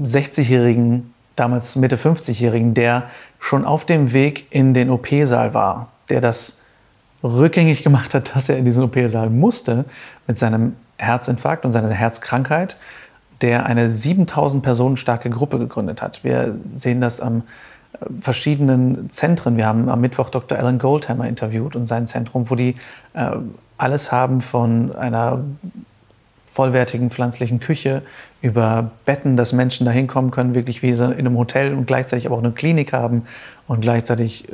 60-jährigen 0.00 0.94
äh, 0.98 1.15
damals 1.36 1.76
Mitte 1.76 1.96
50-Jährigen, 1.96 2.74
der 2.74 3.04
schon 3.38 3.64
auf 3.64 3.84
dem 3.84 4.12
Weg 4.12 4.46
in 4.50 4.74
den 4.74 4.90
OP-Saal 4.90 5.54
war, 5.54 5.88
der 6.08 6.20
das 6.20 6.58
rückgängig 7.22 7.82
gemacht 7.82 8.14
hat, 8.14 8.34
dass 8.34 8.48
er 8.48 8.56
in 8.56 8.64
diesen 8.64 8.84
OP-Saal 8.84 9.30
musste 9.30 9.84
mit 10.26 10.38
seinem 10.38 10.74
Herzinfarkt 10.98 11.64
und 11.64 11.72
seiner 11.72 11.90
Herzkrankheit, 11.90 12.76
der 13.42 13.66
eine 13.66 13.88
7000 13.88 14.62
Personen 14.62 14.96
starke 14.96 15.28
Gruppe 15.28 15.58
gegründet 15.58 16.00
hat. 16.00 16.24
Wir 16.24 16.56
sehen 16.74 17.02
das 17.02 17.20
am 17.20 17.42
äh, 17.92 18.06
verschiedenen 18.20 19.10
Zentren. 19.10 19.58
Wir 19.58 19.66
haben 19.66 19.90
am 19.90 20.00
Mittwoch 20.00 20.30
Dr. 20.30 20.58
Alan 20.58 20.78
Goldhammer 20.78 21.28
interviewt 21.28 21.76
und 21.76 21.86
sein 21.86 22.06
Zentrum, 22.06 22.48
wo 22.48 22.54
die 22.54 22.76
äh, 23.12 23.36
alles 23.76 24.10
haben 24.10 24.40
von 24.40 24.96
einer 24.96 25.44
vollwertigen 26.56 27.10
pflanzlichen 27.10 27.60
Küche, 27.60 28.00
über 28.40 28.90
Betten, 29.04 29.36
dass 29.36 29.52
Menschen 29.52 29.84
da 29.84 29.92
hinkommen 29.92 30.30
können, 30.30 30.54
wirklich 30.54 30.82
wie 30.82 30.88
in 30.88 31.02
einem 31.02 31.36
Hotel 31.36 31.74
und 31.74 31.86
gleichzeitig 31.86 32.24
aber 32.26 32.36
auch 32.36 32.42
eine 32.42 32.52
Klinik 32.52 32.94
haben 32.94 33.24
und 33.68 33.82
gleichzeitig 33.82 34.48
äh, 34.48 34.52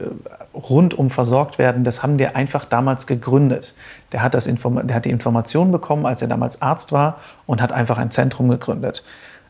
rundum 0.53 1.11
versorgt 1.11 1.61
werden. 1.61 1.85
Das 1.85 2.03
haben 2.03 2.19
die 2.19 2.27
einfach 2.27 2.65
damals 2.65 3.07
gegründet. 3.07 3.75
Der 4.11 4.21
hat, 4.21 4.35
das 4.35 4.47
der 4.47 4.97
hat 4.97 5.05
die 5.05 5.11
Information 5.11 5.71
bekommen, 5.71 6.05
als 6.05 6.21
er 6.23 6.29
damals 6.29 6.61
Arzt 6.61 6.91
war 6.91 7.21
und 7.47 7.63
hat 7.63 7.71
einfach 7.73 7.99
ein 7.99 8.11
Zentrum 8.11 8.49
gegründet. 8.49 9.05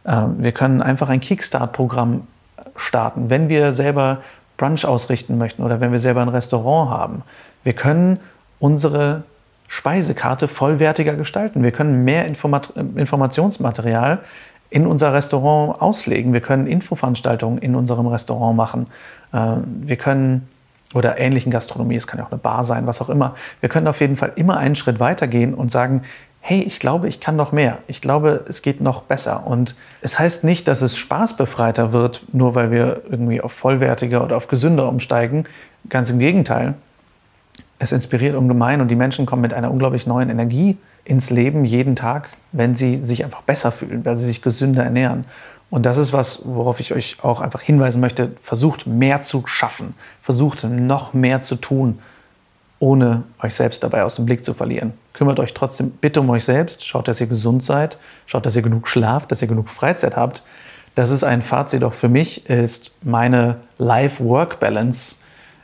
Ähm, 0.04 0.34
wir 0.38 0.52
können 0.52 0.82
einfach 0.82 1.08
ein 1.08 1.20
Kickstart-Programm 1.20 2.26
starten, 2.76 3.30
wenn 3.30 3.48
wir 3.48 3.72
selber 3.72 4.18
Brunch 4.58 4.84
ausrichten 4.84 5.38
möchten 5.38 5.62
oder 5.62 5.80
wenn 5.80 5.90
wir 5.90 6.00
selber 6.00 6.20
ein 6.20 6.28
Restaurant 6.28 6.90
haben. 6.90 7.22
Wir 7.64 7.72
können 7.72 8.20
unsere 8.58 9.22
Speisekarte 9.72 10.48
vollwertiger 10.48 11.14
gestalten. 11.14 11.62
Wir 11.62 11.72
können 11.72 12.04
mehr 12.04 12.26
Informat 12.26 12.74
Informationsmaterial 12.76 14.18
in 14.68 14.86
unser 14.86 15.14
Restaurant 15.14 15.80
auslegen. 15.80 16.34
Wir 16.34 16.42
können 16.42 16.66
Infoveranstaltungen 16.66 17.56
in 17.56 17.74
unserem 17.74 18.06
Restaurant 18.06 18.54
machen. 18.54 18.88
Äh, 19.32 19.56
wir 19.64 19.96
können, 19.96 20.46
oder 20.92 21.18
ähnlichen 21.18 21.50
Gastronomie, 21.50 21.96
es 21.96 22.06
kann 22.06 22.18
ja 22.18 22.26
auch 22.26 22.30
eine 22.30 22.38
Bar 22.38 22.64
sein, 22.64 22.86
was 22.86 23.00
auch 23.00 23.08
immer. 23.08 23.34
Wir 23.60 23.70
können 23.70 23.88
auf 23.88 24.02
jeden 24.02 24.16
Fall 24.16 24.32
immer 24.36 24.58
einen 24.58 24.76
Schritt 24.76 25.00
weiter 25.00 25.26
gehen 25.26 25.54
und 25.54 25.70
sagen, 25.70 26.02
hey, 26.40 26.60
ich 26.60 26.78
glaube, 26.78 27.08
ich 27.08 27.20
kann 27.20 27.36
noch 27.36 27.52
mehr. 27.52 27.78
Ich 27.86 28.02
glaube, 28.02 28.44
es 28.46 28.60
geht 28.60 28.82
noch 28.82 29.00
besser. 29.04 29.46
Und 29.46 29.74
es 30.02 30.18
heißt 30.18 30.44
nicht, 30.44 30.68
dass 30.68 30.82
es 30.82 30.98
spaßbefreiter 30.98 31.94
wird, 31.94 32.26
nur 32.34 32.54
weil 32.54 32.70
wir 32.70 33.04
irgendwie 33.08 33.40
auf 33.40 33.52
vollwertiger 33.52 34.22
oder 34.22 34.36
auf 34.36 34.48
gesünder 34.48 34.86
umsteigen. 34.86 35.44
Ganz 35.88 36.10
im 36.10 36.18
Gegenteil 36.18 36.74
es 37.82 37.90
inspiriert 37.90 38.36
ungemein 38.36 38.80
und 38.80 38.88
die 38.88 38.96
Menschen 38.96 39.26
kommen 39.26 39.42
mit 39.42 39.52
einer 39.52 39.68
unglaublich 39.68 40.06
neuen 40.06 40.30
Energie 40.30 40.78
ins 41.04 41.30
Leben 41.30 41.64
jeden 41.64 41.96
Tag, 41.96 42.28
wenn 42.52 42.76
sie 42.76 42.96
sich 42.96 43.24
einfach 43.24 43.42
besser 43.42 43.72
fühlen, 43.72 44.04
weil 44.04 44.16
sie 44.18 44.26
sich 44.26 44.40
gesünder 44.40 44.84
ernähren. 44.84 45.24
Und 45.68 45.84
das 45.84 45.96
ist 45.96 46.12
was, 46.12 46.42
worauf 46.44 46.78
ich 46.78 46.92
euch 46.92 47.16
auch 47.22 47.40
einfach 47.40 47.60
hinweisen 47.60 48.00
möchte. 48.00 48.36
Versucht 48.40 48.86
mehr 48.86 49.22
zu 49.22 49.42
schaffen. 49.46 49.94
Versucht 50.20 50.62
noch 50.62 51.12
mehr 51.12 51.40
zu 51.40 51.56
tun, 51.56 51.98
ohne 52.78 53.24
euch 53.42 53.56
selbst 53.56 53.82
dabei 53.82 54.04
aus 54.04 54.14
dem 54.14 54.26
Blick 54.26 54.44
zu 54.44 54.54
verlieren. 54.54 54.92
Kümmert 55.12 55.40
euch 55.40 55.52
trotzdem 55.52 55.90
bitte 55.90 56.20
um 56.20 56.30
euch 56.30 56.44
selbst. 56.44 56.86
Schaut, 56.86 57.08
dass 57.08 57.20
ihr 57.20 57.26
gesund 57.26 57.64
seid. 57.64 57.98
Schaut, 58.26 58.46
dass 58.46 58.54
ihr 58.54 58.62
genug 58.62 58.86
schlaft, 58.86 59.32
dass 59.32 59.42
ihr 59.42 59.48
genug 59.48 59.68
Freizeit 59.70 60.14
habt. 60.14 60.44
Das 60.94 61.10
ist 61.10 61.24
ein 61.24 61.42
Fazit 61.42 61.82
auch 61.82 61.94
für 61.94 62.08
mich, 62.08 62.48
ist 62.48 62.94
meine 63.02 63.56
Life-Work-Balance 63.78 65.16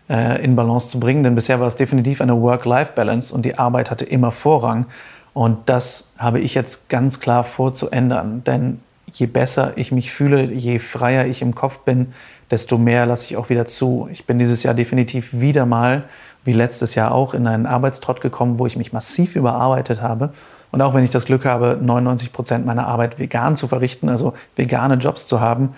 äh, 0.08 0.42
in 0.44 0.56
Balance 0.56 0.88
zu 0.88 1.00
bringen. 1.00 1.22
Denn 1.22 1.34
bisher 1.34 1.60
war 1.60 1.66
es 1.66 1.76
definitiv 1.76 2.20
eine 2.20 2.40
Work-Life-Balance 2.40 3.34
und 3.34 3.44
die 3.44 3.58
Arbeit 3.58 3.90
hatte 3.90 4.04
immer 4.04 4.32
Vorrang. 4.32 4.86
Und 5.34 5.68
das 5.68 6.12
habe 6.18 6.40
ich 6.40 6.54
jetzt 6.54 6.88
ganz 6.88 7.20
klar 7.20 7.44
vor 7.44 7.72
zu 7.72 7.90
ändern. 7.90 8.42
Denn 8.44 8.80
je 9.12 9.26
besser 9.26 9.72
ich 9.76 9.92
mich 9.92 10.10
fühle, 10.10 10.52
je 10.52 10.78
freier 10.78 11.26
ich 11.26 11.42
im 11.42 11.54
Kopf 11.54 11.78
bin, 11.80 12.12
desto 12.50 12.78
mehr 12.78 13.06
lasse 13.06 13.26
ich 13.26 13.36
auch 13.36 13.48
wieder 13.48 13.66
zu. 13.66 14.08
Ich 14.10 14.26
bin 14.26 14.38
dieses 14.38 14.62
Jahr 14.62 14.74
definitiv 14.74 15.28
wieder 15.32 15.66
mal, 15.66 16.04
wie 16.44 16.52
letztes 16.52 16.94
Jahr 16.94 17.12
auch, 17.12 17.34
in 17.34 17.46
einen 17.46 17.66
Arbeitstrott 17.66 18.20
gekommen, 18.20 18.58
wo 18.58 18.66
ich 18.66 18.76
mich 18.76 18.92
massiv 18.92 19.36
überarbeitet 19.36 20.00
habe. 20.00 20.32
Und 20.70 20.82
auch 20.82 20.94
wenn 20.94 21.04
ich 21.04 21.10
das 21.10 21.24
Glück 21.24 21.44
habe, 21.44 21.78
99 21.80 22.32
Prozent 22.32 22.66
meiner 22.66 22.86
Arbeit 22.86 23.18
vegan 23.18 23.56
zu 23.56 23.68
verrichten, 23.68 24.08
also 24.08 24.34
vegane 24.56 24.94
Jobs 24.94 25.26
zu 25.26 25.40
haben, 25.40 25.74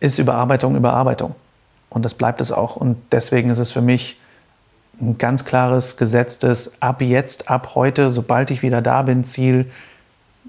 ist 0.00 0.18
Überarbeitung 0.18 0.76
Überarbeitung. 0.76 1.34
Und 1.94 2.04
das 2.04 2.14
bleibt 2.14 2.40
es 2.40 2.52
auch. 2.52 2.76
Und 2.76 2.96
deswegen 3.12 3.50
ist 3.50 3.60
es 3.60 3.72
für 3.72 3.80
mich 3.80 4.18
ein 5.00 5.16
ganz 5.16 5.44
klares, 5.44 5.96
gesetztes, 5.96 6.82
ab 6.82 7.00
jetzt, 7.00 7.48
ab 7.48 7.74
heute, 7.74 8.10
sobald 8.10 8.50
ich 8.50 8.62
wieder 8.62 8.82
da 8.82 9.02
bin, 9.02 9.24
Ziel, 9.24 9.70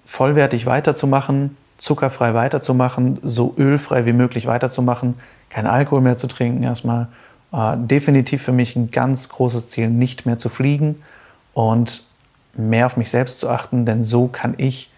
vollwertig 0.05 0.65
weiterzumachen, 0.65 1.55
zuckerfrei 1.77 2.33
weiterzumachen, 2.33 3.19
so 3.21 3.53
ölfrei 3.57 4.05
wie 4.05 4.13
möglich 4.13 4.47
weiterzumachen, 4.47 5.15
kein 5.49 5.67
Alkohol 5.67 6.01
mehr 6.01 6.17
zu 6.17 6.27
trinken 6.27 6.63
erstmal. 6.63 7.07
Äh, 7.53 7.77
definitiv 7.77 8.41
für 8.41 8.51
mich 8.51 8.75
ein 8.75 8.89
ganz 8.89 9.29
großes 9.29 9.67
Ziel, 9.67 9.89
nicht 9.89 10.25
mehr 10.25 10.39
zu 10.39 10.49
fliegen 10.49 11.01
und 11.53 12.03
mehr 12.53 12.87
auf 12.87 12.97
mich 12.97 13.11
selbst 13.11 13.39
zu 13.39 13.49
achten, 13.49 13.85
denn 13.85 14.03
so 14.03 14.27
kann 14.27 14.55
ich 14.57 14.89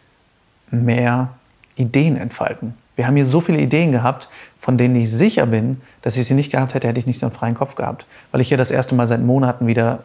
mehr 0.72 1.30
Ideen 1.76 2.16
entfalten. 2.16 2.74
Wir 2.98 3.08
haben 3.08 3.16
hier 3.16 3.26
so 3.26 3.39
viele 3.39 3.60
Ideen 3.60 3.93
gehabt, 3.93 4.28
von 4.60 4.78
denen 4.78 4.95
ich 4.95 5.10
sicher 5.10 5.45
bin, 5.45 5.82
dass 6.02 6.18
ich 6.18 6.28
sie 6.28 6.34
nicht 6.34 6.52
gehabt 6.52 6.74
hätte, 6.74 6.88
hätte 6.88 7.00
ich 7.00 7.06
nicht 7.06 7.20
so 7.20 7.28
einen 7.28 7.36
freien 7.36 7.54
Kopf 7.54 7.76
gehabt. 7.76 8.06
Weil 8.32 8.41
ich 8.41 8.50
hier 8.50 8.58
das 8.58 8.72
erste 8.72 8.95
Mal 8.95 9.08
seit 9.08 9.22
Monaten 9.22 9.68
wieder 9.68 10.00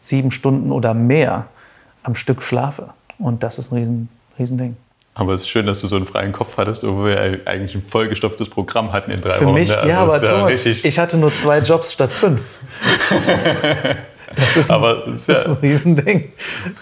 sieben 0.00 0.30
Stunden 0.30 0.72
oder 0.72 0.94
mehr 0.94 1.46
am 2.04 2.14
Stück 2.14 2.42
schlafe. 2.42 2.90
Und 3.18 3.42
das 3.42 3.58
ist 3.58 3.72
ein 3.72 3.78
riesen, 3.78 4.08
riesen 4.38 4.58
Ding. 4.58 4.76
Aber 5.14 5.32
es 5.32 5.42
ist 5.42 5.48
schön, 5.48 5.66
dass 5.66 5.80
du 5.80 5.86
so 5.86 5.96
einen 5.96 6.06
freien 6.06 6.32
Kopf 6.32 6.56
hattest, 6.56 6.84
obwohl 6.84 7.10
wir 7.10 7.40
eigentlich 7.46 7.74
ein 7.74 7.82
vollgestopftes 7.82 8.48
Programm 8.48 8.92
hatten 8.92 9.10
in 9.10 9.20
drei 9.20 9.30
Für 9.32 9.46
Wochen. 9.46 9.54
Für 9.54 9.60
mich, 9.60 9.68
ne? 9.70 9.76
also 9.78 9.88
ja, 9.88 10.02
aber 10.02 10.20
Thomas, 10.20 10.66
ich 10.66 10.98
hatte 10.98 11.16
nur 11.16 11.34
zwei 11.34 11.58
Jobs 11.58 11.92
statt 11.92 12.12
fünf. 12.12 12.56
Das 14.36 14.56
ist, 14.56 14.70
aber 14.70 15.04
ein, 15.06 15.12
das 15.12 15.28
ist 15.28 15.46
ein 15.46 15.54
Riesending. 15.54 16.32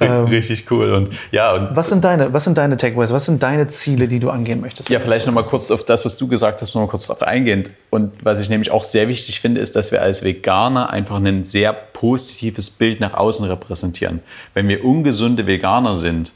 Ähm, 0.01 0.25
richtig 0.27 0.71
cool. 0.71 0.93
Und, 0.93 1.11
ja, 1.31 1.53
und 1.55 1.75
was, 1.75 1.89
sind 1.89 2.05
deine, 2.05 2.33
was 2.33 2.45
sind 2.45 2.59
deine 2.59 2.77
Takeaways? 2.77 3.13
Was 3.13 3.27
sind 3.27 3.43
deine 3.43 3.67
Ziele, 3.67 4.09
die 4.09 4.19
du 4.19 4.31
angehen 4.31 4.61
möchtest? 4.61 4.89
Ja, 4.89 5.01
vielleicht 5.01 5.27
nochmal 5.27 5.45
kurz 5.45 5.71
auf 5.71 5.85
das, 5.85 6.05
was 6.05 6.17
du 6.17 6.27
gesagt 6.29 6.61
hast, 6.63 6.75
nochmal 6.75 6.89
kurz 6.89 7.07
darauf 7.07 7.23
eingehend. 7.23 7.71
Und 7.91 8.13
was 8.23 8.41
ich 8.41 8.49
nämlich 8.49 8.71
auch 8.71 8.85
sehr 8.85 9.09
wichtig 9.09 9.41
finde, 9.41 9.61
ist, 9.61 9.77
dass 9.77 9.93
wir 9.93 10.03
als 10.03 10.25
Veganer 10.25 10.91
einfach 10.91 11.17
ein 11.17 11.45
sehr 11.45 11.73
positives 11.73 12.71
Bild 12.71 13.01
nach 13.01 13.15
außen 13.15 13.45
repräsentieren. 13.47 14.21
Wenn 14.53 14.69
wir 14.69 14.85
ungesunde 14.85 15.47
Veganer 15.47 15.97
sind, 15.97 16.33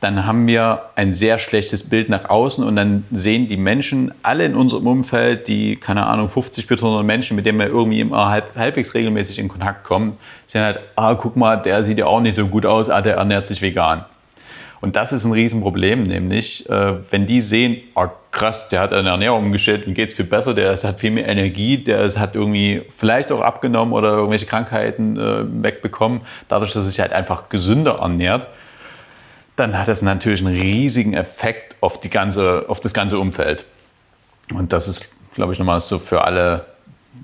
dann 0.00 0.26
haben 0.26 0.46
wir 0.46 0.82
ein 0.94 1.12
sehr 1.12 1.38
schlechtes 1.38 1.88
Bild 1.88 2.08
nach 2.08 2.28
außen 2.30 2.62
und 2.62 2.76
dann 2.76 3.04
sehen 3.10 3.48
die 3.48 3.56
Menschen 3.56 4.14
alle 4.22 4.44
in 4.44 4.54
unserem 4.54 4.86
Umfeld, 4.86 5.48
die, 5.48 5.76
keine 5.76 6.06
Ahnung, 6.06 6.28
50 6.28 6.68
bis 6.68 6.82
100 6.82 7.04
Menschen, 7.04 7.34
mit 7.34 7.46
denen 7.46 7.58
wir 7.58 7.66
irgendwie 7.66 8.00
immer 8.00 8.28
halb, 8.28 8.54
halbwegs 8.54 8.94
regelmäßig 8.94 9.40
in 9.40 9.48
Kontakt 9.48 9.82
kommen, 9.84 10.16
sehen 10.46 10.62
halt, 10.62 10.80
ah, 10.94 11.14
guck 11.14 11.36
mal, 11.36 11.56
der 11.56 11.82
sieht 11.82 11.98
ja 11.98 12.06
auch 12.06 12.20
nicht 12.20 12.36
so 12.36 12.46
gut 12.46 12.64
aus, 12.64 12.88
ah, 12.90 13.02
der 13.02 13.16
ernährt 13.16 13.46
sich 13.46 13.60
vegan. 13.60 14.04
Und 14.80 14.94
das 14.94 15.10
ist 15.10 15.24
ein 15.24 15.32
Riesenproblem, 15.32 16.04
nämlich, 16.04 16.68
äh, 16.70 16.94
wenn 17.10 17.26
die 17.26 17.40
sehen, 17.40 17.78
oh, 17.96 18.06
krass, 18.30 18.68
der 18.68 18.80
hat 18.80 18.92
eine 18.92 19.08
Ernährung 19.08 19.46
umgestellt 19.46 19.86
und 19.88 19.94
geht 19.94 20.10
es 20.10 20.14
viel 20.14 20.26
besser, 20.26 20.54
der 20.54 20.76
hat 20.76 21.00
viel 21.00 21.10
mehr 21.10 21.26
Energie, 21.26 21.78
der 21.78 22.08
hat 22.14 22.36
irgendwie 22.36 22.82
vielleicht 22.96 23.32
auch 23.32 23.40
abgenommen 23.40 23.92
oder 23.92 24.10
irgendwelche 24.10 24.46
Krankheiten 24.46 25.18
äh, 25.18 25.64
wegbekommen, 25.64 26.20
dadurch, 26.46 26.72
dass 26.72 26.84
er 26.84 26.90
sich 26.90 27.00
halt 27.00 27.12
einfach 27.12 27.48
gesünder 27.48 27.96
ernährt, 27.98 28.46
dann 29.58 29.76
hat 29.76 29.88
das 29.88 30.02
natürlich 30.02 30.44
einen 30.44 30.54
riesigen 30.54 31.14
Effekt 31.14 31.76
auf, 31.80 32.00
die 32.00 32.10
ganze, 32.10 32.64
auf 32.68 32.80
das 32.80 32.94
ganze 32.94 33.18
Umfeld. 33.18 33.64
Und 34.54 34.72
das 34.72 34.88
ist, 34.88 35.10
glaube 35.34 35.52
ich, 35.52 35.58
nochmal 35.58 35.80
so 35.80 35.98
für 35.98 36.24
alle, 36.24 36.66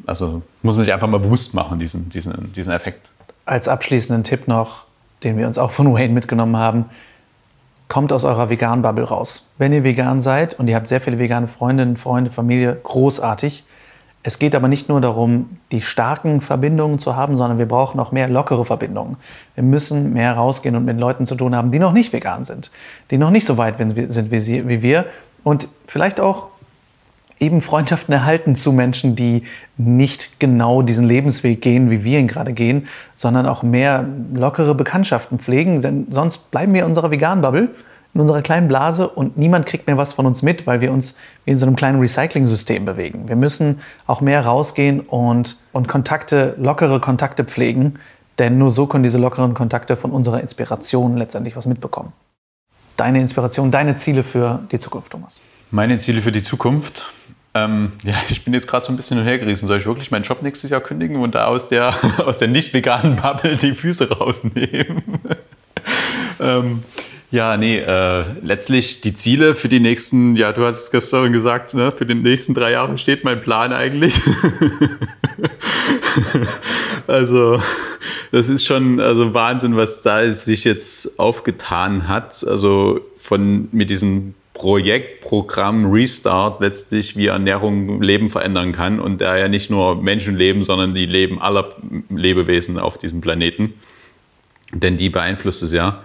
also 0.06 0.42
muss 0.62 0.76
man 0.76 0.84
sich 0.84 0.92
einfach 0.92 1.08
mal 1.08 1.18
bewusst 1.18 1.54
machen, 1.54 1.78
diesen, 1.78 2.08
diesen, 2.08 2.52
diesen 2.52 2.72
Effekt. 2.72 3.10
Als 3.46 3.68
abschließenden 3.68 4.24
Tipp 4.24 4.48
noch, 4.48 4.86
den 5.22 5.36
wir 5.38 5.46
uns 5.46 5.58
auch 5.58 5.70
von 5.70 5.92
Wayne 5.94 6.12
mitgenommen 6.12 6.56
haben, 6.56 6.86
kommt 7.88 8.12
aus 8.12 8.24
eurer 8.24 8.50
veganen 8.50 8.82
Bubble 8.82 9.04
raus. 9.04 9.50
Wenn 9.58 9.72
ihr 9.72 9.84
vegan 9.84 10.20
seid 10.20 10.58
und 10.58 10.68
ihr 10.68 10.76
habt 10.76 10.88
sehr 10.88 11.00
viele 11.00 11.18
vegane 11.18 11.48
Freundinnen, 11.48 11.96
Freunde, 11.96 12.30
Familie, 12.30 12.78
großartig. 12.82 13.64
Es 14.26 14.38
geht 14.38 14.54
aber 14.54 14.68
nicht 14.68 14.88
nur 14.88 15.02
darum, 15.02 15.58
die 15.70 15.82
starken 15.82 16.40
Verbindungen 16.40 16.98
zu 16.98 17.14
haben, 17.14 17.36
sondern 17.36 17.58
wir 17.58 17.68
brauchen 17.68 18.00
auch 18.00 18.10
mehr 18.10 18.26
lockere 18.26 18.64
Verbindungen. 18.64 19.18
Wir 19.54 19.62
müssen 19.62 20.14
mehr 20.14 20.32
rausgehen 20.32 20.74
und 20.76 20.86
mit 20.86 20.98
Leuten 20.98 21.26
zu 21.26 21.34
tun 21.34 21.54
haben, 21.54 21.70
die 21.70 21.78
noch 21.78 21.92
nicht 21.92 22.12
vegan 22.14 22.44
sind, 22.44 22.70
die 23.10 23.18
noch 23.18 23.28
nicht 23.28 23.44
so 23.44 23.58
weit 23.58 23.76
sind 23.78 24.30
wie 24.30 24.82
wir 24.82 25.04
und 25.44 25.68
vielleicht 25.86 26.20
auch 26.20 26.48
eben 27.38 27.60
Freundschaften 27.60 28.14
erhalten 28.14 28.56
zu 28.56 28.72
Menschen, 28.72 29.14
die 29.14 29.42
nicht 29.76 30.40
genau 30.40 30.80
diesen 30.80 31.04
Lebensweg 31.04 31.60
gehen, 31.60 31.90
wie 31.90 32.02
wir 32.02 32.18
ihn 32.18 32.28
gerade 32.28 32.54
gehen, 32.54 32.86
sondern 33.12 33.46
auch 33.46 33.62
mehr 33.62 34.06
lockere 34.32 34.74
Bekanntschaften 34.74 35.38
pflegen, 35.38 35.82
denn 35.82 36.06
sonst 36.08 36.50
bleiben 36.50 36.72
wir 36.72 36.82
in 36.82 36.86
unserer 36.86 37.10
veganen 37.10 37.42
Bubble 37.42 37.68
in 38.14 38.20
unserer 38.20 38.42
kleinen 38.42 38.68
Blase 38.68 39.08
und 39.08 39.36
niemand 39.36 39.66
kriegt 39.66 39.86
mehr 39.88 39.98
was 39.98 40.12
von 40.12 40.24
uns 40.24 40.42
mit, 40.42 40.66
weil 40.66 40.80
wir 40.80 40.92
uns 40.92 41.16
wie 41.44 41.50
in 41.50 41.58
so 41.58 41.66
einem 41.66 41.74
kleinen 41.74 42.00
Recycling-System 42.00 42.84
bewegen. 42.84 43.28
Wir 43.28 43.36
müssen 43.36 43.80
auch 44.06 44.20
mehr 44.20 44.44
rausgehen 44.44 45.00
und, 45.00 45.56
und 45.72 45.88
Kontakte, 45.88 46.54
lockere 46.58 47.00
Kontakte 47.00 47.44
pflegen, 47.44 47.94
denn 48.38 48.56
nur 48.56 48.70
so 48.70 48.86
können 48.86 49.02
diese 49.02 49.18
lockeren 49.18 49.54
Kontakte 49.54 49.96
von 49.96 50.12
unserer 50.12 50.40
Inspiration 50.40 51.16
letztendlich 51.16 51.56
was 51.56 51.66
mitbekommen. 51.66 52.12
Deine 52.96 53.20
Inspiration, 53.20 53.72
deine 53.72 53.96
Ziele 53.96 54.22
für 54.22 54.60
die 54.70 54.78
Zukunft, 54.78 55.10
Thomas. 55.10 55.40
Meine 55.72 55.98
Ziele 55.98 56.22
für 56.22 56.30
die 56.30 56.42
Zukunft? 56.42 57.12
Ähm, 57.54 57.92
ja, 58.04 58.14
ich 58.28 58.44
bin 58.44 58.54
jetzt 58.54 58.68
gerade 58.68 58.84
so 58.84 58.92
ein 58.92 58.96
bisschen 58.96 59.18
hinhergerissen. 59.18 59.66
Soll 59.66 59.78
ich 59.78 59.86
wirklich 59.86 60.12
meinen 60.12 60.22
Job 60.22 60.42
nächstes 60.42 60.70
Jahr 60.70 60.80
kündigen 60.80 61.16
und 61.16 61.34
da 61.34 61.46
aus 61.46 61.68
der, 61.68 61.94
aus 62.26 62.38
der 62.38 62.46
nicht 62.46 62.72
veganen 62.72 63.16
Bubble 63.16 63.56
die 63.56 63.72
Füße 63.72 64.08
rausnehmen? 64.10 65.02
ähm, 66.40 66.84
ja, 67.34 67.56
nee, 67.56 67.78
äh, 67.78 68.24
letztlich 68.42 69.00
die 69.00 69.12
Ziele 69.12 69.56
für 69.56 69.68
die 69.68 69.80
nächsten, 69.80 70.36
ja, 70.36 70.52
du 70.52 70.62
hast 70.62 70.92
gestern 70.92 71.32
gesagt, 71.32 71.74
ne, 71.74 71.90
für 71.90 72.06
die 72.06 72.14
nächsten 72.14 72.54
drei 72.54 72.70
Jahre 72.70 72.96
steht 72.96 73.24
mein 73.24 73.40
Plan 73.40 73.72
eigentlich. 73.72 74.14
also, 77.08 77.60
das 78.30 78.48
ist 78.48 78.64
schon 78.64 79.00
also 79.00 79.34
Wahnsinn, 79.34 79.76
was 79.76 80.02
da 80.02 80.30
sich 80.30 80.62
jetzt 80.62 81.18
aufgetan 81.18 82.06
hat. 82.06 82.46
Also 82.46 83.00
von 83.16 83.68
mit 83.72 83.90
diesem 83.90 84.34
Projektprogramm 84.52 85.90
Restart 85.90 86.60
letztlich 86.60 87.16
wie 87.16 87.26
Ernährung 87.26 88.00
Leben 88.00 88.30
verändern 88.30 88.70
kann 88.70 89.00
und 89.00 89.20
da 89.20 89.36
ja 89.36 89.48
nicht 89.48 89.70
nur 89.70 90.00
Menschenleben, 90.00 90.62
sondern 90.62 90.94
die 90.94 91.06
Leben 91.06 91.40
aller 91.40 91.74
Lebewesen 92.10 92.78
auf 92.78 92.96
diesem 92.96 93.20
Planeten. 93.20 93.74
Denn 94.72 94.98
die 94.98 95.10
beeinflusst 95.10 95.64
es 95.64 95.72
ja. 95.72 96.04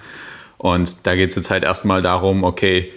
Und 0.60 1.08
da 1.08 1.16
geht 1.16 1.30
es 1.30 1.36
jetzt 1.36 1.50
halt 1.50 1.64
erstmal 1.64 2.04
darum, 2.04 2.44
okay, 2.44 2.92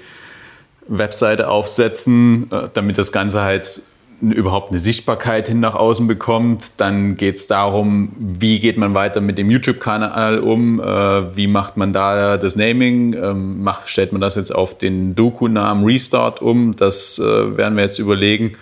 Webseite 0.88 1.48
aufsetzen, 1.48 2.50
äh, 2.50 2.68
damit 2.74 2.98
das 2.98 3.12
Ganze 3.12 3.42
halt 3.42 3.80
überhaupt 4.20 4.70
eine 4.70 4.78
Sichtbarkeit 4.78 5.48
hin 5.48 5.60
nach 5.60 5.74
außen 5.74 6.06
bekommt. 6.06 6.72
Dann 6.76 7.16
geht 7.16 7.36
es 7.36 7.46
darum, 7.46 8.12
wie 8.18 8.60
geht 8.60 8.78
man 8.78 8.94
weiter 8.94 9.20
mit 9.20 9.38
dem 9.38 9.50
YouTube-Kanal 9.50 10.38
um, 10.38 10.80
äh, 10.80 11.36
wie 11.36 11.46
macht 11.46 11.76
man 11.76 11.92
da 11.92 12.36
das 12.36 12.54
Naming, 12.54 13.14
ähm, 13.14 13.62
macht, 13.62 13.88
stellt 13.88 14.12
man 14.12 14.20
das 14.20 14.36
jetzt 14.36 14.54
auf 14.54 14.76
den 14.76 15.14
Doku-Namen 15.14 15.84
Restart 15.84 16.42
um, 16.42 16.76
das 16.76 17.18
äh, 17.18 17.56
werden 17.56 17.76
wir 17.76 17.84
jetzt 17.84 17.98
überlegen. 17.98 18.52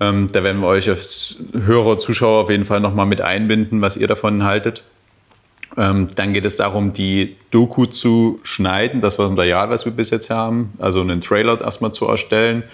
Ähm, 0.00 0.28
da 0.32 0.42
werden 0.44 0.60
wir 0.60 0.68
euch 0.68 0.88
als 0.88 1.36
Hörer, 1.52 1.98
Zuschauer 1.98 2.42
auf 2.42 2.50
jeden 2.50 2.64
Fall 2.64 2.80
nochmal 2.80 3.06
mit 3.06 3.20
einbinden, 3.20 3.80
was 3.80 3.96
ihr 3.96 4.08
davon 4.08 4.44
haltet. 4.44 4.82
Ähm, 5.76 6.08
dann 6.14 6.32
geht 6.32 6.44
es 6.44 6.56
darum, 6.56 6.92
die 6.92 7.36
Doku 7.50 7.86
zu 7.86 8.40
schneiden, 8.42 9.00
das 9.00 9.18
Material, 9.18 9.70
was 9.70 9.84
wir 9.84 9.92
bis 9.92 10.10
jetzt 10.10 10.30
haben, 10.30 10.72
also 10.78 11.00
einen 11.00 11.20
Trailer 11.20 11.60
erstmal 11.60 11.92
zu 11.92 12.06
erstellen. 12.06 12.64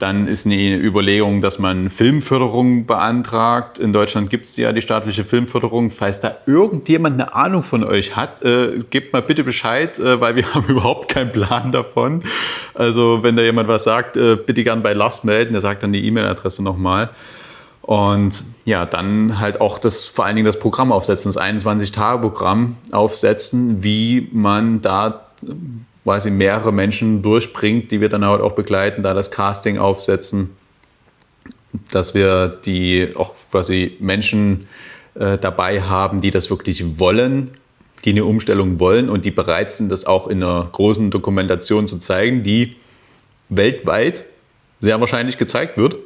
Dann 0.00 0.28
ist 0.28 0.46
eine 0.46 0.76
Überlegung, 0.76 1.42
dass 1.42 1.58
man 1.58 1.90
Filmförderung 1.90 2.86
beantragt. 2.86 3.78
In 3.78 3.92
Deutschland 3.92 4.30
gibt 4.30 4.46
es 4.46 4.56
ja 4.56 4.72
die 4.72 4.80
staatliche 4.80 5.24
Filmförderung. 5.24 5.90
Falls 5.90 6.20
da 6.20 6.38
irgendjemand 6.46 7.20
eine 7.20 7.34
Ahnung 7.34 7.62
von 7.62 7.84
euch 7.84 8.16
hat, 8.16 8.42
äh, 8.42 8.78
gebt 8.88 9.12
mal 9.12 9.20
bitte 9.20 9.44
Bescheid, 9.44 9.98
äh, 9.98 10.18
weil 10.18 10.36
wir 10.36 10.46
haben 10.54 10.66
überhaupt 10.68 11.10
keinen 11.10 11.32
Plan 11.32 11.70
davon. 11.70 12.22
Also 12.72 13.22
wenn 13.22 13.36
da 13.36 13.42
jemand 13.42 13.68
was 13.68 13.84
sagt, 13.84 14.16
äh, 14.16 14.36
bitte 14.36 14.64
gern 14.64 14.82
bei 14.82 14.94
Lars 14.94 15.22
melden. 15.22 15.52
Der 15.52 15.60
sagt 15.60 15.82
dann 15.82 15.92
die 15.92 16.06
E-Mail-Adresse 16.06 16.64
nochmal. 16.64 17.10
Und 17.82 18.44
ja, 18.64 18.86
dann 18.86 19.40
halt 19.40 19.60
auch 19.60 19.78
das, 19.78 20.06
vor 20.06 20.24
allen 20.24 20.36
Dingen 20.36 20.46
das 20.46 20.58
Programm 20.58 20.92
aufsetzen, 20.92 21.32
das 21.32 21.42
21-Tage-Programm 21.42 22.76
aufsetzen, 22.92 23.82
wie 23.82 24.28
man 24.32 24.80
da 24.80 25.26
quasi 26.04 26.30
mehrere 26.30 26.72
Menschen 26.72 27.22
durchbringt, 27.22 27.90
die 27.90 28.00
wir 28.00 28.08
dann 28.08 28.24
halt 28.24 28.40
auch 28.40 28.52
begleiten, 28.52 29.02
da 29.02 29.14
das 29.14 29.30
Casting 29.30 29.78
aufsetzen, 29.78 30.56
dass 31.92 32.14
wir 32.14 32.48
die 32.48 33.12
auch 33.14 33.34
quasi 33.50 33.96
Menschen 34.00 34.68
äh, 35.14 35.38
dabei 35.38 35.82
haben, 35.82 36.20
die 36.20 36.30
das 36.30 36.50
wirklich 36.50 36.98
wollen, 36.98 37.52
die 38.04 38.10
eine 38.10 38.24
Umstellung 38.24 38.80
wollen 38.80 39.08
und 39.08 39.24
die 39.24 39.30
bereit 39.30 39.72
sind, 39.72 39.90
das 39.90 40.04
auch 40.04 40.28
in 40.28 40.42
einer 40.42 40.68
großen 40.72 41.10
Dokumentation 41.10 41.86
zu 41.86 41.98
zeigen, 41.98 42.42
die 42.42 42.76
weltweit 43.48 44.24
sehr 44.80 45.00
wahrscheinlich 45.00 45.38
gezeigt 45.38 45.76
wird. 45.76 45.96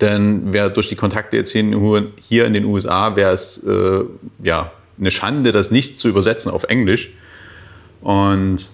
Denn 0.00 0.52
wer 0.52 0.70
durch 0.70 0.88
die 0.88 0.96
Kontakte 0.96 1.36
jetzt 1.36 1.52
hier 1.52 2.46
in 2.46 2.52
den 2.52 2.64
USA, 2.64 3.16
wäre 3.16 3.32
es 3.32 3.64
äh, 3.64 4.04
ja, 4.42 4.72
eine 4.98 5.10
Schande, 5.10 5.52
das 5.52 5.70
nicht 5.70 5.98
zu 5.98 6.08
übersetzen 6.08 6.50
auf 6.50 6.64
Englisch. 6.64 7.10
Und 8.00 8.70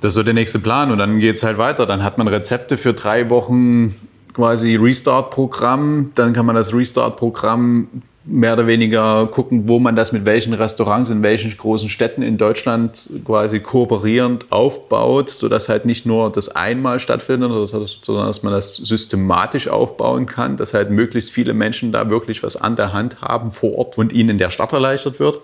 das 0.00 0.10
ist 0.10 0.14
so 0.14 0.22
der 0.22 0.34
nächste 0.34 0.58
Plan. 0.58 0.90
Und 0.90 0.98
dann 0.98 1.18
geht 1.18 1.36
es 1.36 1.42
halt 1.42 1.58
weiter. 1.58 1.86
Dann 1.86 2.02
hat 2.02 2.18
man 2.18 2.28
Rezepte 2.28 2.76
für 2.76 2.94
drei 2.94 3.30
Wochen 3.30 3.94
quasi 4.34 4.76
Restart-Programm. 4.76 6.12
Dann 6.14 6.32
kann 6.32 6.46
man 6.46 6.54
das 6.54 6.72
Restart-Programm 6.74 7.88
mehr 8.30 8.52
oder 8.52 8.66
weniger 8.66 9.26
gucken, 9.26 9.68
wo 9.68 9.78
man 9.78 9.96
das 9.96 10.12
mit 10.12 10.24
welchen 10.24 10.52
Restaurants 10.52 11.10
in 11.10 11.22
welchen 11.22 11.56
großen 11.56 11.88
Städten 11.88 12.22
in 12.22 12.36
Deutschland 12.36 13.10
quasi 13.24 13.60
kooperierend 13.60 14.52
aufbaut, 14.52 15.30
sodass 15.30 15.68
halt 15.68 15.86
nicht 15.86 16.04
nur 16.04 16.30
das 16.30 16.48
einmal 16.50 17.00
stattfindet, 17.00 17.50
sondern 17.68 18.26
dass 18.26 18.42
man 18.42 18.52
das 18.52 18.76
systematisch 18.76 19.68
aufbauen 19.68 20.26
kann, 20.26 20.56
dass 20.56 20.74
halt 20.74 20.90
möglichst 20.90 21.30
viele 21.30 21.54
Menschen 21.54 21.90
da 21.90 22.10
wirklich 22.10 22.42
was 22.42 22.56
an 22.56 22.76
der 22.76 22.92
Hand 22.92 23.22
haben 23.22 23.50
vor 23.50 23.76
Ort 23.78 23.96
und 23.98 24.12
ihnen 24.12 24.36
der 24.38 24.50
Start 24.50 24.72
erleichtert 24.72 25.20
wird. 25.20 25.40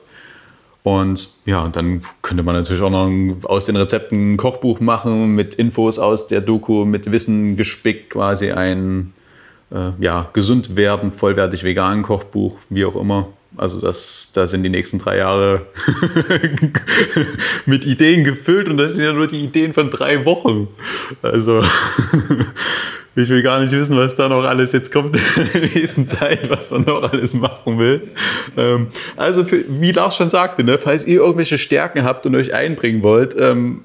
Und 0.82 1.30
ja, 1.47 1.66
dann 1.68 2.03
könnte 2.20 2.43
man 2.43 2.55
natürlich 2.55 2.82
auch 2.82 2.91
noch 2.91 3.11
aus 3.49 3.64
den 3.64 3.76
Rezepten 3.76 4.35
ein 4.35 4.37
Kochbuch 4.37 4.80
machen 4.80 5.35
mit 5.35 5.55
Infos 5.55 5.99
aus 5.99 6.26
der 6.26 6.43
Doku, 6.43 6.85
mit 6.85 7.11
Wissen 7.11 7.57
gespickt, 7.57 8.11
quasi 8.11 8.53
ein 8.53 9.14
äh, 9.75 9.91
ja, 9.99 10.31
gesund 10.33 10.77
werden, 10.77 11.12
vollwertig 11.12 11.64
vegan 11.64 12.03
Kochbuch, 12.03 12.57
wie 12.70 12.85
auch 12.85 12.97
immer. 12.97 13.29
Also 13.57 13.81
das, 13.81 14.33
da 14.35 14.47
sind 14.47 14.64
die 14.64 14.68
nächsten 14.68 14.99
drei 14.99 15.18
Jahre 15.18 15.62
mit 17.66 17.87
Ideen 17.87 18.25
gefüllt 18.25 18.68
und 18.68 18.79
das 18.79 18.93
sind 18.93 19.03
ja 19.03 19.12
nur 19.12 19.29
die 19.29 19.45
Ideen 19.45 19.72
von 19.72 19.91
drei 19.91 20.25
Wochen. 20.25 20.68
Also 21.22 21.62
ich 23.14 23.29
will 23.29 23.43
gar 23.43 23.61
nicht 23.61 23.70
wissen, 23.72 23.97
was 23.97 24.16
da 24.16 24.29
noch 24.29 24.43
alles 24.43 24.72
jetzt 24.72 24.93
kommt 24.93 25.16
in 25.37 25.49
der 25.53 25.70
nächsten 25.70 26.09
Zeit, 26.09 26.51
was 26.51 26.72
man 26.72 26.83
noch 26.83 27.12
alles 27.12 27.35
machen 27.35 27.79
will. 27.79 28.11
Ähm, 28.57 28.89
also 29.16 29.45
für, 29.45 29.64
wie 29.68 29.93
Lars 29.93 30.16
schon 30.16 30.31
sagte, 30.31 30.64
ne, 30.64 30.79
falls 30.79 31.07
ihr 31.07 31.20
irgendwelche 31.20 31.59
Stärken 31.59 32.03
habt 32.03 32.27
und 32.27 32.35
euch 32.35 32.55
einbringen 32.55 33.05
wollt, 33.05 33.37
ähm, 33.39 33.85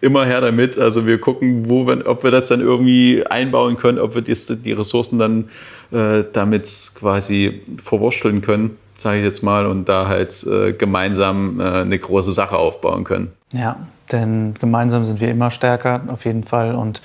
immer 0.00 0.24
her 0.24 0.40
damit. 0.40 0.78
Also 0.78 1.06
wir 1.06 1.20
gucken, 1.20 1.68
wo 1.68 1.86
wir, 1.86 2.06
ob 2.06 2.24
wir 2.24 2.30
das 2.30 2.48
dann 2.48 2.60
irgendwie 2.60 3.24
einbauen 3.26 3.76
können, 3.76 3.98
ob 3.98 4.14
wir 4.14 4.22
die, 4.22 4.34
die 4.62 4.72
Ressourcen 4.72 5.18
dann 5.18 5.48
äh, 5.92 6.24
damit 6.32 6.68
quasi 6.94 7.62
verwursteln 7.78 8.42
können 8.42 8.78
sage 9.02 9.18
ich 9.18 9.24
jetzt 9.24 9.42
mal, 9.42 9.66
und 9.66 9.88
da 9.88 10.08
halt 10.08 10.46
äh, 10.46 10.72
gemeinsam 10.72 11.60
äh, 11.60 11.64
eine 11.64 11.98
große 11.98 12.32
Sache 12.32 12.56
aufbauen 12.56 13.04
können. 13.04 13.32
Ja, 13.52 13.76
denn 14.10 14.54
gemeinsam 14.58 15.04
sind 15.04 15.20
wir 15.20 15.30
immer 15.30 15.50
stärker, 15.50 16.02
auf 16.08 16.24
jeden 16.24 16.44
Fall. 16.44 16.74
Und 16.74 17.02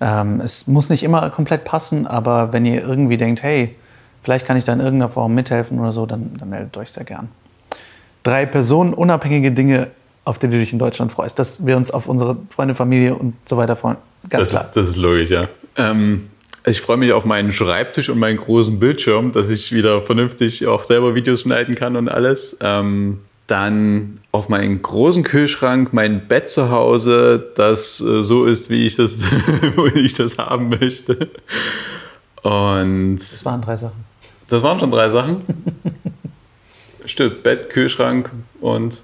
ähm, 0.00 0.40
es 0.40 0.66
muss 0.66 0.90
nicht 0.90 1.02
immer 1.02 1.28
komplett 1.30 1.64
passen, 1.64 2.06
aber 2.06 2.52
wenn 2.52 2.64
ihr 2.66 2.82
irgendwie 2.82 3.16
denkt, 3.16 3.42
hey, 3.42 3.74
vielleicht 4.22 4.46
kann 4.46 4.56
ich 4.56 4.64
da 4.64 4.72
in 4.72 4.80
irgendeiner 4.80 5.10
Form 5.10 5.34
mithelfen 5.34 5.80
oder 5.80 5.92
so, 5.92 6.06
dann, 6.06 6.36
dann 6.38 6.50
meldet 6.50 6.76
euch 6.76 6.92
sehr 6.92 7.04
gern. 7.04 7.28
Drei 8.22 8.46
Personen 8.46 8.92
unabhängige 8.94 9.52
Dinge, 9.52 9.88
auf 10.28 10.38
die 10.38 10.48
du 10.48 10.58
dich 10.58 10.74
in 10.74 10.78
Deutschland 10.78 11.10
freust, 11.10 11.38
dass 11.38 11.64
wir 11.64 11.74
uns 11.74 11.90
auf 11.90 12.06
unsere 12.06 12.36
Freunde, 12.50 12.74
Familie 12.74 13.14
und 13.14 13.34
so 13.46 13.56
weiter 13.56 13.76
freuen. 13.76 13.96
Ganz 14.28 14.50
das 14.50 14.50
klar. 14.50 14.64
Ist, 14.64 14.76
das 14.76 14.88
ist 14.90 14.96
logisch, 14.96 15.30
ja. 15.30 15.48
Ähm, 15.76 16.28
ich 16.66 16.82
freue 16.82 16.98
mich 16.98 17.12
auf 17.12 17.24
meinen 17.24 17.50
Schreibtisch 17.50 18.10
und 18.10 18.18
meinen 18.18 18.36
großen 18.36 18.78
Bildschirm, 18.78 19.32
dass 19.32 19.48
ich 19.48 19.72
wieder 19.72 20.02
vernünftig 20.02 20.66
auch 20.66 20.84
selber 20.84 21.14
Videos 21.14 21.40
schneiden 21.40 21.76
kann 21.76 21.96
und 21.96 22.10
alles. 22.10 22.58
Ähm, 22.60 23.20
dann 23.46 24.20
auf 24.30 24.50
meinen 24.50 24.82
großen 24.82 25.22
Kühlschrank, 25.22 25.94
mein 25.94 26.28
Bett 26.28 26.50
zu 26.50 26.70
Hause, 26.70 27.50
das 27.54 27.98
äh, 28.02 28.22
so 28.22 28.44
ist, 28.44 28.68
wie 28.68 28.86
ich 28.86 28.96
das, 28.96 29.16
wie 29.94 30.00
ich 30.00 30.12
das 30.12 30.36
haben 30.36 30.68
möchte. 30.68 31.30
Und 32.42 33.16
das 33.16 33.46
waren 33.46 33.62
drei 33.62 33.76
Sachen. 33.76 34.04
Das 34.48 34.62
waren 34.62 34.78
schon 34.78 34.90
drei 34.90 35.08
Sachen. 35.08 35.40
Stimmt, 37.06 37.42
Bett, 37.42 37.70
Kühlschrank 37.70 38.30
und 38.60 39.00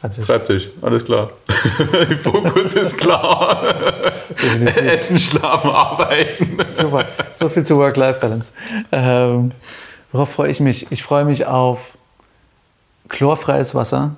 Schreibtisch. 0.00 0.26
Schreibtisch, 0.26 0.68
alles 0.80 1.04
klar. 1.04 1.30
Fokus 2.22 2.74
ist 2.74 2.98
klar. 2.98 4.12
Essen, 4.76 5.18
schlafen, 5.18 5.70
arbeiten. 5.70 6.56
Super, 6.68 7.06
so 7.34 7.48
viel 7.48 7.64
zu 7.64 7.76
Work-Life-Balance. 7.78 8.52
Ähm, 8.92 9.52
worauf 10.12 10.30
freue 10.30 10.50
ich 10.50 10.60
mich? 10.60 10.90
Ich 10.92 11.02
freue 11.02 11.24
mich 11.24 11.46
auf 11.46 11.98
chlorfreies 13.08 13.74
Wasser. 13.74 14.14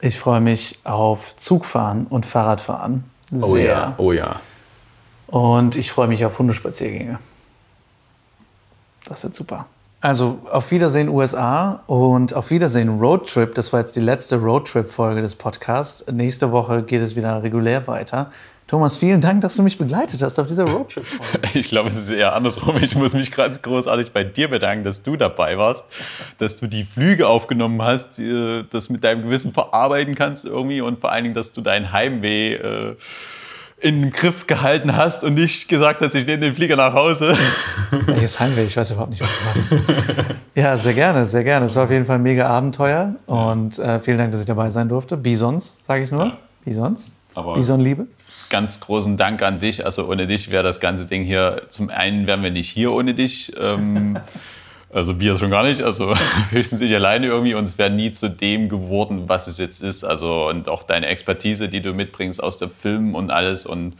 Ich 0.00 0.18
freue 0.18 0.40
mich 0.40 0.78
auf 0.84 1.34
Zugfahren 1.36 2.06
und 2.06 2.24
Fahrradfahren. 2.24 3.04
Sehr. 3.32 3.48
Oh 3.48 3.56
ja, 3.56 3.94
oh 3.98 4.12
ja. 4.12 4.40
Und 5.26 5.76
ich 5.76 5.90
freue 5.90 6.08
mich 6.08 6.24
auf 6.24 6.38
Hundespaziergänge. 6.38 7.18
Das 9.04 9.24
wird 9.24 9.34
super. 9.34 9.66
Also 10.02 10.38
auf 10.50 10.70
Wiedersehen 10.70 11.10
USA 11.10 11.82
und 11.86 12.32
auf 12.34 12.50
Wiedersehen 12.50 13.00
Roadtrip. 13.00 13.54
Das 13.54 13.70
war 13.74 13.80
jetzt 13.80 13.96
die 13.96 14.00
letzte 14.00 14.36
Roadtrip-Folge 14.36 15.20
des 15.20 15.34
Podcasts. 15.34 16.10
Nächste 16.10 16.52
Woche 16.52 16.82
geht 16.82 17.02
es 17.02 17.16
wieder 17.16 17.42
regulär 17.42 17.86
weiter. 17.86 18.30
Thomas, 18.66 18.96
vielen 18.96 19.20
Dank, 19.20 19.42
dass 19.42 19.56
du 19.56 19.62
mich 19.62 19.76
begleitet 19.76 20.22
hast 20.22 20.38
auf 20.38 20.46
dieser 20.46 20.64
Roadtrip-Folge. 20.64 21.48
Ich 21.54 21.68
glaube, 21.68 21.90
es 21.90 21.96
ist 21.96 22.08
eher 22.08 22.34
andersrum. 22.34 22.76
Ich 22.80 22.94
muss 22.94 23.12
mich 23.12 23.30
ganz 23.30 23.60
großartig 23.60 24.12
bei 24.12 24.24
dir 24.24 24.48
bedanken, 24.48 24.84
dass 24.84 25.02
du 25.02 25.16
dabei 25.16 25.58
warst, 25.58 25.84
dass 26.38 26.56
du 26.56 26.66
die 26.66 26.84
Flüge 26.84 27.28
aufgenommen 27.28 27.82
hast, 27.82 28.20
äh, 28.20 28.64
das 28.70 28.88
mit 28.88 29.04
deinem 29.04 29.24
Gewissen 29.24 29.52
verarbeiten 29.52 30.14
kannst 30.14 30.46
irgendwie 30.46 30.80
und 30.80 31.00
vor 31.00 31.12
allen 31.12 31.24
Dingen, 31.24 31.34
dass 31.34 31.52
du 31.52 31.60
dein 31.60 31.92
Heimweh 31.92 32.54
äh, 32.54 32.96
in 33.80 34.02
den 34.02 34.12
Griff 34.12 34.46
gehalten 34.46 34.96
hast 34.96 35.24
und 35.24 35.34
nicht 35.34 35.68
gesagt 35.68 36.02
hast, 36.02 36.14
ich 36.14 36.26
nehme 36.26 36.40
den 36.42 36.54
Flieger 36.54 36.76
nach 36.76 36.92
Hause. 36.92 37.36
Welches 38.06 38.38
Heimweh? 38.38 38.64
Ich 38.64 38.76
weiß 38.76 38.90
überhaupt 38.90 39.10
nicht, 39.10 39.22
was 39.22 39.30
du 39.38 39.74
machst. 39.74 39.84
Ja, 40.56 40.76
sehr 40.76 40.94
gerne, 40.94 41.26
sehr 41.26 41.44
gerne. 41.44 41.66
Es 41.66 41.76
war 41.76 41.84
auf 41.84 41.90
jeden 41.90 42.04
Fall 42.04 42.16
ein 42.16 42.22
mega 42.22 42.46
Abenteuer 42.46 43.14
und 43.26 43.78
äh, 43.78 44.00
vielen 44.00 44.18
Dank, 44.18 44.32
dass 44.32 44.40
ich 44.40 44.46
dabei 44.46 44.68
sein 44.70 44.88
durfte. 44.88 45.16
Bisons, 45.16 45.78
sage 45.86 46.02
ich 46.02 46.10
nur. 46.10 46.26
Ja. 46.26 46.38
Bisons. 46.64 47.12
Aber 47.34 47.54
Bison-Liebe. 47.54 48.08
Ganz 48.50 48.80
großen 48.80 49.16
Dank 49.16 49.42
an 49.42 49.60
dich. 49.60 49.84
Also 49.86 50.08
ohne 50.08 50.26
dich 50.26 50.50
wäre 50.50 50.64
das 50.64 50.80
ganze 50.80 51.06
Ding 51.06 51.22
hier, 51.22 51.62
zum 51.68 51.88
einen 51.88 52.26
wären 52.26 52.42
wir 52.42 52.50
nicht 52.50 52.68
hier 52.68 52.92
ohne 52.92 53.14
dich. 53.14 53.52
Ähm, 53.58 54.18
Also 54.92 55.20
wir 55.20 55.36
schon 55.36 55.50
gar 55.50 55.62
nicht, 55.62 55.82
also 55.82 56.14
höchstens 56.50 56.80
ich 56.80 56.92
alleine 56.94 57.26
irgendwie 57.26 57.54
und 57.54 57.64
es 57.64 57.78
wäre 57.78 57.90
nie 57.90 58.10
zu 58.10 58.28
dem 58.28 58.68
geworden, 58.68 59.28
was 59.28 59.46
es 59.46 59.58
jetzt 59.58 59.82
ist. 59.82 60.04
Also 60.04 60.48
und 60.48 60.68
auch 60.68 60.82
deine 60.82 61.06
Expertise, 61.06 61.68
die 61.68 61.80
du 61.80 61.92
mitbringst 61.94 62.42
aus 62.42 62.58
dem 62.58 62.70
Film 62.70 63.14
und 63.14 63.30
alles 63.30 63.66
und 63.66 63.96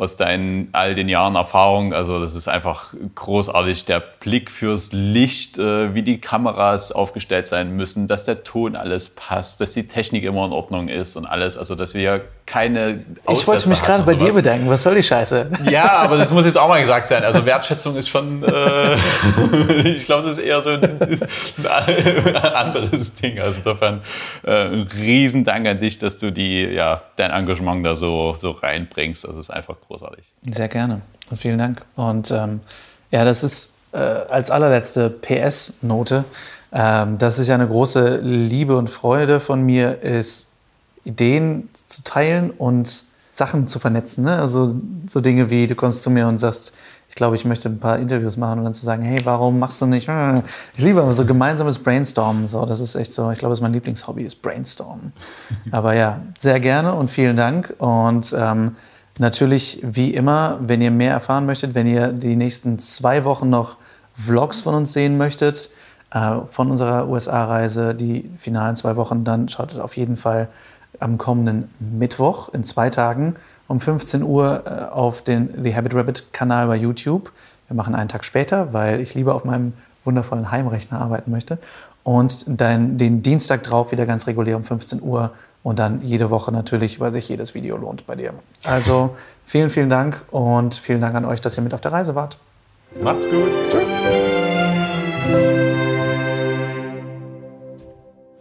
aus 0.00 0.16
deinen 0.16 0.70
all 0.72 0.94
den 0.94 1.10
Jahren 1.10 1.34
Erfahrung. 1.34 1.92
Also 1.92 2.22
das 2.22 2.34
ist 2.34 2.48
einfach 2.48 2.94
großartig. 3.14 3.84
Der 3.84 4.00
Blick 4.00 4.50
fürs 4.50 4.92
Licht, 4.92 5.58
äh, 5.58 5.94
wie 5.94 6.00
die 6.00 6.22
Kameras 6.22 6.90
aufgestellt 6.90 7.46
sein 7.46 7.76
müssen, 7.76 8.08
dass 8.08 8.24
der 8.24 8.42
Ton 8.42 8.76
alles 8.76 9.10
passt, 9.10 9.60
dass 9.60 9.72
die 9.72 9.86
Technik 9.86 10.24
immer 10.24 10.46
in 10.46 10.52
Ordnung 10.52 10.88
ist 10.88 11.16
und 11.16 11.26
alles. 11.26 11.58
Also 11.58 11.74
dass 11.74 11.92
wir 11.92 12.22
keine 12.46 13.04
Aussätze 13.26 13.42
Ich 13.42 13.48
wollte 13.48 13.68
mich 13.68 13.82
gerade 13.82 14.04
bei 14.04 14.14
dir 14.14 14.32
bedanken. 14.32 14.70
Was 14.70 14.82
soll 14.82 14.94
die 14.94 15.02
Scheiße? 15.02 15.50
Ja, 15.70 15.92
aber 15.98 16.16
das 16.16 16.32
muss 16.32 16.46
jetzt 16.46 16.56
auch 16.56 16.68
mal 16.68 16.80
gesagt 16.80 17.10
sein. 17.10 17.22
Also 17.22 17.44
Wertschätzung 17.44 17.94
ist 17.96 18.08
schon, 18.08 18.42
äh, 18.42 18.94
ich 19.84 20.06
glaube, 20.06 20.22
das 20.22 20.38
ist 20.38 20.44
eher 20.44 20.62
so 20.62 20.70
ein, 20.70 20.82
ein 20.82 22.54
anderes 22.54 23.16
Ding. 23.16 23.38
Also 23.38 23.58
insofern 23.58 24.00
äh, 24.44 24.64
ein 24.64 24.88
Riesendank 24.94 25.68
an 25.68 25.78
dich, 25.78 25.98
dass 25.98 26.16
du 26.16 26.32
die, 26.32 26.62
ja, 26.62 27.02
dein 27.16 27.32
Engagement 27.32 27.84
da 27.84 27.94
so, 27.94 28.34
so 28.38 28.52
reinbringst. 28.52 29.24
Das 29.24 29.36
ist 29.36 29.50
einfach 29.50 29.76
großartig. 29.90 30.24
Sehr 30.54 30.68
gerne 30.68 31.02
und 31.30 31.36
vielen 31.36 31.58
Dank. 31.58 31.84
Und 31.96 32.30
ähm, 32.30 32.60
ja, 33.10 33.24
das 33.24 33.42
ist 33.42 33.74
äh, 33.92 33.98
als 33.98 34.50
allerletzte 34.50 35.10
PS-Note. 35.10 36.24
Ähm, 36.72 37.18
das 37.18 37.38
ist 37.38 37.48
ja 37.48 37.54
eine 37.54 37.66
große 37.66 38.20
Liebe 38.22 38.76
und 38.76 38.88
Freude 38.88 39.40
von 39.40 39.62
mir, 39.62 40.00
ist 40.02 40.48
Ideen 41.04 41.68
zu 41.72 42.02
teilen 42.04 42.50
und 42.50 43.04
Sachen 43.32 43.66
zu 43.66 43.78
vernetzen. 43.78 44.24
Ne? 44.24 44.36
Also 44.36 44.76
so 45.08 45.20
Dinge 45.20 45.50
wie, 45.50 45.66
du 45.66 45.74
kommst 45.74 46.02
zu 46.02 46.10
mir 46.10 46.28
und 46.28 46.38
sagst, 46.38 46.72
ich 47.08 47.16
glaube, 47.16 47.34
ich 47.34 47.44
möchte 47.44 47.68
ein 47.68 47.80
paar 47.80 47.98
Interviews 47.98 48.36
machen 48.36 48.60
und 48.60 48.64
dann 48.64 48.74
zu 48.74 48.84
sagen, 48.84 49.02
hey, 49.02 49.20
warum 49.24 49.58
machst 49.58 49.82
du 49.82 49.86
nicht? 49.86 50.08
Ich 50.76 50.82
liebe 50.82 51.02
aber 51.02 51.12
so 51.12 51.26
gemeinsames 51.26 51.78
Brainstormen. 51.78 52.46
So, 52.46 52.64
das 52.64 52.78
ist 52.78 52.94
echt 52.94 53.12
so, 53.12 53.28
ich 53.32 53.40
glaube, 53.40 53.50
das 53.50 53.58
ist 53.58 53.62
mein 53.62 53.72
Lieblingshobby, 53.72 54.22
ist 54.22 54.40
Brainstormen. 54.40 55.12
Aber 55.72 55.94
ja, 55.94 56.20
sehr 56.38 56.60
gerne 56.60 56.94
und 56.94 57.10
vielen 57.10 57.36
Dank. 57.36 57.74
Und 57.78 58.32
ähm, 58.38 58.76
Natürlich, 59.20 59.80
wie 59.82 60.14
immer, 60.14 60.58
wenn 60.62 60.80
ihr 60.80 60.90
mehr 60.90 61.12
erfahren 61.12 61.44
möchtet, 61.44 61.74
wenn 61.74 61.86
ihr 61.86 62.10
die 62.10 62.36
nächsten 62.36 62.78
zwei 62.78 63.22
Wochen 63.24 63.50
noch 63.50 63.76
Vlogs 64.14 64.62
von 64.62 64.74
uns 64.74 64.94
sehen 64.94 65.18
möchtet, 65.18 65.68
äh, 66.10 66.36
von 66.50 66.70
unserer 66.70 67.06
USA-Reise, 67.06 67.94
die 67.94 68.30
finalen 68.38 68.76
zwei 68.76 68.96
Wochen, 68.96 69.22
dann 69.22 69.50
schaut 69.50 69.78
auf 69.78 69.98
jeden 69.98 70.16
Fall 70.16 70.48
am 71.00 71.18
kommenden 71.18 71.68
Mittwoch 71.80 72.48
in 72.54 72.64
zwei 72.64 72.88
Tagen 72.88 73.34
um 73.68 73.78
15 73.78 74.22
Uhr 74.22 74.62
äh, 74.64 74.90
auf 74.90 75.20
den 75.20 75.50
The 75.62 75.76
Habit 75.76 75.94
Rabbit 75.94 76.32
Kanal 76.32 76.68
bei 76.68 76.76
YouTube. 76.76 77.30
Wir 77.68 77.76
machen 77.76 77.94
einen 77.94 78.08
Tag 78.08 78.24
später, 78.24 78.72
weil 78.72 79.02
ich 79.02 79.14
lieber 79.14 79.34
auf 79.34 79.44
meinem 79.44 79.74
wundervollen 80.02 80.50
Heimrechner 80.50 80.98
arbeiten 80.98 81.30
möchte. 81.30 81.58
Und 82.04 82.46
dann 82.48 82.96
den 82.96 83.20
Dienstag 83.20 83.64
drauf 83.64 83.92
wieder 83.92 84.06
ganz 84.06 84.26
regulär 84.26 84.56
um 84.56 84.64
15 84.64 85.02
Uhr 85.02 85.32
und 85.62 85.78
dann 85.78 86.02
jede 86.02 86.30
Woche 86.30 86.52
natürlich, 86.52 87.00
weil 87.00 87.12
sich 87.12 87.28
jedes 87.28 87.54
Video 87.54 87.76
lohnt 87.76 88.06
bei 88.06 88.16
dir. 88.16 88.32
Also 88.64 89.16
vielen, 89.46 89.70
vielen 89.70 89.90
Dank 89.90 90.20
und 90.30 90.74
vielen 90.74 91.00
Dank 91.00 91.14
an 91.14 91.24
euch, 91.24 91.40
dass 91.40 91.56
ihr 91.56 91.62
mit 91.62 91.74
auf 91.74 91.80
der 91.80 91.92
Reise 91.92 92.14
wart. 92.14 92.38
Macht's 93.00 93.28
gut. 93.28 93.50
Tschüss. 93.70 93.82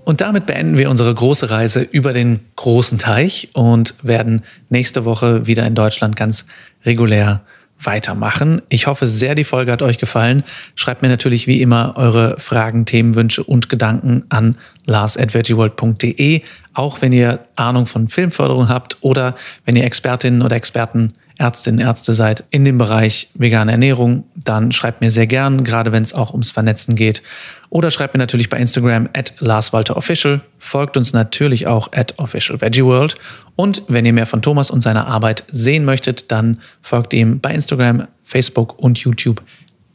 Und 0.10 0.22
damit 0.22 0.48
beenden 0.48 0.76
wir 0.76 0.90
unsere 0.90 1.14
große 1.14 1.52
Reise 1.52 1.82
über 1.82 2.14
den 2.14 2.40
großen 2.56 2.98
Teich 2.98 3.50
und 3.54 3.94
werden 4.02 4.42
nächste 4.70 5.06
Woche 5.06 5.46
wieder 5.46 5.68
in 5.68 5.76
Deutschland 5.76 6.16
ganz 6.16 6.46
regulär 6.84 7.42
weitermachen. 7.82 8.62
Ich 8.70 8.88
hoffe 8.88 9.08
sehr, 9.08 9.36
die 9.36 9.44
Folge 9.44 9.72
hat 9.72 9.82
euch 9.82 9.98
gefallen. 9.98 10.44
Schreibt 10.76 11.02
mir 11.02 11.08
natürlich 11.08 11.48
wie 11.48 11.62
immer 11.62 11.94
eure 11.96 12.36
Fragen, 12.40 12.86
Themenwünsche 12.86 13.44
und 13.44 13.70
Gedanken 13.70 14.24
an 14.30 14.58
lars.veggieworld.de. 14.86 16.42
Auch 16.74 17.02
wenn 17.02 17.12
ihr 17.14 17.40
Ahnung 17.56 17.86
von 17.86 18.08
Filmförderung 18.08 18.70
habt 18.70 18.98
oder 19.02 19.36
wenn 19.66 19.76
ihr 19.76 19.86
Expertinnen 19.86 20.42
oder 20.42 20.56
Experten 20.56 21.14
Ärztinnen, 21.40 21.80
Ärzte 21.80 22.14
seid 22.14 22.44
in 22.52 22.66
dem 22.66 22.78
Bereich 22.78 23.30
vegane 23.34 23.72
Ernährung, 23.72 24.26
dann 24.36 24.72
schreibt 24.72 25.02
mir 25.02 25.10
sehr 25.10 25.26
gern, 25.26 25.64
gerade 25.64 25.92
wenn 25.92 26.04
es 26.04 26.14
auch 26.14 26.32
ums 26.32 26.52
Vernetzen 26.52 26.96
geht. 26.96 27.24
Oder 27.70 27.92
schreibt 27.92 28.14
mir 28.14 28.20
natürlich 28.20 28.50
bei 28.50 28.58
Instagram 28.58 29.08
at 29.14 29.34
LarsWalterOfficial. 29.40 30.42
Folgt 30.58 30.98
uns 30.98 31.14
natürlich 31.14 31.66
auch 31.66 31.92
at 31.94 32.20
OfficialVeggieWorld. 32.20 33.16
Und 33.56 33.84
wenn 33.88 34.06
ihr 34.06 34.14
mehr 34.14 34.26
von 34.26 34.42
Thomas 34.42 34.70
und 34.70 34.82
seiner 34.82 35.08
Arbeit 35.08 35.46
sehen 35.52 35.86
möchtet, 35.86 36.32
dann 36.32 36.60
folgt 36.82 37.14
ihm 37.14 37.40
bei 37.40 37.54
Instagram, 37.54 38.08
Facebook 38.24 38.78
und 38.78 38.98
YouTube 39.00 39.42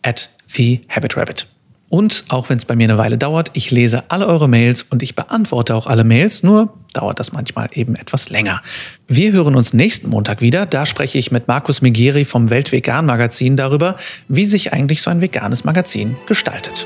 at 0.03 0.31
TheHabitRabbit. 0.51 1.54
Und 1.95 2.25
auch 2.29 2.49
wenn 2.49 2.59
es 2.59 2.65
bei 2.65 2.75
mir 2.75 2.89
eine 2.89 2.99
Weile 2.99 3.17
dauert, 3.17 3.53
ich 3.53 3.71
lese 3.71 4.03
alle 4.09 4.27
eure 4.27 4.49
Mails 4.49 4.83
und 4.83 5.05
ich 5.05 5.15
beantworte 5.15 5.77
auch 5.77 5.87
alle 5.87 6.03
Mails, 6.03 6.43
nur 6.43 6.75
dauert 6.93 7.21
das 7.21 7.31
manchmal 7.31 7.69
eben 7.73 7.95
etwas 7.95 8.31
länger. 8.31 8.61
Wir 9.07 9.31
hören 9.31 9.55
uns 9.55 9.75
nächsten 9.75 10.09
Montag 10.09 10.41
wieder. 10.41 10.67
Da 10.67 10.87
spreche 10.87 11.19
ich 11.19 11.31
mit 11.31 11.47
Markus 11.47 11.83
Megeri 11.83 12.25
vom 12.25 12.51
Weltvegan 12.51 13.07
Magazin 13.07 13.57
darüber, 13.57 13.95
wie 14.27 14.45
sich 14.45 14.73
eigentlich 14.73 15.03
so 15.03 15.11
ein 15.13 15.21
veganes 15.21 15.63
Magazin 15.63 16.17
gestaltet. 16.27 16.85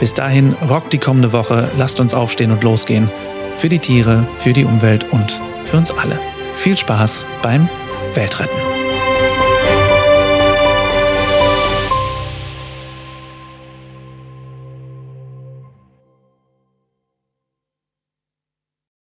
Bis 0.00 0.14
dahin, 0.14 0.54
rockt 0.68 0.92
die 0.92 0.98
kommende 0.98 1.32
Woche, 1.32 1.70
lasst 1.78 2.00
uns 2.00 2.12
aufstehen 2.12 2.50
und 2.50 2.64
losgehen. 2.64 3.08
Für 3.56 3.68
die 3.68 3.78
Tiere, 3.78 4.26
für 4.38 4.52
die 4.52 4.64
Umwelt 4.64 5.06
und 5.12 5.40
für 5.64 5.76
uns 5.76 5.92
alle. 5.92 6.18
Viel 6.54 6.76
Spaß 6.76 7.24
beim 7.40 7.68
Weltretten. 8.14 8.69